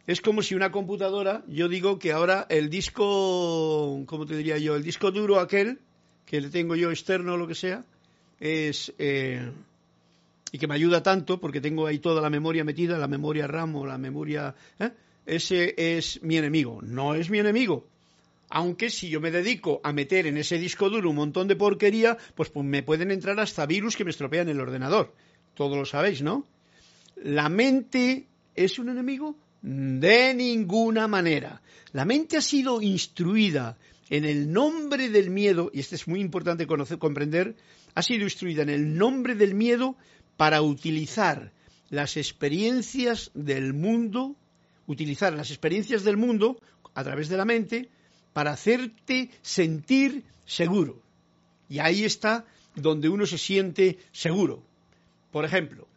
es 0.07 0.21
como 0.21 0.41
si 0.41 0.55
una 0.55 0.71
computadora, 0.71 1.43
yo 1.47 1.67
digo 1.67 1.99
que 1.99 2.11
ahora 2.11 2.45
el 2.49 2.69
disco, 2.69 4.03
¿cómo 4.05 4.25
te 4.25 4.35
diría 4.35 4.57
yo? 4.57 4.75
El 4.75 4.83
disco 4.83 5.11
duro 5.11 5.39
aquel, 5.39 5.79
que 6.25 6.41
le 6.41 6.49
tengo 6.49 6.75
yo 6.75 6.91
externo 6.91 7.33
o 7.33 7.37
lo 7.37 7.47
que 7.47 7.55
sea, 7.55 7.83
es... 8.39 8.93
Eh, 8.97 9.51
y 10.53 10.57
que 10.57 10.67
me 10.67 10.75
ayuda 10.75 11.01
tanto 11.01 11.39
porque 11.39 11.61
tengo 11.61 11.87
ahí 11.87 11.99
toda 11.99 12.21
la 12.21 12.29
memoria 12.29 12.65
metida, 12.65 12.97
la 12.97 13.07
memoria 13.07 13.47
RAM 13.47 13.75
o 13.75 13.85
la 13.85 13.97
memoria... 13.97 14.53
¿eh? 14.79 14.91
Ese 15.25 15.75
es 15.77 16.21
mi 16.23 16.37
enemigo. 16.37 16.81
No 16.81 17.15
es 17.15 17.29
mi 17.29 17.39
enemigo. 17.39 17.87
Aunque 18.49 18.89
si 18.89 19.09
yo 19.09 19.21
me 19.21 19.31
dedico 19.31 19.79
a 19.83 19.93
meter 19.93 20.27
en 20.27 20.37
ese 20.37 20.57
disco 20.57 20.89
duro 20.89 21.09
un 21.09 21.15
montón 21.15 21.47
de 21.47 21.55
porquería, 21.55 22.17
pues, 22.35 22.49
pues 22.49 22.65
me 22.65 22.83
pueden 22.83 23.11
entrar 23.11 23.39
hasta 23.39 23.65
virus 23.65 23.95
que 23.95 24.03
me 24.03 24.11
estropean 24.11 24.49
el 24.49 24.59
ordenador. 24.59 25.13
Todos 25.53 25.77
lo 25.77 25.85
sabéis, 25.85 26.21
¿no? 26.21 26.45
¿La 27.23 27.49
mente 27.49 28.27
es 28.55 28.77
un 28.77 28.89
enemigo? 28.89 29.37
De 29.61 30.33
ninguna 30.33 31.07
manera. 31.07 31.61
La 31.93 32.03
mente 32.03 32.37
ha 32.37 32.41
sido 32.41 32.81
instruida 32.81 33.77
en 34.09 34.25
el 34.25 34.51
nombre 34.51 35.09
del 35.09 35.29
miedo, 35.29 35.71
y 35.73 35.79
esto 35.79 35.95
es 35.95 36.07
muy 36.07 36.19
importante 36.19 36.67
conocer, 36.67 36.97
comprender, 36.97 37.55
ha 37.95 38.01
sido 38.01 38.23
instruida 38.23 38.63
en 38.63 38.69
el 38.69 38.97
nombre 38.97 39.35
del 39.35 39.53
miedo 39.53 39.95
para 40.35 40.61
utilizar 40.61 41.53
las 41.89 42.17
experiencias 42.17 43.31
del 43.33 43.73
mundo 43.73 44.35
utilizar 44.87 45.33
las 45.33 45.51
experiencias 45.51 46.03
del 46.03 46.17
mundo 46.17 46.59
a 46.93 47.03
través 47.03 47.29
de 47.29 47.37
la 47.37 47.45
mente 47.45 47.89
para 48.33 48.51
hacerte 48.51 49.29
sentir 49.41 50.23
seguro. 50.45 51.01
Y 51.69 51.79
ahí 51.79 52.03
está 52.03 52.45
donde 52.75 53.09
uno 53.09 53.25
se 53.25 53.37
siente 53.37 53.97
seguro. 54.11 54.63
Por 55.31 55.45
ejemplo, 55.45 55.87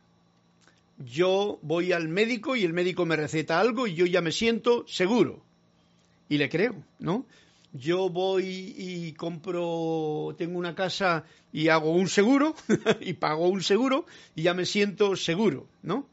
yo 0.99 1.59
voy 1.63 1.93
al 1.93 2.09
médico 2.09 2.57
y 2.57 2.65
el 2.65 2.73
médico 2.73 3.05
me 3.05 3.17
receta 3.17 3.61
algo 3.61 3.87
y 3.87 3.95
yo 3.95 4.07
ya 4.07 4.21
me 4.21 4.33
siento 4.33 4.87
seguro. 4.87 5.43
Y 6.29 6.39
le 6.39 6.49
creo, 6.49 6.85
¿no? 6.99 7.27
Yo 7.73 8.09
voy 8.09 8.75
y 8.79 9.13
compro, 9.13 10.35
tengo 10.39 10.59
una 10.59 10.77
casa 10.77 11.25
y 11.53 11.69
hago 11.69 11.91
un 11.91 12.09
seguro 12.09 12.55
y 13.01 13.15
pago 13.15 13.49
un 13.49 13.63
seguro 13.63 14.07
y 14.37 14.43
ya 14.43 14.55
me 14.55 14.65
siento 14.65 15.17
seguro, 15.17 15.67
¿no? 15.83 16.07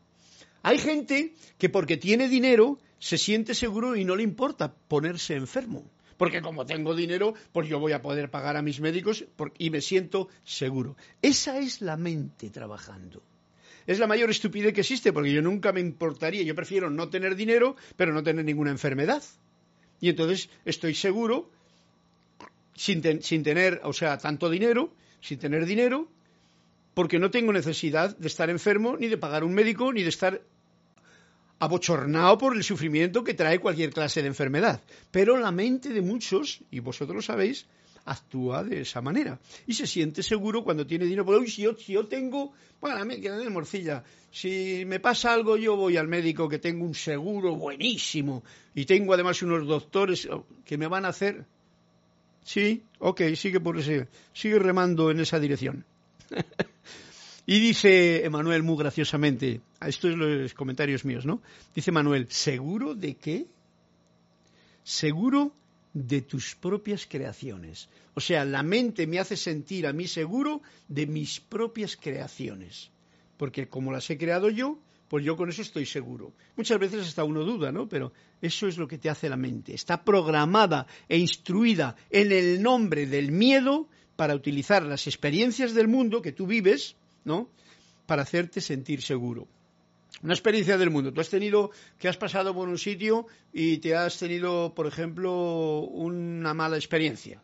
Hay 0.64 0.78
gente 0.78 1.34
que 1.57 1.70
porque 1.70 1.97
tiene 1.97 2.28
dinero 2.28 2.80
se 2.99 3.18
siente 3.18 3.55
seguro 3.55 3.95
y 3.95 4.05
no 4.05 4.16
le 4.16 4.24
importa 4.24 4.74
ponerse 4.88 5.36
enfermo. 5.36 5.84
Porque 6.18 6.41
como 6.41 6.66
tengo 6.66 6.95
dinero, 6.95 7.34
pues 7.51 7.68
yo 7.68 7.80
voy 7.80 7.93
a 7.93 8.01
poder 8.01 8.30
pagar 8.30 8.55
a 8.55 8.62
mis 8.62 8.80
médicos 8.80 9.26
y 9.57 9.72
me 9.72 9.82
siento 9.82 10.30
seguro. 10.43 10.95
Esa 11.22 11.57
es 11.57 11.82
la 11.82 11.97
mente 11.97 12.51
trabajando 12.51 13.24
es 13.88 13.99
la 13.99 14.07
mayor 14.07 14.30
estupidez 14.30 14.74
que 14.74 14.82
existe, 14.82 15.14
porque 15.14 15.34
yo 15.34 15.41
nunca 15.41 15.72
me 15.72 15.82
importaría, 15.82 16.43
yo 16.43 16.55
prefiero 16.55 16.89
no 16.89 17.09
tener 17.09 17.36
dinero, 17.36 17.76
pero 17.95 18.14
no 18.14 18.24
tener 18.24 18.45
ninguna 18.45 18.72
enfermedad. 18.72 19.24
Y 19.99 20.09
entonces 20.09 20.49
estoy 20.66 20.95
seguro, 20.95 21.49
sin, 22.76 23.22
sin 23.22 23.43
tener, 23.43 23.82
o 23.84 23.93
sea, 23.93 24.18
tanto 24.18 24.49
dinero, 24.49 24.93
sin 25.20 25.39
tener 25.39 25.66
dinero, 25.66 26.07
porque 26.93 27.20
no 27.20 27.32
tengo 27.32 27.53
necesidad 27.53 28.16
de 28.18 28.28
estar 28.28 28.49
enfermo, 28.49 28.97
ni 28.97 29.07
de 29.07 29.18
pagar 29.18 29.43
un 29.43 29.53
médico, 29.53 29.93
ni 29.93 30.03
de 30.03 30.09
estar 30.09 30.41
abochornado 31.62 32.39
por 32.39 32.57
el 32.57 32.64
sufrimiento 32.64 33.24
que 33.24 33.36
trae 33.36 33.59
cualquier 33.59 33.91
clase 33.93 34.24
de 34.24 34.28
enfermedad. 34.28 34.82
Pero 35.12 35.38
la 35.38 35.51
mente 35.51 35.89
de 35.89 36.01
muchos, 36.01 36.62
y 36.72 36.80
vosotros 36.80 37.16
lo 37.16 37.22
sabéis, 37.22 37.68
actúa 38.05 38.64
de 38.64 38.82
esa 38.82 38.99
manera. 38.99 39.39
Y 39.68 39.74
se 39.76 39.86
siente 39.86 40.24
seguro 40.24 40.64
cuando 40.64 40.88
tiene 40.88 41.05
dinero. 41.05 41.24
Porque, 41.24 41.51
si, 41.51 41.62
yo, 41.62 41.76
si 41.78 41.93
yo 41.93 42.07
tengo, 42.07 42.53
bueno, 42.82 43.07
que 43.07 43.30
de 43.30 43.49
morcilla, 43.51 44.03
si 44.32 44.86
me 44.88 44.99
pasa 44.99 45.34
algo 45.34 45.55
yo 45.55 45.76
voy 45.76 45.97
al 45.97 46.07
médico 46.07 46.49
que 46.49 46.57
tengo 46.57 46.84
un 46.84 46.95
seguro 46.95 47.55
buenísimo 47.55 48.43
y 48.74 48.86
tengo 48.86 49.14
además 49.14 49.43
unos 49.43 49.68
doctores 49.68 50.28
que 50.66 50.78
me 50.80 50.88
van 50.88 51.05
a 51.05 51.09
hacer... 51.09 51.45
Sí, 52.43 52.86
ok, 52.97 53.22
sigue 53.36 53.59
por 53.59 53.78
ese, 53.78 54.07
sigue 54.34 54.57
remando 54.57 55.12
en 55.12 55.20
esa 55.20 55.39
dirección. 55.39 55.86
y 57.52 57.60
dice 57.60 58.24
Emanuel 58.24 58.64
muy 58.64 58.78
graciosamente, 58.78 59.60
esto 59.86 60.08
es 60.08 60.16
los 60.16 60.54
comentarios 60.54 61.04
míos, 61.04 61.26
¿no? 61.26 61.41
Dice 61.76 61.91
Manuel, 61.91 62.28
¿seguro 62.30 62.95
de 62.95 63.16
qué? 63.16 63.45
¿Seguro 64.86 65.52
de 65.93 66.22
tus 66.22 66.56
propias 66.56 67.06
creaciones. 67.06 67.89
O 68.14 68.22
sea, 68.22 68.45
la 68.45 68.64
mente 68.64 69.06
me 69.06 69.20
hace 69.20 69.36
sentir 69.36 69.86
a 69.86 69.91
mí 69.91 70.08
seguro 70.08 70.62
de 70.88 71.08
mis 71.08 71.41
propias 71.41 71.97
creaciones. 71.97 72.89
Porque 73.36 73.68
como 73.68 73.91
las 73.91 74.10
he 74.10 74.18
creado 74.18 74.49
yo, 74.49 74.80
pues 75.10 75.26
yo 75.26 75.36
con 75.36 75.49
eso 75.49 75.62
estoy 75.62 75.86
seguro. 75.86 76.32
Muchas 76.56 76.80
veces 76.80 77.06
hasta 77.06 77.26
uno 77.26 77.43
duda, 77.43 77.74
¿no? 77.74 77.89
Pero 77.89 78.14
eso 78.41 78.70
es 78.70 78.78
lo 78.78 78.88
que 78.88 78.97
te 78.97 79.10
hace 79.10 79.28
la 79.28 79.36
mente. 79.36 79.74
Está 79.74 80.06
programada 80.06 80.88
e 81.10 81.18
instruida 81.18 81.97
en 82.12 82.32
el 82.32 82.64
nombre 82.64 83.08
del 83.08 83.34
miedo 83.34 83.89
para 84.16 84.36
utilizar 84.36 84.84
las 84.84 85.06
experiencias 85.06 85.74
del 85.74 85.89
mundo 85.89 86.22
que 86.22 86.32
tú 86.32 86.47
vives, 86.47 86.95
¿no? 87.24 87.50
Para 88.06 88.24
hacerte 88.24 88.62
sentir 88.62 89.02
seguro. 89.02 89.48
Una 90.24 90.34
experiencia 90.34 90.78
del 90.78 90.92
mundo. 90.92 91.12
Tú 91.12 91.22
has 91.22 91.30
tenido 91.30 91.72
que 91.98 92.08
has 92.08 92.18
pasado 92.18 92.54
por 92.54 92.68
un 92.68 92.78
sitio 92.78 93.26
y 93.52 93.78
te 93.78 93.96
has 93.96 94.20
tenido, 94.20 94.74
por 94.76 94.86
ejemplo, 94.86 95.82
una 95.82 96.54
mala 96.54 96.78
experiencia. 96.78 97.42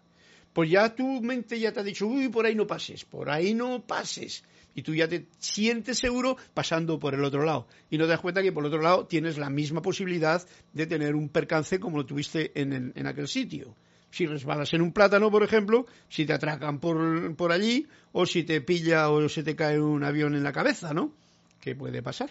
Pues 0.54 0.70
ya 0.70 0.94
tu 0.94 1.22
mente 1.22 1.60
ya 1.60 1.72
te 1.72 1.80
ha 1.80 1.84
dicho, 1.84 2.08
uy, 2.08 2.30
por 2.30 2.46
ahí 2.46 2.56
no 2.56 2.68
pases, 2.68 3.06
por 3.06 3.30
ahí 3.30 3.54
no 3.54 3.86
pases. 3.86 4.44
Y 4.76 4.84
tú 4.84 4.94
ya 4.94 5.08
te 5.08 5.28
sientes 5.40 5.98
seguro 5.98 6.38
pasando 6.54 7.00
por 7.00 7.16
el 7.16 7.24
otro 7.24 7.44
lado. 7.44 7.68
Y 7.90 7.98
no 7.98 8.04
te 8.06 8.12
das 8.12 8.20
cuenta 8.20 8.44
que 8.44 8.52
por 8.52 8.64
el 8.64 8.68
otro 8.68 8.82
lado 8.82 9.08
tienes 9.08 9.38
la 9.38 9.50
misma 9.50 9.82
posibilidad 9.82 10.48
de 10.74 10.86
tener 10.86 11.16
un 11.16 11.30
percance 11.30 11.80
como 11.80 11.98
lo 11.98 12.06
tuviste 12.06 12.60
en, 12.60 12.94
en 12.96 13.08
aquel 13.08 13.28
sitio. 13.28 13.76
Si 14.12 14.26
resbalas 14.26 14.74
en 14.74 14.82
un 14.82 14.94
plátano, 14.94 15.30
por 15.30 15.44
ejemplo, 15.44 15.86
si 16.10 16.26
te 16.26 16.34
atracan 16.34 16.80
por, 16.80 17.36
por 17.36 17.52
allí, 17.52 17.88
o 18.12 18.26
si 18.26 18.44
te 18.44 18.62
pilla 18.62 19.10
o 19.10 19.28
se 19.30 19.44
te 19.44 19.56
cae 19.56 19.80
un 19.80 20.04
avión 20.04 20.36
en 20.36 20.44
la 20.44 20.54
cabeza, 20.54 20.94
¿no? 20.94 21.12
¿Qué 21.60 21.76
puede 21.76 22.02
pasar? 22.02 22.30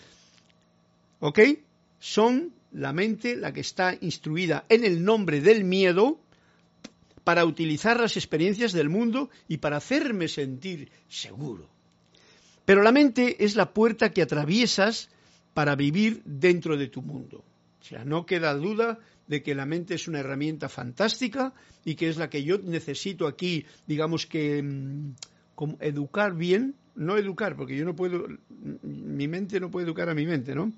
¿Ok? 1.20 1.40
Son 1.98 2.52
la 2.72 2.92
mente 2.92 3.36
la 3.36 3.52
que 3.52 3.60
está 3.60 3.96
instruida 4.00 4.64
en 4.68 4.84
el 4.84 5.04
nombre 5.04 5.40
del 5.40 5.64
miedo 5.64 6.20
para 7.24 7.44
utilizar 7.44 8.00
las 8.00 8.16
experiencias 8.16 8.72
del 8.72 8.88
mundo 8.88 9.30
y 9.48 9.58
para 9.58 9.76
hacerme 9.76 10.28
sentir 10.28 10.90
seguro. 11.08 11.68
Pero 12.64 12.82
la 12.82 12.92
mente 12.92 13.44
es 13.44 13.56
la 13.56 13.72
puerta 13.72 14.10
que 14.12 14.22
atraviesas 14.22 15.10
para 15.54 15.74
vivir 15.74 16.22
dentro 16.24 16.76
de 16.76 16.88
tu 16.88 17.02
mundo. 17.02 17.44
O 17.80 17.84
sea, 17.84 18.04
no 18.04 18.26
queda 18.26 18.54
duda 18.54 18.98
de 19.30 19.44
que 19.44 19.54
la 19.54 19.64
mente 19.64 19.94
es 19.94 20.08
una 20.08 20.18
herramienta 20.18 20.68
fantástica 20.68 21.54
y 21.84 21.94
que 21.94 22.08
es 22.08 22.16
la 22.16 22.28
que 22.28 22.42
yo 22.42 22.58
necesito 22.58 23.28
aquí, 23.28 23.64
digamos 23.86 24.26
que, 24.26 24.60
mm, 24.60 25.14
educar 25.78 26.34
bien 26.34 26.74
no 26.96 27.16
educar, 27.16 27.54
porque 27.54 27.76
yo 27.76 27.84
no 27.84 27.94
puedo, 27.94 28.26
mi 28.82 29.28
mente 29.28 29.60
no 29.60 29.70
puede 29.70 29.86
educar 29.86 30.08
a 30.08 30.14
mi 30.14 30.26
mente, 30.26 30.54
¿no? 30.54 30.72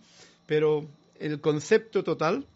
Pero 0.47 0.87
el 1.19 1.41
concepto 1.41 2.05
total 2.05 2.47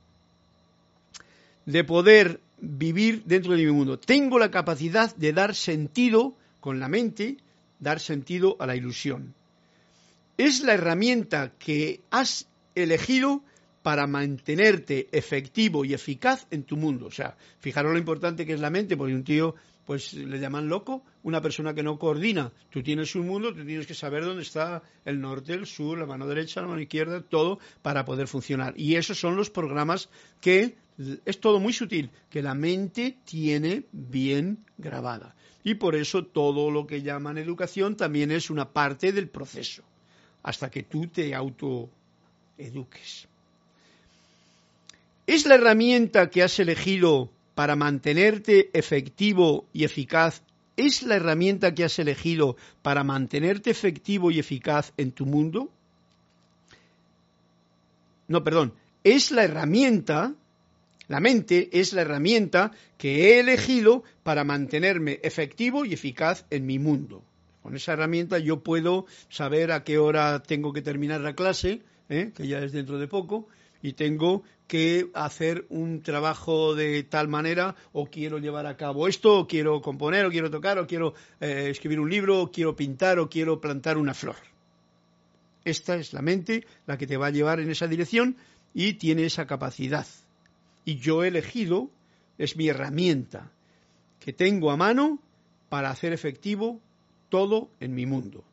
de 1.65 1.83
poder 1.83 2.41
vivir 2.61 3.25
dentro 3.25 3.53
de 3.53 3.65
mi 3.65 3.73
mundo. 3.73 3.99
Tengo 3.99 4.39
la 4.39 4.51
capacidad 4.51 5.17
de 5.17 5.33
dar 5.33 5.55
sentido 5.55 6.35
con 6.61 6.79
la 6.79 6.89
mente, 6.89 7.39
dar 7.81 8.01
sentido 8.01 8.57
a 8.61 8.67
la 8.67 8.77
ilusión. 8.77 9.35
Es 10.37 10.61
la 10.61 10.75
herramienta 10.75 11.53
que 11.59 12.01
has 12.11 12.47
elegido 12.75 13.43
para 13.87 14.09
mantenerte 14.09 15.07
efectivo 15.13 15.85
y 15.85 15.95
eficaz 15.95 16.49
en 16.51 16.65
tu 16.65 16.77
mundo. 16.77 17.07
O 17.07 17.13
sea, 17.13 17.37
fijaros 17.61 17.93
lo 17.93 17.99
importante 18.01 18.45
que 18.45 18.53
es 18.53 18.59
la 18.59 18.69
mente, 18.69 18.97
porque 18.97 19.15
un 19.15 19.23
tío 19.23 19.55
pues 19.85 20.13
le 20.13 20.41
llaman 20.41 20.69
loco, 20.69 21.05
una 21.23 21.41
persona 21.41 21.73
que 21.73 21.85
no 21.85 21.97
coordina. 21.97 22.51
Tú 22.69 22.83
tienes 22.83 23.15
un 23.15 23.29
mundo, 23.29 23.55
tú 23.55 23.65
tienes 23.65 23.87
que 23.87 23.95
saber 23.95 24.25
dónde 24.25 24.43
está 24.43 24.83
el 25.05 25.21
norte, 25.21 25.53
el 25.53 25.67
sur, 25.67 25.97
la 25.99 26.05
mano 26.05 26.27
derecha, 26.27 26.63
la 26.63 26.67
mano 26.67 26.81
izquierda, 26.81 27.21
todo 27.21 27.61
para 27.81 28.05
poder 28.05 28.27
funcionar. 28.27 28.75
Y 28.77 28.97
esos 28.97 29.21
son 29.21 29.37
los 29.37 29.51
programas 29.51 30.09
que 30.41 30.75
es 31.25 31.39
todo 31.39 31.61
muy 31.61 31.73
sutil, 31.73 32.11
que 32.29 32.43
la 32.43 32.57
mente 32.57 33.19
tiene 33.25 33.85
bien 33.93 34.65
grabada. 34.79 35.37
Y 35.63 35.75
por 35.75 35.95
eso 35.95 36.25
todo 36.25 36.73
lo 36.73 36.89
que 36.89 37.03
llaman 37.03 37.39
educación 37.39 37.97
también 37.97 38.33
es 38.33 38.51
una 38.51 38.73
parte 38.73 39.13
del 39.13 39.29
proceso, 39.29 39.85
hasta 40.43 40.73
que 40.73 40.83
tú 40.83 41.07
te 41.07 41.37
autoeduques. 41.37 43.29
¿Es 45.27 45.45
la 45.45 45.57
herramienta 45.57 46.31
que 46.31 46.43
has 46.43 46.59
elegido 46.61 47.33
para 47.55 47.75
mantenerte 47.75 48.71
efectivo 48.79 49.67
y 49.73 49.85
eficaz 49.85 50.43
es 50.77 51.03
la 51.03 51.17
herramienta 51.17 51.75
que 51.75 51.85
has 51.85 51.99
elegido 51.99 52.57
para 52.83 53.03
mantenerte 53.03 53.71
efectivo 53.71 54.31
y 54.31 54.39
eficaz 54.39 54.93
en 54.97 55.11
tu 55.11 55.27
mundo? 55.27 55.71
No, 58.29 58.45
perdón, 58.45 58.75
es 59.03 59.31
la 59.31 59.45
herramienta, 59.45 60.35
la 61.09 61.21
mente 61.21 61.71
es 61.73 61.93
la 61.93 62.03
herramienta 62.03 62.73
que 62.99 63.31
he 63.31 63.41
elegido 63.41 64.05
para 64.23 64.45
mantenerme 64.45 65.19
efectivo 65.23 65.85
y 65.85 65.95
eficaz 65.95 66.45
en 66.51 66.67
mi 66.67 66.79
mundo. 66.79 67.25
Con 67.63 67.75
esa 67.75 67.95
herramienta 67.95 68.39
yo 68.39 68.63
puedo 68.63 69.07
saber 69.29 69.73
a 69.73 69.83
qué 69.83 69.99
hora 69.99 70.41
tengo 70.43 70.73
que 70.73 70.83
terminar 70.83 71.21
la 71.21 71.35
clase, 71.35 71.83
¿eh? 72.09 72.33
que 72.35 72.47
ya 72.47 72.59
es 72.61 72.73
dentro 72.73 72.99
de 72.99 73.09
poco, 73.09 73.49
y 73.87 73.93
tengo 73.93 74.43
que 74.67 75.11
hacer 75.15 75.65
un 75.69 76.03
trabajo 76.03 76.75
de 76.75 77.05
tal 77.05 77.29
manera 77.29 77.77
o 77.93 78.07
quiero 78.07 78.39
llevar 78.39 78.67
a 78.67 78.77
cabo 78.77 79.07
esto 79.07 79.39
o 79.39 79.47
quiero 79.47 79.81
componer 79.81 80.27
o 80.27 80.31
quiero 80.31 80.51
tocar 80.51 80.81
o 80.81 80.89
quiero 80.89 81.15
eh, 81.41 81.69
escribir 81.71 82.01
un 82.01 82.11
libro 82.11 82.43
o 82.43 82.51
quiero 82.51 82.75
pintar 82.75 83.21
o 83.21 83.31
quiero 83.31 83.61
plantar 83.61 83.97
una 83.97 84.13
flor. 84.13 84.35
Esta 85.65 85.95
es 85.95 86.13
la 86.13 86.21
mente 86.21 86.67
la 86.87 86.99
que 86.99 87.07
te 87.07 87.17
va 87.17 87.29
a 87.29 87.31
llevar 87.31 87.61
en 87.61 87.71
esa 87.71 87.87
dirección 87.87 88.37
y 88.75 88.95
tiene 88.95 89.25
esa 89.25 89.47
capacidad. 89.47 90.07
Y 90.85 90.97
yo 90.97 91.23
he 91.23 91.29
elegido, 91.29 91.91
es 92.39 92.57
mi 92.57 92.69
herramienta 92.69 93.53
que 94.19 94.33
tengo 94.33 94.73
a 94.73 94.77
mano 94.77 95.21
para 95.69 95.91
hacer 95.91 96.13
efectivo 96.13 96.81
todo 97.29 97.71
en 97.79 97.95
mi 97.95 98.05
mundo 98.05 98.45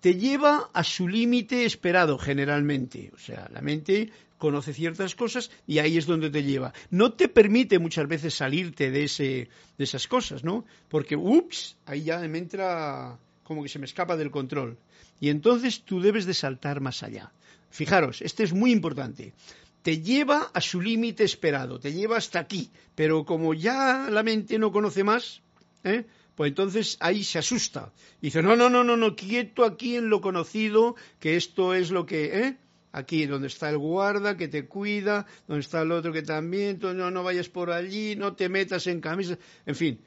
te 0.00 0.14
lleva 0.14 0.70
a 0.72 0.84
su 0.84 1.08
límite 1.08 1.64
esperado 1.64 2.18
generalmente. 2.18 3.10
O 3.14 3.18
sea, 3.18 3.48
la 3.52 3.60
mente 3.60 4.10
conoce 4.38 4.72
ciertas 4.72 5.14
cosas 5.14 5.50
y 5.66 5.80
ahí 5.80 5.98
es 5.98 6.06
donde 6.06 6.30
te 6.30 6.44
lleva. 6.44 6.72
No 6.90 7.12
te 7.12 7.28
permite 7.28 7.78
muchas 7.78 8.08
veces 8.08 8.34
salirte 8.34 8.90
de, 8.90 9.04
ese, 9.04 9.48
de 9.76 9.84
esas 9.84 10.08
cosas, 10.08 10.44
¿no? 10.44 10.64
Porque, 10.88 11.16
ups, 11.16 11.76
ahí 11.84 12.04
ya 12.04 12.18
me 12.20 12.38
entra 12.38 13.18
como 13.42 13.62
que 13.62 13.68
se 13.68 13.78
me 13.78 13.86
escapa 13.86 14.16
del 14.16 14.30
control. 14.30 14.78
Y 15.20 15.28
entonces 15.30 15.82
tú 15.82 16.00
debes 16.00 16.26
de 16.26 16.34
saltar 16.34 16.80
más 16.80 17.02
allá. 17.02 17.32
Fijaros, 17.70 18.22
este 18.22 18.44
es 18.44 18.52
muy 18.52 18.72
importante. 18.72 19.34
te 19.82 20.00
lleva 20.00 20.50
a 20.52 20.60
su 20.60 20.80
límite 20.80 21.24
esperado, 21.24 21.78
te 21.78 21.92
lleva 21.92 22.16
hasta 22.16 22.40
aquí, 22.40 22.70
pero 22.94 23.24
como 23.24 23.54
ya 23.54 24.08
la 24.10 24.22
mente 24.22 24.58
no 24.58 24.70
conoce 24.72 25.04
más, 25.04 25.40
¿eh? 25.84 26.04
pues 26.34 26.50
entonces 26.50 26.96
ahí 27.00 27.24
se 27.24 27.38
asusta. 27.38 27.92
Dice, 28.20 28.42
no, 28.42 28.54
no, 28.54 28.68
no, 28.68 28.84
no, 28.84 28.96
no, 28.96 29.16
quieto 29.16 29.64
aquí 29.64 29.96
en 29.96 30.08
lo 30.08 30.20
conocido, 30.20 30.94
que 31.20 31.36
esto 31.36 31.74
es 31.74 31.90
lo 31.90 32.06
que, 32.06 32.38
¿eh? 32.40 32.56
Aquí, 32.98 33.26
donde 33.26 33.46
está 33.46 33.70
el 33.70 33.78
guarda 33.78 34.36
que 34.36 34.48
te 34.48 34.66
cuida, 34.66 35.26
donde 35.46 35.60
está 35.60 35.82
el 35.82 35.92
otro 35.92 36.12
que 36.12 36.22
también, 36.22 36.78
no, 36.80 37.10
no 37.10 37.22
vayas 37.22 37.48
por 37.48 37.70
allí, 37.70 38.16
no 38.16 38.34
te 38.34 38.48
metas 38.48 38.86
en 38.86 39.00
camisa, 39.00 39.38
en 39.66 39.76
fin. 39.76 40.00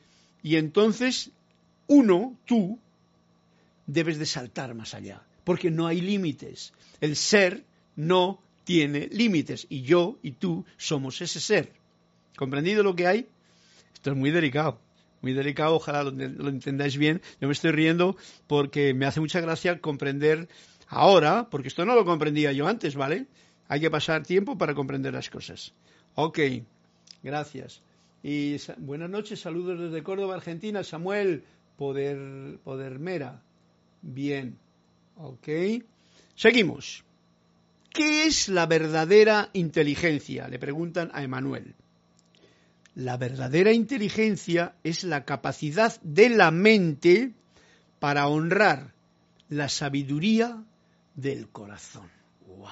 Y 0.43 0.57
entonces, 0.57 1.31
uno, 1.87 2.37
tú, 2.45 2.79
debes 3.87 4.19
de 4.19 4.25
saltar 4.25 4.73
más 4.73 4.93
allá, 4.93 5.21
porque 5.43 5.71
no 5.71 5.87
hay 5.87 6.01
límites. 6.01 6.73
El 6.99 7.15
ser 7.15 7.63
no 7.95 8.41
tiene 8.63 9.07
límites, 9.11 9.67
y 9.69 9.81
yo 9.83 10.17
y 10.21 10.31
tú 10.31 10.65
somos 10.77 11.21
ese 11.21 11.39
ser. 11.39 11.71
¿Comprendido 12.35 12.83
lo 12.83 12.95
que 12.95 13.07
hay? 13.07 13.27
Esto 13.93 14.11
es 14.11 14.17
muy 14.17 14.31
delicado 14.31 14.79
muy 15.21 15.33
delicado, 15.33 15.75
ojalá 15.75 16.03
lo, 16.03 16.49
entendáis 16.49 16.97
bien. 16.97 17.21
Yo 17.39 17.47
me 17.47 17.53
estoy 17.53 17.71
riendo 17.71 18.17
porque 18.47 18.93
me 18.93 19.05
hace 19.05 19.19
mucha 19.19 19.39
gracia 19.39 19.79
comprender 19.79 20.49
ahora, 20.91 21.49
porque 21.49 21.69
esto 21.69 21.85
no 21.85 21.95
lo 21.95 22.05
comprendía 22.05 22.51
yo 22.51 22.67
antes, 22.67 22.95
¿vale? 22.95 23.25
Hay 23.67 23.79
que 23.79 23.89
pasar 23.89 24.23
tiempo 24.23 24.57
para 24.57 24.75
comprender 24.75 25.13
las 25.13 25.29
cosas. 25.29 25.73
Ok, 26.15 26.39
gracias. 27.23 27.81
Y 28.21 28.57
buenas 28.77 29.09
noches, 29.09 29.39
saludos 29.39 29.79
desde 29.79 30.03
Córdoba, 30.03 30.35
Argentina. 30.35 30.83
Samuel 30.83 31.43
Poder, 31.77 32.59
Podermera. 32.63 33.41
Bien, 34.01 34.57
ok. 35.15 35.47
Seguimos. 36.35 37.03
¿Qué 37.89 38.25
es 38.25 38.49
la 38.49 38.65
verdadera 38.65 39.49
inteligencia? 39.53 40.47
Le 40.47 40.59
preguntan 40.59 41.09
a 41.13 41.23
Emanuel. 41.23 41.75
La 42.95 43.15
verdadera 43.15 43.71
inteligencia 43.71 44.75
es 44.83 45.05
la 45.05 45.23
capacidad 45.23 45.99
de 46.01 46.29
la 46.29 46.51
mente 46.51 47.31
para 47.99 48.27
honrar 48.27 48.93
la 49.47 49.69
sabiduría 49.69 50.63
del 51.15 51.49
corazón. 51.49 52.09
¡Wow! 52.47 52.69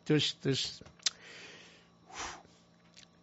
Entonces, 0.00 0.82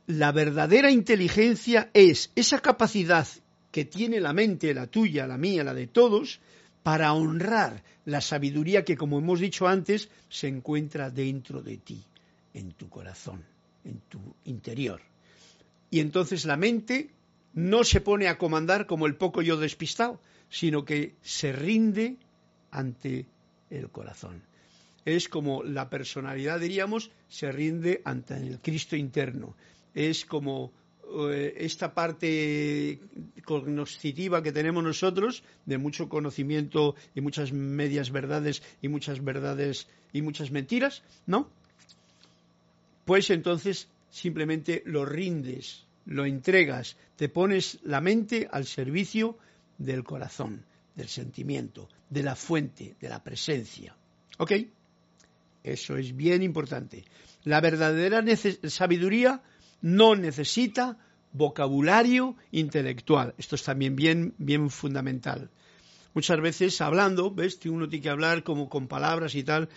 la 0.07 0.31
verdadera 0.31 0.91
inteligencia 0.91 1.89
es 1.93 2.31
esa 2.35 2.59
capacidad 2.59 3.27
que 3.71 3.85
tiene 3.85 4.19
la 4.19 4.33
mente, 4.33 4.73
la 4.73 4.87
tuya, 4.87 5.27
la 5.27 5.37
mía, 5.37 5.63
la 5.63 5.73
de 5.73 5.87
todos, 5.87 6.39
para 6.83 7.13
honrar 7.13 7.83
la 8.05 8.21
sabiduría 8.21 8.85
que, 8.85 8.95
como 8.95 9.17
hemos 9.17 9.39
dicho 9.39 9.67
antes, 9.67 10.09
se 10.29 10.47
encuentra 10.47 11.09
dentro 11.09 11.61
de 11.61 11.77
ti, 11.77 12.03
en 12.53 12.71
tu 12.73 12.87
corazón, 12.87 13.43
en 13.83 13.99
tu 14.07 14.19
interior. 14.45 15.01
Y 15.89 15.99
entonces 15.99 16.45
la 16.45 16.57
mente 16.57 17.09
no 17.53 17.83
se 17.83 18.01
pone 18.01 18.27
a 18.27 18.37
comandar 18.37 18.85
como 18.85 19.07
el 19.07 19.15
poco 19.15 19.41
yo 19.41 19.57
despistado, 19.57 20.21
sino 20.49 20.85
que 20.85 21.15
se 21.21 21.51
rinde 21.51 22.17
ante 22.69 23.25
el 23.77 23.89
corazón. 23.89 24.41
Es 25.05 25.29
como 25.29 25.63
la 25.63 25.89
personalidad, 25.89 26.59
diríamos, 26.59 27.11
se 27.27 27.51
rinde 27.51 28.01
ante 28.05 28.35
el 28.35 28.59
Cristo 28.59 28.95
interno. 28.95 29.55
Es 29.93 30.25
como 30.25 30.71
eh, 31.07 31.53
esta 31.57 31.93
parte 31.93 32.99
cognoscitiva 33.45 34.41
que 34.41 34.51
tenemos 34.51 34.83
nosotros, 34.83 35.43
de 35.65 35.77
mucho 35.77 36.09
conocimiento 36.09 36.95
y 37.13 37.21
muchas 37.21 37.53
medias 37.53 38.11
verdades 38.11 38.63
y 38.81 38.87
muchas 38.87 39.23
verdades 39.23 39.87
y 40.11 40.23
muchas 40.23 40.49
mentiras, 40.49 41.03
¿no? 41.27 41.49
Pues 43.05 43.29
entonces 43.29 43.87
simplemente 44.09 44.81
lo 44.85 45.05
rindes, 45.05 45.85
lo 46.05 46.25
entregas, 46.25 46.97
te 47.15 47.29
pones 47.29 47.79
la 47.83 48.01
mente 48.01 48.47
al 48.51 48.65
servicio 48.65 49.37
del 49.77 50.03
corazón, 50.03 50.65
del 50.95 51.07
sentimiento, 51.07 51.89
de 52.09 52.23
la 52.23 52.35
fuente, 52.35 52.95
de 52.99 53.09
la 53.09 53.23
presencia. 53.23 53.95
¿Ok? 54.37 54.51
Eso 55.63 55.97
es 55.97 56.15
bien 56.15 56.43
importante. 56.43 57.05
La 57.43 57.61
verdadera 57.61 58.23
sabiduría 58.67 59.41
no 59.81 60.15
necesita 60.15 60.97
vocabulario 61.31 62.35
intelectual. 62.51 63.33
Esto 63.37 63.55
es 63.55 63.63
también 63.63 63.95
bien, 63.95 64.33
bien 64.37 64.69
fundamental. 64.69 65.49
Muchas 66.13 66.39
veces 66.39 66.79
hablando, 66.79 67.31
ves, 67.31 67.59
uno 67.65 67.89
tiene 67.89 68.03
que 68.03 68.09
hablar 68.09 68.43
como 68.43 68.69
con 68.69 68.87
palabras 68.87 69.35
y 69.35 69.43
tal, 69.43 69.67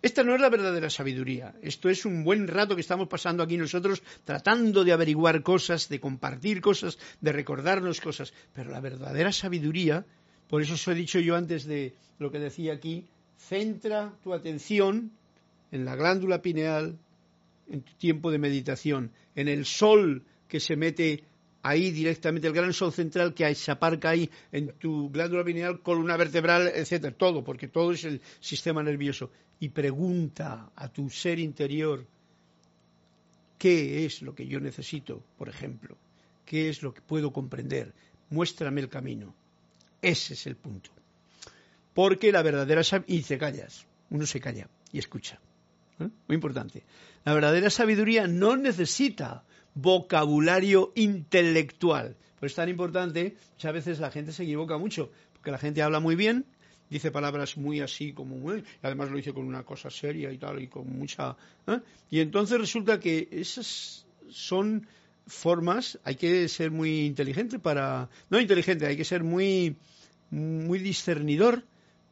esta 0.00 0.22
no 0.22 0.34
es 0.34 0.40
la 0.40 0.48
verdadera 0.48 0.90
sabiduría. 0.90 1.54
Esto 1.60 1.88
es 1.88 2.04
un 2.04 2.22
buen 2.22 2.46
rato 2.46 2.76
que 2.76 2.82
estamos 2.82 3.08
pasando 3.08 3.42
aquí 3.42 3.56
nosotros 3.56 4.02
tratando 4.24 4.84
de 4.84 4.92
averiguar 4.92 5.42
cosas, 5.42 5.88
de 5.88 5.98
compartir 5.98 6.60
cosas, 6.60 6.98
de 7.20 7.32
recordarnos 7.32 8.00
cosas. 8.00 8.32
Pero 8.52 8.70
la 8.70 8.80
verdadera 8.80 9.32
sabiduría, 9.32 10.06
por 10.48 10.62
eso 10.62 10.74
os 10.74 10.88
he 10.88 10.94
dicho 10.94 11.20
yo 11.20 11.36
antes 11.36 11.64
de 11.64 11.94
lo 12.18 12.30
que 12.30 12.38
decía 12.38 12.72
aquí, 12.72 13.06
centra 13.36 14.14
tu 14.22 14.32
atención 14.32 15.12
en 15.70 15.84
la 15.84 15.94
glándula 15.94 16.42
pineal, 16.42 16.98
en 17.68 17.82
tu 17.82 17.92
tiempo 17.94 18.30
de 18.30 18.38
meditación, 18.38 19.12
en 19.34 19.48
el 19.48 19.66
sol 19.66 20.24
que 20.48 20.60
se 20.60 20.76
mete 20.76 21.24
ahí 21.62 21.90
directamente 21.90 22.48
el 22.48 22.54
gran 22.54 22.72
sol 22.72 22.92
central 22.92 23.34
que 23.34 23.54
se 23.54 23.70
aparca 23.70 24.10
ahí 24.10 24.30
en 24.52 24.72
tu 24.78 25.10
glándula 25.10 25.44
pineal, 25.44 25.82
columna 25.82 26.16
vertebral, 26.16 26.72
etcétera, 26.74 27.14
todo, 27.14 27.44
porque 27.44 27.68
todo 27.68 27.92
es 27.92 28.04
el 28.04 28.20
sistema 28.40 28.82
nervioso. 28.82 29.30
Y 29.60 29.68
pregunta 29.70 30.70
a 30.74 30.88
tu 30.88 31.10
ser 31.10 31.38
interior 31.38 32.06
qué 33.58 34.06
es 34.06 34.22
lo 34.22 34.34
que 34.34 34.46
yo 34.46 34.60
necesito, 34.60 35.22
por 35.36 35.48
ejemplo, 35.48 35.96
qué 36.46 36.68
es 36.68 36.82
lo 36.82 36.94
que 36.94 37.02
puedo 37.02 37.32
comprender, 37.32 37.92
muéstrame 38.30 38.80
el 38.80 38.88
camino. 38.88 39.34
Ese 40.02 40.34
es 40.34 40.46
el 40.46 40.56
punto. 40.56 40.90
Porque 41.94 42.30
la 42.30 42.42
verdadera 42.42 42.82
y 43.06 43.22
te 43.22 43.38
callas, 43.38 43.86
uno 44.10 44.26
se 44.26 44.40
calla 44.40 44.68
y 44.92 44.98
escucha. 44.98 45.40
¿eh? 45.98 46.08
Muy 46.28 46.34
importante. 46.34 46.84
La 47.24 47.34
verdadera 47.34 47.70
sabiduría 47.70 48.26
no 48.26 48.56
necesita 48.56 49.44
vocabulario 49.74 50.92
intelectual. 50.94 52.16
Pues 52.38 52.52
es 52.52 52.56
tan 52.56 52.68
importante, 52.68 53.36
muchas 53.54 53.72
veces 53.72 53.98
la 53.98 54.10
gente 54.10 54.32
se 54.32 54.44
equivoca 54.44 54.78
mucho, 54.78 55.10
porque 55.32 55.50
la 55.50 55.58
gente 55.58 55.82
habla 55.82 55.98
muy 55.98 56.14
bien, 56.14 56.46
dice 56.88 57.10
palabras 57.10 57.56
muy 57.56 57.80
así 57.80 58.12
como 58.12 58.36
muy, 58.36 58.60
y 58.60 58.64
además 58.82 59.10
lo 59.10 59.16
dice 59.16 59.32
con 59.32 59.44
una 59.44 59.64
cosa 59.64 59.90
seria 59.90 60.32
y 60.32 60.38
tal, 60.38 60.62
y 60.62 60.68
con 60.68 60.88
mucha... 60.88 61.36
¿eh? 61.66 61.80
Y 62.10 62.20
entonces 62.20 62.58
resulta 62.60 63.00
que 63.00 63.28
esas 63.30 64.06
son 64.30 64.86
formas, 65.28 65.98
hay 66.04 66.16
que 66.16 66.48
ser 66.48 66.70
muy 66.70 67.06
inteligente 67.06 67.58
para... 67.58 68.08
No 68.30 68.40
inteligente, 68.40 68.86
hay 68.86 68.96
que 68.96 69.04
ser 69.04 69.22
muy, 69.22 69.76
muy 70.30 70.78
discernidor 70.78 71.64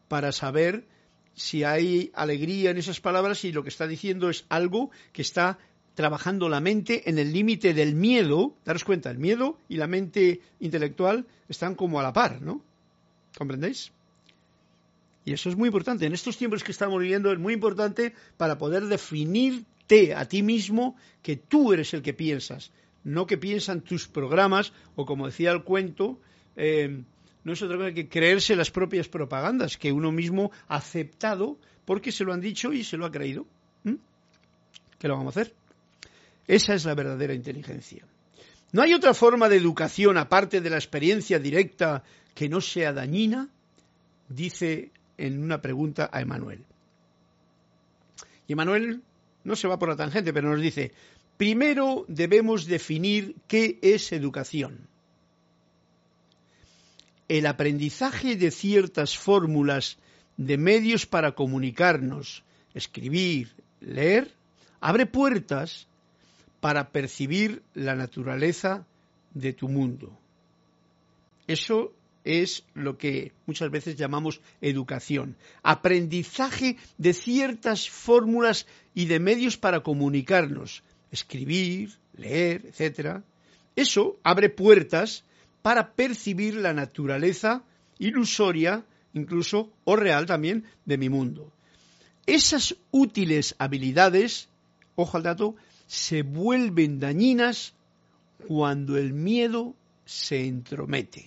para 0.08 0.32
saber 0.32 0.86
si 1.34 1.64
hay 1.64 2.10
alegría 2.14 2.70
en 2.70 2.78
esas 2.78 3.00
palabras 3.00 3.44
y 3.44 3.52
lo 3.52 3.62
que 3.62 3.68
está 3.68 3.86
diciendo 3.86 4.30
es 4.30 4.44
algo 4.48 4.90
que 5.12 5.22
está 5.22 5.58
trabajando 5.94 6.48
la 6.48 6.60
mente 6.60 7.08
en 7.08 7.18
el 7.18 7.32
límite 7.32 7.74
del 7.74 7.94
miedo. 7.94 8.54
Daros 8.64 8.84
cuenta, 8.84 9.10
el 9.10 9.18
miedo 9.18 9.58
y 9.68 9.76
la 9.76 9.86
mente 9.86 10.40
intelectual 10.60 11.26
están 11.48 11.74
como 11.74 11.98
a 11.98 12.02
la 12.02 12.12
par, 12.12 12.40
¿no? 12.42 12.62
¿Comprendéis? 13.36 13.92
Y 15.24 15.32
eso 15.32 15.48
es 15.48 15.56
muy 15.56 15.66
importante. 15.68 16.06
En 16.06 16.14
estos 16.14 16.36
tiempos 16.36 16.62
que 16.62 16.70
estamos 16.70 17.00
viviendo 17.00 17.32
es 17.32 17.38
muy 17.38 17.52
importante 17.52 18.14
para 18.36 18.58
poder 18.58 18.86
definirte 18.86 20.14
a 20.14 20.26
ti 20.26 20.42
mismo 20.42 20.96
que 21.22 21.36
tú 21.36 21.72
eres 21.72 21.92
el 21.94 22.02
que 22.02 22.14
piensas, 22.14 22.70
no 23.07 23.24
que 23.26 23.38
piensan 23.38 23.82
tus 23.82 24.09
programas 24.09 24.72
o 24.96 25.07
como 25.07 25.26
decía 25.26 25.52
el 25.52 25.62
cuento, 25.62 26.18
eh, 26.57 27.04
no 27.44 27.52
es 27.52 27.62
otra 27.62 27.76
cosa 27.76 27.92
que 27.92 28.09
creerse 28.09 28.57
las 28.57 28.72
propias 28.72 29.09
propagandas 29.09 29.76
que 29.76 29.92
uno 29.92 30.11
mismo 30.11 30.50
ha 30.66 30.76
aceptado 30.76 31.57
porque 31.84 32.11
se 32.11 32.24
lo 32.24 32.32
han 32.32 32.40
dicho 32.40 32.72
y 32.72 32.82
se 32.82 32.96
lo 32.96 33.07
ha 33.07 33.12
creído. 33.12 33.46
¿Qué 34.98 35.07
lo 35.09 35.16
vamos 35.16 35.36
a 35.36 35.40
hacer? 35.40 35.54
Esa 36.48 36.74
es 36.74 36.84
la 36.84 36.94
verdadera 36.94 37.32
inteligencia. 37.32 38.04
¿No 38.72 38.82
hay 38.82 38.92
otra 38.92 39.14
forma 39.14 39.48
de 39.48 39.57
educación 39.57 40.18
aparte 40.18 40.61
de 40.61 40.70
la 40.70 40.76
experiencia 40.76 41.38
directa 41.38 42.02
que 42.34 42.48
no 42.48 42.61
sea 42.61 42.92
dañina? 42.92 43.48
Dice 44.28 44.90
en 45.16 45.44
una 45.44 45.62
pregunta 45.62 46.11
a 46.12 46.20
Emanuel. 46.20 46.64
Y 48.48 48.54
Emanuel 48.54 49.02
no 49.44 49.54
se 49.54 49.68
va 49.68 49.78
por 49.78 49.90
la 49.90 49.96
tangente, 49.96 50.32
pero 50.32 50.50
nos 50.50 50.61
dice, 50.61 50.92
primero 51.37 52.05
debemos 52.09 52.66
definir 52.66 53.37
qué 53.49 53.78
es 53.82 54.12
educación. 54.12 54.89
El 57.28 57.47
aprendizaje 57.47 58.37
de 58.37 58.51
ciertas 58.51 59.18
fórmulas 59.18 59.99
de 60.37 60.59
medios 60.59 61.07
para 61.07 61.32
comunicarnos, 61.32 62.45
escribir, 62.74 63.53
leer, 63.80 64.32
abre 64.80 65.07
puertas 65.07 65.87
para 66.61 66.91
percibir 66.91 67.62
la 67.74 67.95
naturaleza 67.95 68.87
de 69.34 69.53
tu 69.53 69.68
mundo. 69.68 70.16
Eso 71.47 71.93
es 72.24 72.64
lo 72.74 72.99
que 72.99 73.32
muchas 73.47 73.70
veces 73.70 73.97
llamamos 73.97 74.41
educación, 74.61 75.37
aprendizaje 75.62 76.76
de 76.99 77.12
ciertas 77.12 77.89
fórmulas 77.89 78.66
y 78.95 79.07
de 79.07 79.20
medios 79.20 79.57
para 79.57 79.80
comunicarnos, 79.80 80.82
escribir, 81.11 81.92
leer, 82.16 82.62
etc. 82.66 83.20
Eso 83.74 84.18
abre 84.22 84.48
puertas 84.48 85.24
para 85.62 85.92
percibir 85.92 86.57
la 86.57 86.72
naturaleza 86.72 87.64
ilusoria, 87.98 88.84
incluso 89.14 89.72
o 89.84 89.96
real 89.96 90.26
también, 90.26 90.64
de 90.84 90.98
mi 90.98 91.09
mundo. 91.09 91.52
Esas 92.26 92.76
útiles 92.90 93.54
habilidades, 93.59 94.48
ojo 94.96 95.16
al 95.16 95.22
dato, 95.22 95.57
se 95.86 96.22
vuelven 96.22 96.98
dañinas 96.98 97.74
cuando 98.46 98.96
el 98.96 99.12
miedo 99.12 99.74
se 100.04 100.46
entromete. 100.46 101.26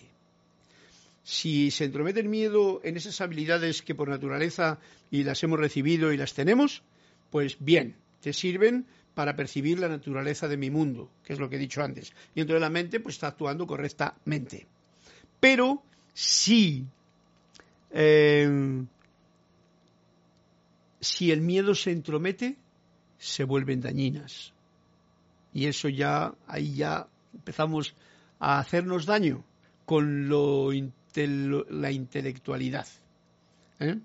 Si 1.23 1.69
se 1.71 1.85
entromete 1.85 2.19
el 2.19 2.29
miedo 2.29 2.81
en 2.83 2.97
esas 2.97 3.21
habilidades 3.21 3.81
que 3.81 3.95
por 3.95 4.09
naturaleza 4.09 4.79
y 5.11 5.23
las 5.23 5.43
hemos 5.43 5.59
recibido 5.59 6.11
y 6.11 6.17
las 6.17 6.33
tenemos, 6.33 6.81
pues 7.29 7.57
bien, 7.59 7.95
te 8.21 8.33
sirven 8.33 8.85
para 9.13 9.35
percibir 9.35 9.79
la 9.79 9.89
naturaleza 9.89 10.47
de 10.47 10.57
mi 10.57 10.69
mundo, 10.69 11.09
que 11.23 11.33
es 11.33 11.39
lo 11.39 11.49
que 11.49 11.57
he 11.57 11.59
dicho 11.59 11.83
antes. 11.83 12.13
Y 12.35 12.41
entonces 12.41 12.61
la 12.61 12.69
mente 12.69 12.99
pues 12.99 13.15
está 13.15 13.27
actuando 13.27 13.67
correctamente. 13.67 14.67
Pero 15.39 15.83
si, 16.13 16.85
eh, 17.91 18.83
si 20.99 21.31
el 21.31 21.41
miedo 21.41 21.75
se 21.75 21.91
entromete, 21.91 22.57
se 23.17 23.43
vuelven 23.43 23.81
dañinas. 23.81 24.53
Y 25.53 25.65
eso 25.65 25.89
ya, 25.89 26.33
ahí 26.47 26.75
ya 26.75 27.07
empezamos 27.33 27.95
a 28.39 28.59
hacernos 28.59 29.05
daño 29.05 29.43
con 29.85 30.29
lo, 30.29 30.71
la 31.69 31.91
intelectualidad. 31.91 32.87
¿eh? 33.79 33.97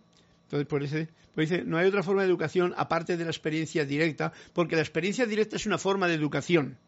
Entonces, 0.54 0.68
por 0.68 1.34
por 1.34 1.42
dice, 1.42 1.64
no 1.64 1.78
hay 1.78 1.88
otra 1.88 2.04
forma 2.04 2.22
de 2.22 2.28
educación 2.28 2.74
aparte 2.76 3.16
de 3.16 3.24
la 3.24 3.30
experiencia 3.30 3.84
directa, 3.84 4.32
porque 4.52 4.76
la 4.76 4.82
experiencia 4.82 5.26
directa 5.26 5.56
es 5.56 5.66
una 5.66 5.78
forma 5.78 6.06
de 6.06 6.14
educación. 6.14 6.78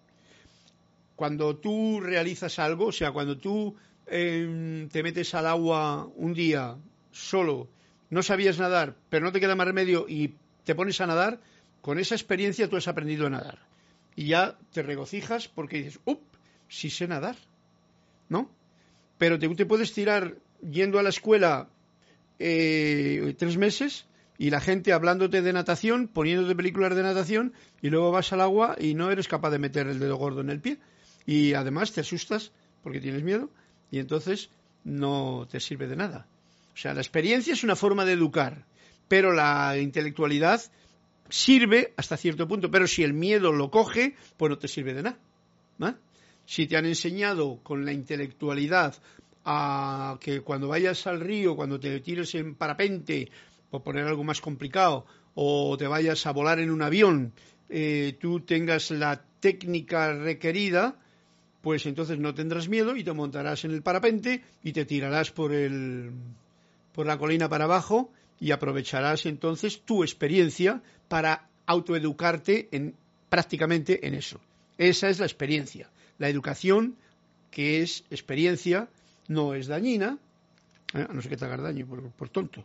Cuando 1.17 1.57
tú 1.57 2.01
realizas 2.01 2.61
algo, 2.61 2.87
o 2.87 2.93
sea, 2.93 3.11
cuando 3.11 3.39
tú 3.39 3.75
em, 4.07 4.89
te 4.89 5.03
metes 5.03 5.35
al 5.35 5.49
agua 5.49 6.09
un 6.15 6.33
día 6.33 6.77
solo, 7.11 7.69
no 8.09 8.23
sabías 8.23 8.61
nadar, 8.61 8.95
pero 9.11 9.25
no 9.25 9.33
te 9.33 9.41
queda 9.41 9.57
más 9.57 9.67
remedio 9.67 10.07
y 10.09 10.35
te 10.65 10.77
pones 10.77 11.01
a 11.01 11.09
nadar, 11.09 11.41
con 11.81 11.99
esa 11.99 12.15
experiencia 12.15 12.69
tú 12.69 12.77
has 12.77 12.87
aprendido 12.87 13.27
a 13.27 13.31
nadar. 13.31 13.59
Y 14.15 14.29
ya 14.29 14.57
te 14.73 14.83
regocijas 14.85 15.49
porque 15.49 15.79
dices, 15.79 15.99
¡up! 16.05 16.21
Sí 16.69 16.89
sé 16.89 17.09
nadar. 17.09 17.37
¿No? 18.29 18.49
Pero 19.19 19.41
te, 19.41 19.49
te 19.49 19.67
puedes 19.67 19.93
tirar 19.93 20.37
yendo 20.63 21.01
a 21.01 21.03
la 21.03 21.09
escuela 21.09 21.69
eh, 22.39 23.35
tres 23.39 23.57
meses 23.57 24.07
y 24.39 24.51
la 24.51 24.61
gente 24.61 24.93
hablándote 24.93 25.43
de 25.43 25.53
natación, 25.53 26.09
poniéndote 26.09 26.55
películas 26.55 26.95
de 26.95 27.03
natación 27.03 27.55
y 27.83 27.91
luego 27.91 28.11
vas 28.11 28.33
al 28.33 28.41
agua 28.41 28.77
y 28.79 28.95
no 28.95 29.11
eres 29.11 29.29
capaz 29.29 29.51
de 29.51 29.59
meter 29.59 29.87
el 29.87 29.99
dedo 29.99 30.17
gordo 30.17 30.41
en 30.41 30.51
el 30.51 30.61
pie 30.61 30.79
y 31.25 31.55
además 31.55 31.93
te 31.93 32.01
asustas 32.01 32.53
porque 32.83 33.01
tienes 33.01 33.23
miedo 33.23 33.51
y 33.91 33.99
entonces 33.99 34.51
no 34.85 35.49
te 35.51 35.61
sirve 35.61 35.87
de 35.87 35.97
nada. 35.97 36.27
O 36.75 36.77
sea, 36.77 36.95
la 36.95 37.01
experiencia 37.01 37.53
es 37.53 37.65
una 37.65 37.77
forma 37.77 38.05
de 38.05 38.13
educar, 38.13 38.67
pero 39.09 39.33
la 39.33 39.79
intelectualidad 39.79 40.61
sirve 41.29 41.95
hasta 41.97 42.17
cierto 42.17 42.47
punto, 42.47 42.71
pero 42.71 42.87
si 42.87 43.03
el 43.03 43.15
miedo 43.15 43.53
lo 43.53 43.71
coge, 43.71 44.15
pues 44.37 44.51
no 44.51 44.59
te 44.59 44.69
sirve 44.69 44.95
de 44.95 45.03
nada. 45.03 45.19
Si 46.49 46.69
te 46.69 46.77
han 46.77 46.87
enseñado 46.87 47.59
con 47.65 47.85
la 47.85 47.93
intelectualidad 47.93 48.95
a 49.47 50.19
que 50.21 50.41
cuando 50.41 50.69
vayas 50.69 51.07
al 51.07 51.21
río, 51.21 51.55
cuando 51.55 51.79
te 51.79 52.01
tires 52.01 52.35
en 52.35 52.57
parapente, 52.57 53.31
por 53.71 53.83
poner 53.83 54.05
algo 54.05 54.25
más 54.25 54.41
complicado, 54.41 55.07
o 55.35 55.77
te 55.79 55.87
vayas 55.87 56.27
a 56.27 56.33
volar 56.33 56.59
en 56.59 56.71
un 56.71 56.83
avión, 56.83 57.33
eh, 57.69 58.17
tú 58.21 58.41
tengas 58.41 58.91
la 58.91 59.23
técnica 59.39 60.13
requerida, 60.13 60.97
pues 61.63 61.87
entonces 61.87 62.19
no 62.19 62.35
tendrás 62.35 62.69
miedo 62.69 62.97
y 62.97 63.05
te 63.05 63.13
montarás 63.13 63.65
en 63.65 63.71
el 63.71 63.83
parapente 63.83 64.43
y 64.65 64.73
te 64.73 64.85
tirarás 64.85 65.31
por, 65.31 65.53
el, 65.53 66.11
por 66.93 67.07
la 67.07 67.17
colina 67.17 67.49
para 67.49 67.65
abajo 67.65 68.11
y 68.41 68.51
aprovecharás 68.51 69.27
entonces 69.27 69.83
tu 69.83 70.03
experiencia 70.03 70.83
para 71.09 71.49
autoeducarte 71.67 72.69
en, 72.73 72.95
prácticamente 73.29 74.07
en 74.09 74.15
eso. 74.15 74.41
Esa 74.77 75.09
es 75.09 75.21
la 75.21 75.27
experiencia. 75.27 75.89
La 76.19 76.29
educación, 76.29 76.97
que 77.51 77.83
es 77.83 78.05
experiencia, 78.11 78.89
no 79.29 79.55
es 79.55 79.67
dañina, 79.67 80.19
¿eh? 80.95 81.07
a 81.09 81.13
no 81.13 81.21
ser 81.21 81.31
que 81.31 81.37
te 81.37 81.45
hagas 81.45 81.63
daño 81.63 81.87
por 81.87 82.29
tonto. 82.29 82.65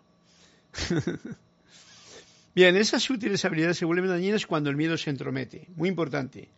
Bien, 2.54 2.76
esas 2.76 3.10
útiles 3.10 3.46
habilidades 3.46 3.78
se 3.78 3.86
vuelven 3.86 4.10
dañinas 4.10 4.46
cuando 4.46 4.70
el 4.70 4.76
miedo 4.76 4.98
se 4.98 5.10
entromete. 5.10 5.68
Muy 5.76 5.88
importante. 5.88 6.50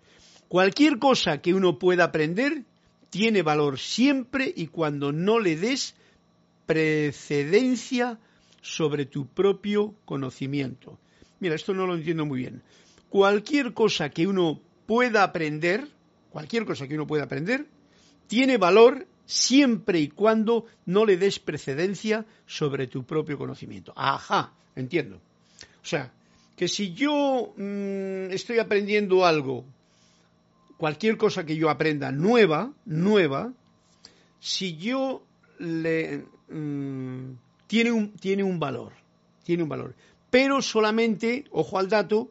Cualquier 0.48 0.98
cosa 0.98 1.40
que 1.40 1.54
uno 1.54 1.78
pueda 1.78 2.06
aprender 2.06 2.64
tiene 3.12 3.44
valor 3.44 3.78
siempre 3.78 4.52
y 4.56 4.68
cuando 4.68 5.12
no 5.12 5.40
le 5.40 5.56
des 5.56 5.96
precedencia 6.66 8.18
sobre 8.62 9.06
tu 9.06 9.28
propio 9.28 9.94
conocimiento. 10.06 10.98
Mira, 11.40 11.54
esto 11.54 11.74
no 11.74 11.86
lo 11.86 11.96
entiendo 11.96 12.26
muy 12.26 12.40
bien. 12.40 12.64
Cualquier 13.10 13.74
cosa 13.74 14.10
que 14.10 14.26
uno 14.26 14.60
pueda 14.88 15.22
aprender, 15.24 15.88
cualquier 16.32 16.66
cosa 16.66 16.88
que 16.88 16.96
uno 16.96 17.06
pueda 17.06 17.26
aprender, 17.26 17.68
tiene 18.28 18.58
valor 18.58 19.06
siempre 19.26 20.00
y 20.00 20.10
cuando 20.10 20.66
no 20.86 21.06
le 21.06 21.18
des 21.18 21.40
precedencia 21.40 22.26
sobre 22.46 22.88
tu 22.88 23.04
propio 23.04 23.38
conocimiento. 23.38 23.94
Ajá, 23.96 24.54
entiendo. 24.76 25.18
O 25.82 25.86
sea, 25.86 26.12
que 26.56 26.68
si 26.68 26.94
yo 26.94 27.54
mm, 27.58 28.32
estoy 28.32 28.60
aprendiendo 28.60 29.26
algo, 29.26 29.66
cualquier 30.78 31.18
cosa 31.18 31.46
que 31.46 31.56
yo 31.56 31.70
aprenda 31.70 32.12
nueva, 32.12 32.74
nueva, 32.86 33.54
si 34.40 34.78
yo 34.78 35.24
le 35.60 36.26
mm, 36.50 37.32
tiene 37.68 37.92
un 37.92 38.14
tiene 38.14 38.44
un 38.44 38.60
valor, 38.60 38.94
tiene 39.44 39.64
un 39.64 39.70
valor, 39.70 39.96
pero 40.30 40.62
solamente, 40.62 41.46
ojo 41.52 41.80
al 41.80 41.90
dato, 41.90 42.30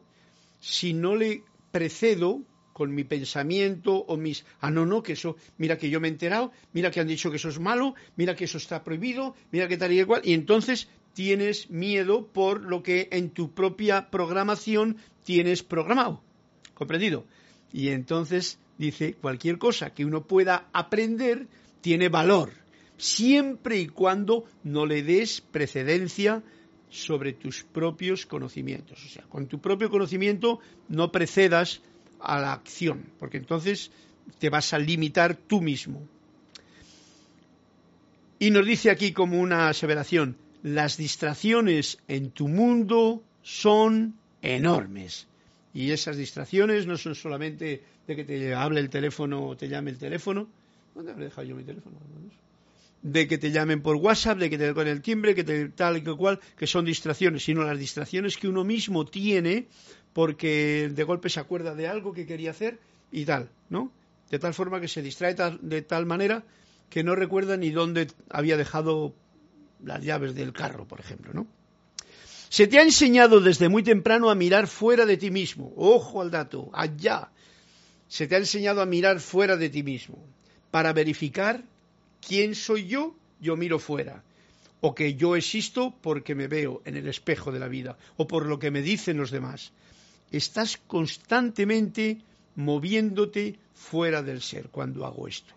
si 0.59 0.93
no 0.93 1.15
le 1.15 1.43
precedo 1.71 2.41
con 2.73 2.93
mi 2.93 3.03
pensamiento 3.03 3.93
o 3.95 4.17
mis, 4.17 4.45
ah, 4.59 4.71
no, 4.71 4.85
no, 4.85 5.03
que 5.03 5.13
eso, 5.13 5.37
mira 5.57 5.77
que 5.77 5.89
yo 5.89 6.01
me 6.01 6.07
he 6.07 6.11
enterado, 6.11 6.51
mira 6.73 6.91
que 6.91 6.99
han 6.99 7.07
dicho 7.07 7.29
que 7.29 7.37
eso 7.37 7.49
es 7.49 7.59
malo, 7.59 7.95
mira 8.17 8.35
que 8.35 8.45
eso 8.45 8.57
está 8.57 8.83
prohibido, 8.83 9.35
mira 9.51 9.67
que 9.67 9.77
tal 9.77 9.93
y 9.93 9.99
igual, 9.99 10.21
y 10.25 10.33
entonces 10.33 10.89
tienes 11.13 11.69
miedo 11.69 12.27
por 12.27 12.61
lo 12.61 12.83
que 12.83 13.07
en 13.11 13.29
tu 13.29 13.53
propia 13.53 14.09
programación 14.09 14.97
tienes 15.23 15.63
programado. 15.63 16.21
¿Comprendido? 16.73 17.25
Y 17.71 17.89
entonces 17.89 18.59
dice, 18.77 19.13
cualquier 19.13 19.57
cosa 19.57 19.93
que 19.93 20.05
uno 20.05 20.25
pueda 20.25 20.67
aprender 20.73 21.47
tiene 21.81 22.09
valor, 22.09 22.51
siempre 22.97 23.79
y 23.79 23.87
cuando 23.87 24.45
no 24.63 24.85
le 24.85 25.03
des 25.03 25.41
precedencia 25.41 26.43
sobre 26.89 27.33
tus 27.33 27.63
propios 27.63 28.25
conocimientos. 28.25 29.03
O 29.03 29.09
sea, 29.09 29.23
con 29.23 29.47
tu 29.47 29.59
propio 29.59 29.89
conocimiento 29.89 30.59
no 30.87 31.11
precedas 31.11 31.81
a 32.23 32.39
la 32.39 32.53
acción, 32.53 33.05
porque 33.19 33.37
entonces 33.37 33.91
te 34.39 34.49
vas 34.49 34.73
a 34.73 34.79
limitar 34.79 35.35
tú 35.35 35.61
mismo. 35.61 36.07
Y 38.39 38.51
nos 38.51 38.65
dice 38.65 38.89
aquí 38.89 39.11
como 39.11 39.39
una 39.39 39.69
aseveración, 39.69 40.37
las 40.63 40.97
distracciones 40.97 41.99
en 42.07 42.31
tu 42.31 42.47
mundo 42.47 43.21
son 43.41 44.15
enormes. 44.41 45.27
Y 45.73 45.91
esas 45.91 46.17
distracciones 46.17 46.85
no 46.85 46.97
son 46.97 47.15
solamente 47.15 47.83
de 48.07 48.15
que 48.15 48.23
te 48.23 48.53
hable 48.53 48.79
el 48.79 48.89
teléfono 48.89 49.47
o 49.47 49.57
te 49.57 49.67
llame 49.67 49.91
el 49.91 49.97
teléfono. 49.97 50.47
¿Dónde 50.93 51.11
habré 51.11 51.25
dejado 51.25 51.47
yo 51.47 51.55
mi 51.55 51.63
teléfono? 51.63 51.97
De 53.01 53.27
que 53.27 53.37
te 53.37 53.51
llamen 53.51 53.81
por 53.81 53.97
WhatsApp, 53.97 54.37
de 54.37 54.49
que 54.49 54.57
te 54.57 54.73
con 54.73 54.87
el 54.87 55.01
timbre, 55.01 55.35
que 55.35 55.43
te 55.43 55.69
tal 55.69 55.97
y 55.97 56.01
que 56.01 56.15
cual, 56.15 56.39
que 56.57 56.67
son 56.67 56.85
distracciones, 56.85 57.43
sino 57.43 57.63
las 57.63 57.77
distracciones 57.77 58.37
que 58.37 58.47
uno 58.47 58.63
mismo 58.63 59.05
tiene 59.05 59.67
porque 60.13 60.91
de 60.93 61.03
golpe 61.03 61.29
se 61.29 61.39
acuerda 61.39 61.75
de 61.75 61.87
algo 61.87 62.13
que 62.13 62.25
quería 62.25 62.51
hacer 62.51 62.79
y 63.11 63.25
tal, 63.25 63.49
¿no? 63.69 63.91
De 64.29 64.39
tal 64.39 64.53
forma 64.53 64.79
que 64.79 64.87
se 64.87 65.01
distrae 65.01 65.35
de 65.61 65.81
tal 65.81 66.05
manera 66.05 66.43
que 66.89 67.03
no 67.03 67.15
recuerda 67.15 67.57
ni 67.57 67.71
dónde 67.71 68.07
había 68.29 68.55
dejado 68.57 69.13
las 69.83 70.01
llaves 70.03 70.35
del 70.35 70.53
carro, 70.53 70.87
por 70.87 70.99
ejemplo, 70.99 71.33
¿no? 71.33 71.47
Se 72.49 72.67
te 72.67 72.77
ha 72.77 72.83
enseñado 72.83 73.41
desde 73.41 73.67
muy 73.67 73.81
temprano 73.81 74.29
a 74.29 74.35
mirar 74.35 74.67
fuera 74.67 75.07
de 75.07 75.17
ti 75.17 75.31
mismo. 75.31 75.73
Ojo 75.75 76.21
al 76.21 76.29
dato, 76.29 76.69
allá. 76.71 77.31
Se 78.07 78.27
te 78.27 78.35
ha 78.35 78.37
enseñado 78.37 78.79
a 78.79 78.85
mirar 78.85 79.19
fuera 79.19 79.57
de 79.57 79.69
ti 79.69 79.81
mismo. 79.81 80.23
Para 80.69 80.93
verificar 80.93 81.63
quién 82.21 82.53
soy 82.53 82.85
yo, 82.85 83.15
yo 83.41 83.57
miro 83.57 83.79
fuera. 83.79 84.23
O 84.81 84.93
que 84.93 85.15
yo 85.15 85.35
existo 85.35 85.95
porque 85.99 86.35
me 86.35 86.47
veo 86.47 86.83
en 86.85 86.95
el 86.95 87.07
espejo 87.07 87.51
de 87.51 87.59
la 87.59 87.67
vida. 87.67 87.97
O 88.17 88.27
por 88.27 88.45
lo 88.45 88.59
que 88.59 88.69
me 88.69 88.83
dicen 88.83 89.17
los 89.17 89.31
demás 89.31 89.71
estás 90.37 90.77
constantemente 90.87 92.17
moviéndote 92.55 93.57
fuera 93.73 94.21
del 94.21 94.41
ser 94.41 94.69
cuando 94.69 95.05
hago 95.05 95.27
esto. 95.27 95.53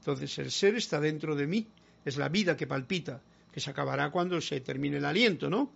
Entonces 0.00 0.38
el 0.38 0.50
ser 0.50 0.74
está 0.76 1.00
dentro 1.00 1.36
de 1.36 1.46
mí 1.46 1.66
es 2.04 2.16
la 2.16 2.28
vida 2.28 2.56
que 2.56 2.66
palpita, 2.66 3.20
que 3.52 3.60
se 3.60 3.70
acabará 3.70 4.10
cuando 4.10 4.40
se 4.40 4.60
termine 4.60 4.96
el 4.96 5.04
aliento, 5.04 5.50
¿no? 5.50 5.70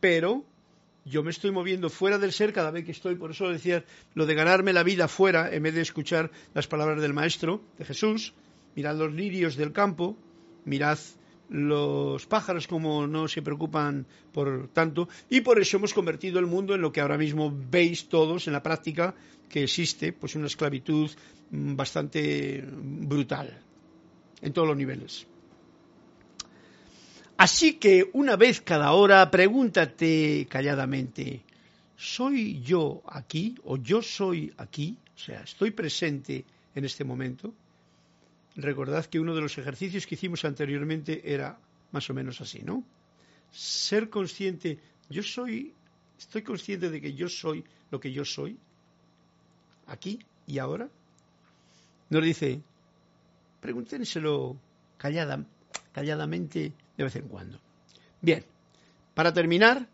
Pero 0.00 0.44
yo 1.04 1.22
me 1.22 1.30
estoy 1.30 1.50
moviendo 1.50 1.90
fuera 1.90 2.18
del 2.18 2.32
ser 2.32 2.52
cada 2.52 2.70
vez 2.70 2.84
que 2.84 2.92
estoy, 2.92 3.16
por 3.16 3.32
eso 3.32 3.48
decía 3.48 3.84
lo 4.14 4.26
de 4.26 4.34
ganarme 4.34 4.72
la 4.72 4.84
vida 4.84 5.08
fuera, 5.08 5.52
en 5.52 5.62
vez 5.64 5.74
de 5.74 5.82
escuchar 5.82 6.30
las 6.54 6.66
palabras 6.66 7.02
del 7.02 7.12
Maestro, 7.12 7.60
de 7.78 7.84
Jesús, 7.84 8.34
mirad 8.76 8.96
los 8.96 9.12
lirios 9.12 9.56
del 9.56 9.72
campo, 9.72 10.16
mirad 10.64 10.98
los 11.54 12.26
pájaros 12.26 12.66
como 12.66 13.06
no 13.06 13.28
se 13.28 13.40
preocupan 13.40 14.06
por 14.32 14.68
tanto, 14.68 15.08
y 15.30 15.40
por 15.40 15.60
eso 15.60 15.76
hemos 15.76 15.94
convertido 15.94 16.40
el 16.40 16.46
mundo 16.46 16.74
en 16.74 16.80
lo 16.80 16.90
que 16.90 17.00
ahora 17.00 17.16
mismo 17.16 17.54
veis 17.70 18.08
todos 18.08 18.48
en 18.48 18.52
la 18.52 18.62
práctica, 18.62 19.14
que 19.48 19.62
existe 19.62 20.12
pues 20.12 20.34
una 20.34 20.48
esclavitud 20.48 21.08
bastante 21.50 22.64
brutal 22.72 23.56
en 24.42 24.52
todos 24.52 24.66
los 24.66 24.76
niveles. 24.76 25.28
Así 27.36 27.74
que 27.74 28.10
una 28.14 28.34
vez 28.34 28.60
cada 28.60 28.90
hora 28.92 29.30
pregúntate 29.30 30.48
calladamente, 30.50 31.42
¿soy 31.96 32.60
yo 32.62 33.02
aquí 33.06 33.54
o 33.62 33.76
yo 33.76 34.02
soy 34.02 34.52
aquí? 34.56 34.98
O 35.14 35.18
sea, 35.18 35.42
¿estoy 35.42 35.70
presente 35.70 36.44
en 36.74 36.84
este 36.84 37.04
momento? 37.04 37.54
Recordad 38.56 39.06
que 39.06 39.18
uno 39.18 39.34
de 39.34 39.40
los 39.40 39.58
ejercicios 39.58 40.06
que 40.06 40.14
hicimos 40.14 40.44
anteriormente 40.44 41.32
era 41.32 41.58
más 41.90 42.08
o 42.10 42.14
menos 42.14 42.40
así, 42.40 42.60
¿no? 42.62 42.84
Ser 43.50 44.10
consciente, 44.10 44.78
yo 45.08 45.22
soy, 45.22 45.74
estoy 46.18 46.42
consciente 46.42 46.90
de 46.90 47.00
que 47.00 47.14
yo 47.14 47.28
soy 47.28 47.64
lo 47.90 47.98
que 47.98 48.12
yo 48.12 48.24
soy, 48.24 48.56
aquí 49.86 50.18
y 50.46 50.58
ahora. 50.58 50.88
Nos 52.10 52.22
dice, 52.22 52.60
pregúntenselo 53.60 54.56
callada, 54.98 55.44
calladamente 55.92 56.72
de 56.96 57.04
vez 57.04 57.16
en 57.16 57.28
cuando. 57.28 57.60
Bien, 58.20 58.44
para 59.14 59.32
terminar, 59.32 59.88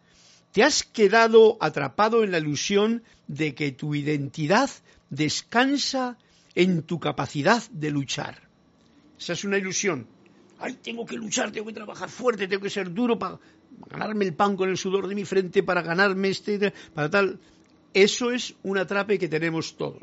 te 0.53 0.65
has 0.65 0.83
quedado 0.83 1.57
atrapado 1.61 2.25
en 2.25 2.33
la 2.33 2.39
ilusión 2.39 3.03
de 3.27 3.55
que 3.55 3.73
tu 3.73 3.95
identidad 3.95 4.71
descansa 5.09 6.19
en 6.55 6.83
tu 6.83 7.01
capacidad 7.01 7.63
de 7.71 7.91
luchar. 7.91 8.50
Esa 9.21 9.35
es 9.35 9.45
una 9.45 9.59
ilusión. 9.59 10.07
Ay, 10.59 10.79
tengo 10.83 11.05
que 11.05 11.15
luchar, 11.15 11.53
tengo 11.53 11.67
que 11.67 11.75
trabajar 11.75 12.09
fuerte, 12.09 12.49
tengo 12.49 12.63
que 12.63 12.71
ser 12.71 12.93
duro 12.93 13.19
para 13.19 13.39
ganarme 13.89 14.25
el 14.25 14.35
pan 14.35 14.57
con 14.57 14.71
el 14.71 14.79
sudor 14.79 15.07
de 15.09 15.15
mi 15.15 15.27
frente, 15.27 15.63
para 15.63 15.83
ganarme 15.83 16.31
este, 16.31 16.73
para 16.95 17.11
tal. 17.11 17.39
Eso 17.93 18.31
es 18.31 18.55
un 18.63 18.79
atrape 18.79 19.19
que 19.19 19.29
tenemos 19.29 19.77
todos. 19.77 20.03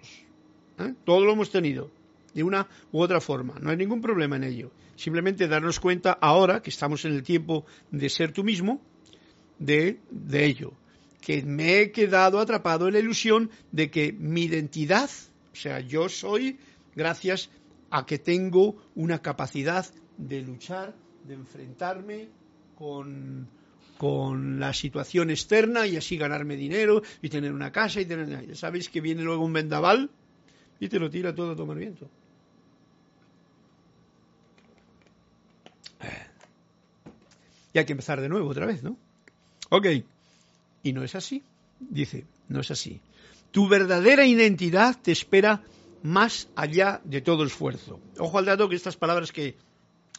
¿eh? 0.78 0.94
Todos 1.04 1.24
lo 1.24 1.32
hemos 1.32 1.50
tenido, 1.50 1.90
de 2.34 2.44
una 2.44 2.68
u 2.92 3.02
otra 3.02 3.20
forma. 3.20 3.56
No 3.60 3.72
hay 3.72 3.78
ningún 3.78 4.02
problema 4.02 4.36
en 4.36 4.44
ello. 4.44 4.72
Simplemente 4.96 5.48
darnos 5.48 5.80
cuenta 5.80 6.12
ahora 6.12 6.62
que 6.62 6.70
estamos 6.70 7.04
en 7.06 7.14
el 7.14 7.24
tiempo 7.24 7.66
de 7.90 8.10
ser 8.10 8.32
tú 8.32 8.44
mismo, 8.44 8.82
de, 9.58 10.00
de 10.12 10.46
ello. 10.46 10.74
Que 11.22 11.42
me 11.42 11.82
he 11.82 11.92
quedado 11.92 12.40
atrapado 12.40 12.88
en 12.88 12.94
la 12.94 13.00
ilusión 13.00 13.50
de 13.72 13.90
que 13.90 14.12
mi 14.12 14.44
identidad, 14.44 15.10
o 15.54 15.56
sea, 15.56 15.80
yo 15.80 16.08
soy, 16.08 16.60
gracias 16.96 17.48
a 17.48 17.58
que 18.06 18.20
tengo 18.20 18.76
una 18.96 19.22
capacidad 19.22 19.86
de 20.18 20.42
luchar, 20.42 20.94
de 21.26 21.34
enfrentarme 21.34 22.30
con, 22.78 23.48
con 23.98 24.60
la 24.60 24.74
situación 24.74 25.30
externa 25.30 25.88
y 25.88 25.98
así 25.98 26.18
ganarme 26.18 26.56
dinero 26.56 27.02
y 27.22 27.30
tener 27.30 27.54
una 27.54 27.72
casa 27.72 28.02
y 28.02 28.06
tener... 28.06 28.56
Sabéis 28.56 28.90
que 28.90 29.02
viene 29.02 29.24
luego 29.24 29.44
un 29.44 29.54
vendaval 29.54 30.10
y 30.80 30.90
te 30.90 31.00
lo 31.00 31.10
tira 31.10 31.34
todo 31.34 31.52
a 31.52 31.56
tomar 31.56 31.78
viento. 31.78 32.10
Y 37.74 37.80
hay 37.80 37.86
que 37.86 37.94
empezar 37.94 38.22
de 38.22 38.30
nuevo 38.30 38.50
otra 38.50 38.66
vez, 38.66 38.84
¿no? 38.84 38.98
Ok. 39.70 39.88
Y 40.84 40.94
no 40.94 41.04
es 41.04 41.16
así. 41.16 41.44
Dice, 41.80 42.26
no 42.50 42.62
es 42.62 42.72
así. 42.72 43.02
Tu 43.52 43.68
verdadera 43.68 44.26
identidad 44.26 44.96
te 45.02 45.12
espera 45.12 45.62
más 46.08 46.48
allá 46.56 47.02
de 47.04 47.20
todo 47.22 47.44
esfuerzo. 47.44 48.00
Ojo 48.18 48.38
al 48.38 48.46
dato 48.46 48.70
que 48.70 48.78
estas 48.78 48.96
palabras 48.96 49.34
que 49.34 49.58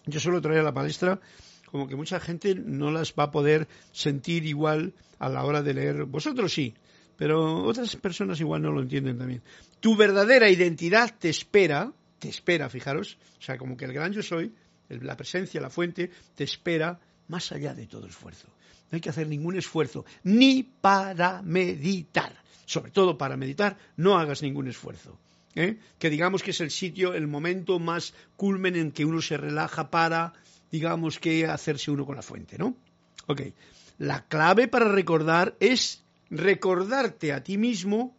yo 0.05 0.21
suelo 0.21 0.43
traer 0.43 0.61
a 0.61 0.65
la 0.65 0.75
palestra, 0.75 1.19
como 1.65 1.89
que 1.89 1.97
mucha 1.97 2.21
gente 2.21 2.55
no 2.55 2.91
las 2.91 3.15
va 3.15 3.25
a 3.25 3.31
poder 3.31 3.69
sentir 3.93 4.45
igual 4.45 4.93
a 5.19 5.31
la 5.31 5.45
hora 5.45 5.63
de 5.63 5.73
leer. 5.73 6.05
Vosotros 6.05 6.53
sí, 6.53 6.75
pero 7.17 7.65
otras 7.65 7.97
personas 7.97 8.39
igual 8.39 8.61
no 8.61 8.71
lo 8.71 8.83
entienden 8.83 9.17
también. 9.17 9.43
Tu 9.81 9.97
verdadera 9.97 10.51
identidad 10.51 11.15
te 11.19 11.31
espera, 11.31 11.91
te 12.19 12.29
espera, 12.29 12.69
fijaros, 12.69 13.17
o 13.39 13.43
sea, 13.43 13.57
como 13.57 13.75
que 13.75 13.87
el 13.87 13.95
gran 13.95 14.13
yo 14.13 14.23
soy, 14.23 14.53
la 14.91 15.17
presencia, 15.17 15.59
la 15.59 15.71
fuente, 15.71 16.11
te 16.35 16.45
espera 16.45 17.01
más 17.29 17.51
allá 17.51 17.73
de 17.73 17.87
todo 17.87 18.07
esfuerzo. 18.07 18.49
No 18.91 18.97
hay 18.97 19.01
que 19.01 19.09
hacer 19.11 19.27
ningún 19.27 19.57
esfuerzo, 19.57 20.05
ni 20.23 20.63
para 20.63 21.41
meditar. 21.41 22.35
Sobre 22.67 22.91
todo 22.91 23.17
para 23.17 23.39
meditar, 23.39 23.79
no 23.97 24.19
hagas 24.19 24.43
ningún 24.43 24.69
esfuerzo. 24.69 25.19
¿Eh? 25.55 25.79
que 25.99 26.11
digamos 26.11 26.43
que 26.43 26.51
es 26.51 26.61
el 26.61 26.71
sitio, 26.71 27.15
el 27.15 27.27
momento 27.27 27.79
más 27.79 28.15
culmen 28.37 28.77
en 28.77 28.93
que 28.93 29.05
uno 29.05 29.21
se 29.23 29.37
relaja 29.37 29.91
para, 29.91 30.35
digamos 30.71 31.19
que 31.19 31.47
hacerse 31.47 31.91
uno 31.91 32.07
con 32.07 32.17
la 32.17 32.23
fuente, 32.23 32.59
¿no? 32.59 32.77
Ok. 33.27 33.43
La 33.99 34.25
clave 34.27 34.69
para 34.69 34.89
recordar 34.89 35.57
es 35.61 36.03
recordarte 36.31 37.33
a 37.33 37.43
ti 37.43 37.59
mismo 37.59 38.15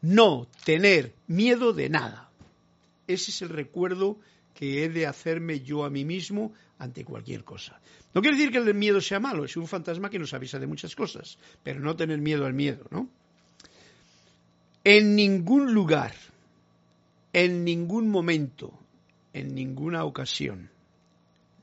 no 0.00 0.46
tener 0.64 1.14
miedo 1.26 1.72
de 1.72 1.88
nada. 1.88 2.30
Ese 3.06 3.30
es 3.30 3.42
el 3.42 3.48
recuerdo 3.48 4.18
que 4.54 4.84
he 4.84 4.88
de 4.88 5.06
hacerme 5.06 5.60
yo 5.60 5.84
a 5.84 5.90
mí 5.90 6.04
mismo 6.04 6.52
ante 6.78 7.04
cualquier 7.04 7.44
cosa. 7.44 7.80
No 8.14 8.22
quiere 8.22 8.36
decir 8.36 8.52
que 8.52 8.58
el 8.58 8.74
miedo 8.74 9.00
sea 9.00 9.20
malo, 9.20 9.44
es 9.44 9.56
un 9.56 9.66
fantasma 9.66 10.10
que 10.10 10.18
nos 10.18 10.32
avisa 10.32 10.58
de 10.58 10.66
muchas 10.66 10.96
cosas, 10.96 11.38
pero 11.62 11.80
no 11.80 11.96
tener 11.96 12.18
miedo 12.18 12.46
al 12.46 12.54
miedo, 12.54 12.86
¿no? 12.90 13.08
En 14.88 15.16
ningún 15.16 15.74
lugar, 15.74 16.14
en 17.32 17.64
ningún 17.64 18.08
momento, 18.08 18.72
en 19.32 19.52
ninguna 19.52 20.04
ocasión, 20.04 20.70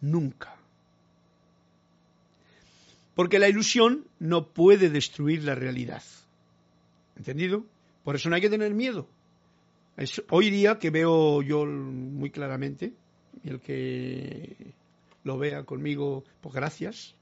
nunca. 0.02 0.58
Porque 3.16 3.40
la 3.40 3.48
ilusión 3.48 4.06
no 4.20 4.50
puede 4.50 4.90
destruir 4.90 5.46
la 5.46 5.56
realidad. 5.56 6.04
¿Entendido? 7.16 7.64
Por 8.04 8.18
eso 8.18 8.28
no 8.28 8.36
hay 8.36 8.42
que 8.42 8.50
tener 8.50 8.74
miedo. 8.74 9.08
hoy 10.30 10.50
día 10.50 10.78
que 10.78 10.90
veo 10.90 11.42
yo 11.42 11.66
muy 11.66 12.30
claramente, 12.30 12.92
y 13.42 13.52
el 13.52 13.62
que 13.62 14.74
lo 15.24 15.38
vea 15.38 15.64
conmigo, 15.64 16.26
pues 16.42 16.54
gracias, 16.54 17.16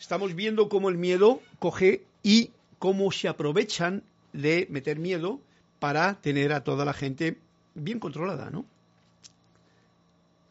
estamos 0.00 0.34
viendo 0.34 0.68
cómo 0.68 0.88
el 0.88 0.98
miedo 0.98 1.40
coge 1.60 2.02
y 2.24 2.50
cómo 2.80 3.12
se 3.12 3.28
aprovechan 3.28 4.02
de 4.32 4.66
meter 4.70 4.98
miedo 4.98 5.40
para 5.78 6.20
tener 6.20 6.52
a 6.52 6.62
toda 6.62 6.84
la 6.84 6.92
gente 6.92 7.38
bien 7.74 7.98
controlada, 7.98 8.50
¿no? 8.50 8.64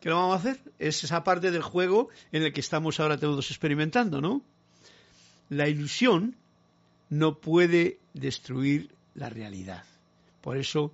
¿Qué 0.01 0.09
lo 0.09 0.15
vamos 0.15 0.35
a 0.35 0.39
hacer? 0.39 0.61
Es 0.79 1.03
esa 1.03 1.23
parte 1.23 1.51
del 1.51 1.61
juego 1.61 2.09
en 2.31 2.43
el 2.43 2.53
que 2.53 2.61
estamos 2.61 2.99
ahora 2.99 3.17
todos 3.17 3.51
experimentando, 3.51 4.21
¿no? 4.21 4.41
La 5.49 5.67
ilusión 5.67 6.35
no 7.09 7.37
puede 7.39 7.99
destruir 8.13 8.89
la 9.13 9.29
realidad. 9.29 9.83
Por 10.41 10.57
eso, 10.57 10.93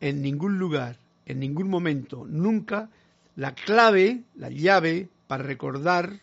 en 0.00 0.20
ningún 0.20 0.58
lugar, 0.58 0.98
en 1.24 1.40
ningún 1.40 1.68
momento, 1.68 2.26
nunca, 2.28 2.90
la 3.36 3.54
clave, 3.54 4.22
la 4.34 4.50
llave 4.50 5.08
para 5.26 5.44
recordar 5.44 6.20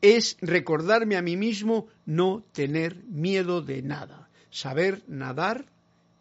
es 0.00 0.36
recordarme 0.40 1.16
a 1.16 1.22
mí 1.22 1.36
mismo 1.36 1.88
no 2.06 2.44
tener 2.52 2.96
miedo 3.04 3.62
de 3.62 3.82
nada 3.82 4.21
saber 4.52 5.02
nadar 5.08 5.64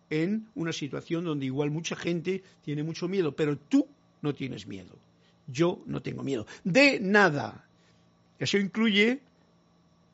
en 0.09 0.47
una 0.55 0.73
situación 0.73 1.25
donde 1.25 1.45
igual 1.45 1.69
mucha 1.69 1.95
gente 1.95 2.43
tiene 2.63 2.81
mucho 2.81 3.07
miedo, 3.07 3.35
pero 3.35 3.57
tú 3.57 3.87
no 4.21 4.33
tienes 4.33 4.65
miedo. 4.65 4.97
Yo 5.47 5.83
no 5.85 6.01
tengo 6.01 6.23
miedo. 6.23 6.47
De 6.63 6.99
nada. 6.99 7.65
Eso 8.39 8.57
incluye 8.57 9.19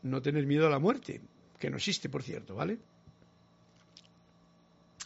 no 0.04 0.22
tener 0.22 0.46
miedo 0.46 0.68
a 0.68 0.70
la 0.70 0.80
muerte, 0.80 1.22
que 1.60 1.70
no 1.70 1.78
existe, 1.78 2.10
por 2.10 2.24
cierto, 2.24 2.56
¿vale? 2.56 2.78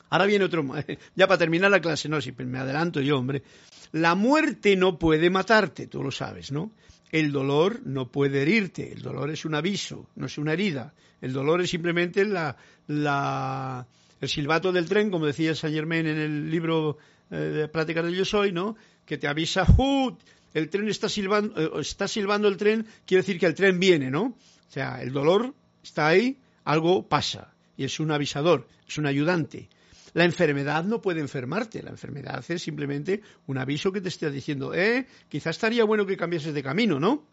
Ahora 0.09 0.25
viene 0.25 0.45
otro, 0.45 0.65
ya 1.15 1.27
para 1.27 1.37
terminar 1.37 1.69
la 1.69 1.81
clase, 1.81 2.09
no, 2.09 2.19
si 2.21 2.31
me 2.31 2.59
adelanto 2.59 3.01
yo, 3.01 3.17
hombre. 3.17 3.43
La 3.91 4.15
muerte 4.15 4.75
no 4.75 4.97
puede 4.97 5.29
matarte, 5.29 5.87
tú 5.87 6.01
lo 6.01 6.11
sabes, 6.11 6.51
¿no? 6.51 6.71
El 7.11 7.31
dolor 7.31 7.81
no 7.85 8.09
puede 8.09 8.41
herirte, 8.41 8.93
el 8.93 9.01
dolor 9.01 9.29
es 9.31 9.43
un 9.43 9.53
aviso, 9.55 10.07
no 10.15 10.27
es 10.27 10.37
una 10.37 10.53
herida. 10.53 10.93
El 11.19 11.33
dolor 11.33 11.61
es 11.61 11.69
simplemente 11.69 12.23
la, 12.25 12.55
el 12.87 14.29
silbato 14.29 14.71
del 14.71 14.87
tren, 14.87 15.11
como 15.11 15.25
decía 15.25 15.53
Saint 15.53 15.75
Germain 15.75 16.07
en 16.07 16.17
el 16.17 16.49
libro 16.49 16.97
eh, 17.29 17.35
de 17.35 17.67
Prácticas 17.67 18.05
del 18.05 18.15
Yo 18.15 18.25
Soy, 18.25 18.51
¿no? 18.53 18.77
Que 19.05 19.17
te 19.17 19.27
avisa, 19.27 19.65
¡uh! 19.77 20.15
El 20.53 20.69
tren 20.69 20.87
está 20.87 21.09
silbando, 21.09 21.77
eh, 21.77 21.81
está 21.81 22.07
silbando 22.07 22.47
el 22.47 22.57
tren, 22.57 22.85
quiere 23.05 23.23
decir 23.23 23.39
que 23.39 23.45
el 23.45 23.55
tren 23.55 23.79
viene, 23.79 24.09
¿no? 24.09 24.23
O 24.23 24.71
sea, 24.71 25.01
el 25.01 25.11
dolor 25.11 25.53
está 25.83 26.07
ahí, 26.07 26.37
algo 26.63 27.07
pasa, 27.07 27.53
y 27.75 27.83
es 27.83 27.99
un 27.99 28.11
avisador, 28.11 28.67
es 28.87 28.97
un 28.97 29.05
ayudante. 29.05 29.67
La 30.13 30.25
enfermedad 30.25 30.83
no 30.83 31.01
puede 31.01 31.21
enfermarte, 31.21 31.81
la 31.81 31.91
enfermedad 31.91 32.43
es 32.49 32.61
simplemente 32.61 33.21
un 33.47 33.57
aviso 33.57 33.91
que 33.91 34.01
te 34.01 34.09
esté 34.09 34.29
diciendo, 34.29 34.73
eh, 34.73 35.07
quizás 35.29 35.55
estaría 35.55 35.85
bueno 35.85 36.05
que 36.05 36.17
cambiases 36.17 36.53
de 36.53 36.63
camino, 36.63 36.99
¿no? 36.99 37.23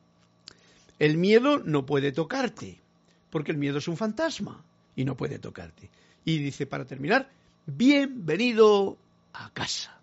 El 0.99 1.17
miedo 1.17 1.59
no 1.59 1.87
puede 1.87 2.13
tocarte, 2.13 2.81
porque 3.31 3.53
el 3.53 3.59
miedo 3.59 3.79
es 3.79 3.89
un 3.89 3.97
fantasma 3.97 4.65
y 4.95 5.05
no 5.05 5.17
puede 5.17 5.39
tocarte. 5.39 5.91
Y 6.25 6.39
dice, 6.39 6.67
para 6.67 6.85
terminar, 6.85 7.31
bienvenido 7.67 8.97
a 9.33 9.53
casa. 9.53 9.97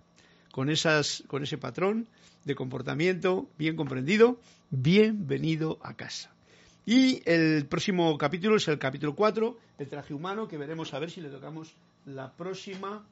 Con, 0.51 0.69
esas, 0.69 1.23
con 1.27 1.43
ese 1.43 1.57
patrón 1.57 2.07
de 2.45 2.55
comportamiento 2.55 3.49
bien 3.57 3.75
comprendido, 3.75 4.39
bienvenido 4.69 5.79
a 5.81 5.95
casa. 5.95 6.31
Y 6.85 7.21
el 7.25 7.65
próximo 7.65 8.17
capítulo 8.17 8.55
es 8.55 8.67
el 8.67 8.79
capítulo 8.79 9.15
4, 9.15 9.57
el 9.79 9.89
traje 9.89 10.13
humano, 10.13 10.47
que 10.47 10.57
veremos 10.57 10.93
a 10.93 10.99
ver 10.99 11.11
si 11.11 11.19
le 11.19 11.29
tocamos 11.29 11.75
la 12.05 12.31
próxima, 12.31 13.05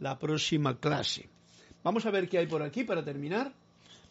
la 0.00 0.18
próxima 0.18 0.78
clase. 0.78 1.28
Vamos 1.82 2.06
a 2.06 2.10
ver 2.10 2.28
qué 2.28 2.38
hay 2.38 2.46
por 2.46 2.62
aquí 2.62 2.84
para 2.84 3.04
terminar. 3.04 3.52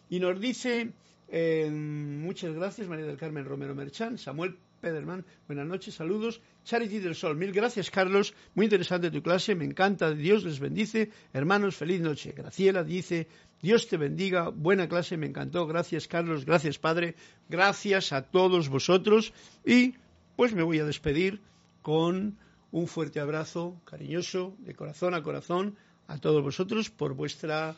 Y 0.10 0.20
nos 0.20 0.40
dice, 0.40 0.92
eh, 1.30 1.70
muchas 1.70 2.54
gracias 2.54 2.88
María 2.88 3.06
del 3.06 3.18
Carmen 3.18 3.46
Romero 3.46 3.76
Merchán, 3.76 4.18
Samuel 4.18 4.58
Pederman, 4.82 5.26
buenas 5.48 5.66
noches, 5.66 5.96
saludos. 5.96 6.42
Charity 6.64 7.00
del 7.00 7.16
Sol, 7.16 7.36
mil 7.36 7.52
gracias 7.52 7.90
Carlos, 7.90 8.34
muy 8.54 8.66
interesante 8.66 9.10
tu 9.10 9.22
clase, 9.22 9.56
me 9.56 9.66
encanta, 9.66 10.12
Dios 10.14 10.44
les 10.44 10.60
bendice. 10.60 11.10
Hermanos, 11.34 11.76
feliz 11.76 12.02
noche. 12.02 12.34
Graciela 12.34 12.84
dice, 12.84 13.28
Dios 13.62 13.88
te 13.88 13.98
bendiga, 13.98 14.50
buena 14.50 14.88
clase, 14.88 15.18
me 15.18 15.26
encantó, 15.26 15.66
gracias 15.66 16.08
Carlos, 16.08 16.46
gracias 16.46 16.78
Padre, 16.78 17.16
gracias 17.50 18.14
a 18.14 18.24
todos 18.24 18.70
vosotros 18.70 19.34
y 19.66 19.96
pues 20.36 20.54
me 20.54 20.64
voy 20.64 20.80
a 20.80 20.86
despedir 20.86 21.42
con 21.82 22.38
un 22.76 22.88
fuerte 22.88 23.22
abrazo 23.22 23.74
cariñoso, 23.86 24.54
de 24.60 24.76
corazón 24.76 25.14
a 25.14 25.24
corazón, 25.24 25.78
a 26.10 26.18
todos 26.18 26.44
vosotros 26.44 26.90
por 26.90 27.14
vuestra 27.14 27.74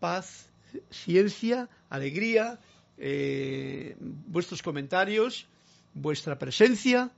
paz, 0.00 0.48
ciencia, 0.88 1.68
alegría, 1.90 2.58
eh, 2.96 3.94
vuestros 4.00 4.62
comentarios, 4.62 5.46
vuestra 5.92 6.38
presencia 6.38 7.10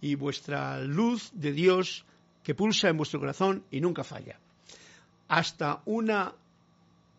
y 0.00 0.14
vuestra 0.14 0.78
luz 0.82 1.32
de 1.34 1.50
Dios 1.50 2.04
que 2.44 2.54
pulsa 2.54 2.90
en 2.90 2.96
vuestro 2.96 3.18
corazón 3.18 3.64
y 3.72 3.80
nunca 3.80 4.04
falla. 4.04 4.38
Hasta 5.26 5.82
una 5.84 6.32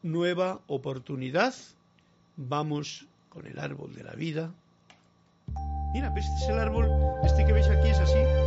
nueva 0.04 0.62
oportunidad, 0.68 1.54
vamos 2.38 3.06
con 3.28 3.45
el 3.45 3.60
árbol 3.60 3.94
de 3.94 4.04
la 4.06 4.14
vida. 4.14 4.54
Mira, 5.91 6.14
este 6.16 6.32
es 6.44 6.49
el 6.49 6.60
árbol, 6.60 6.88
este 7.26 7.45
que 7.45 7.52
veis 7.52 7.68
aquí 7.68 7.90
es 7.90 7.99
así, 7.99 8.47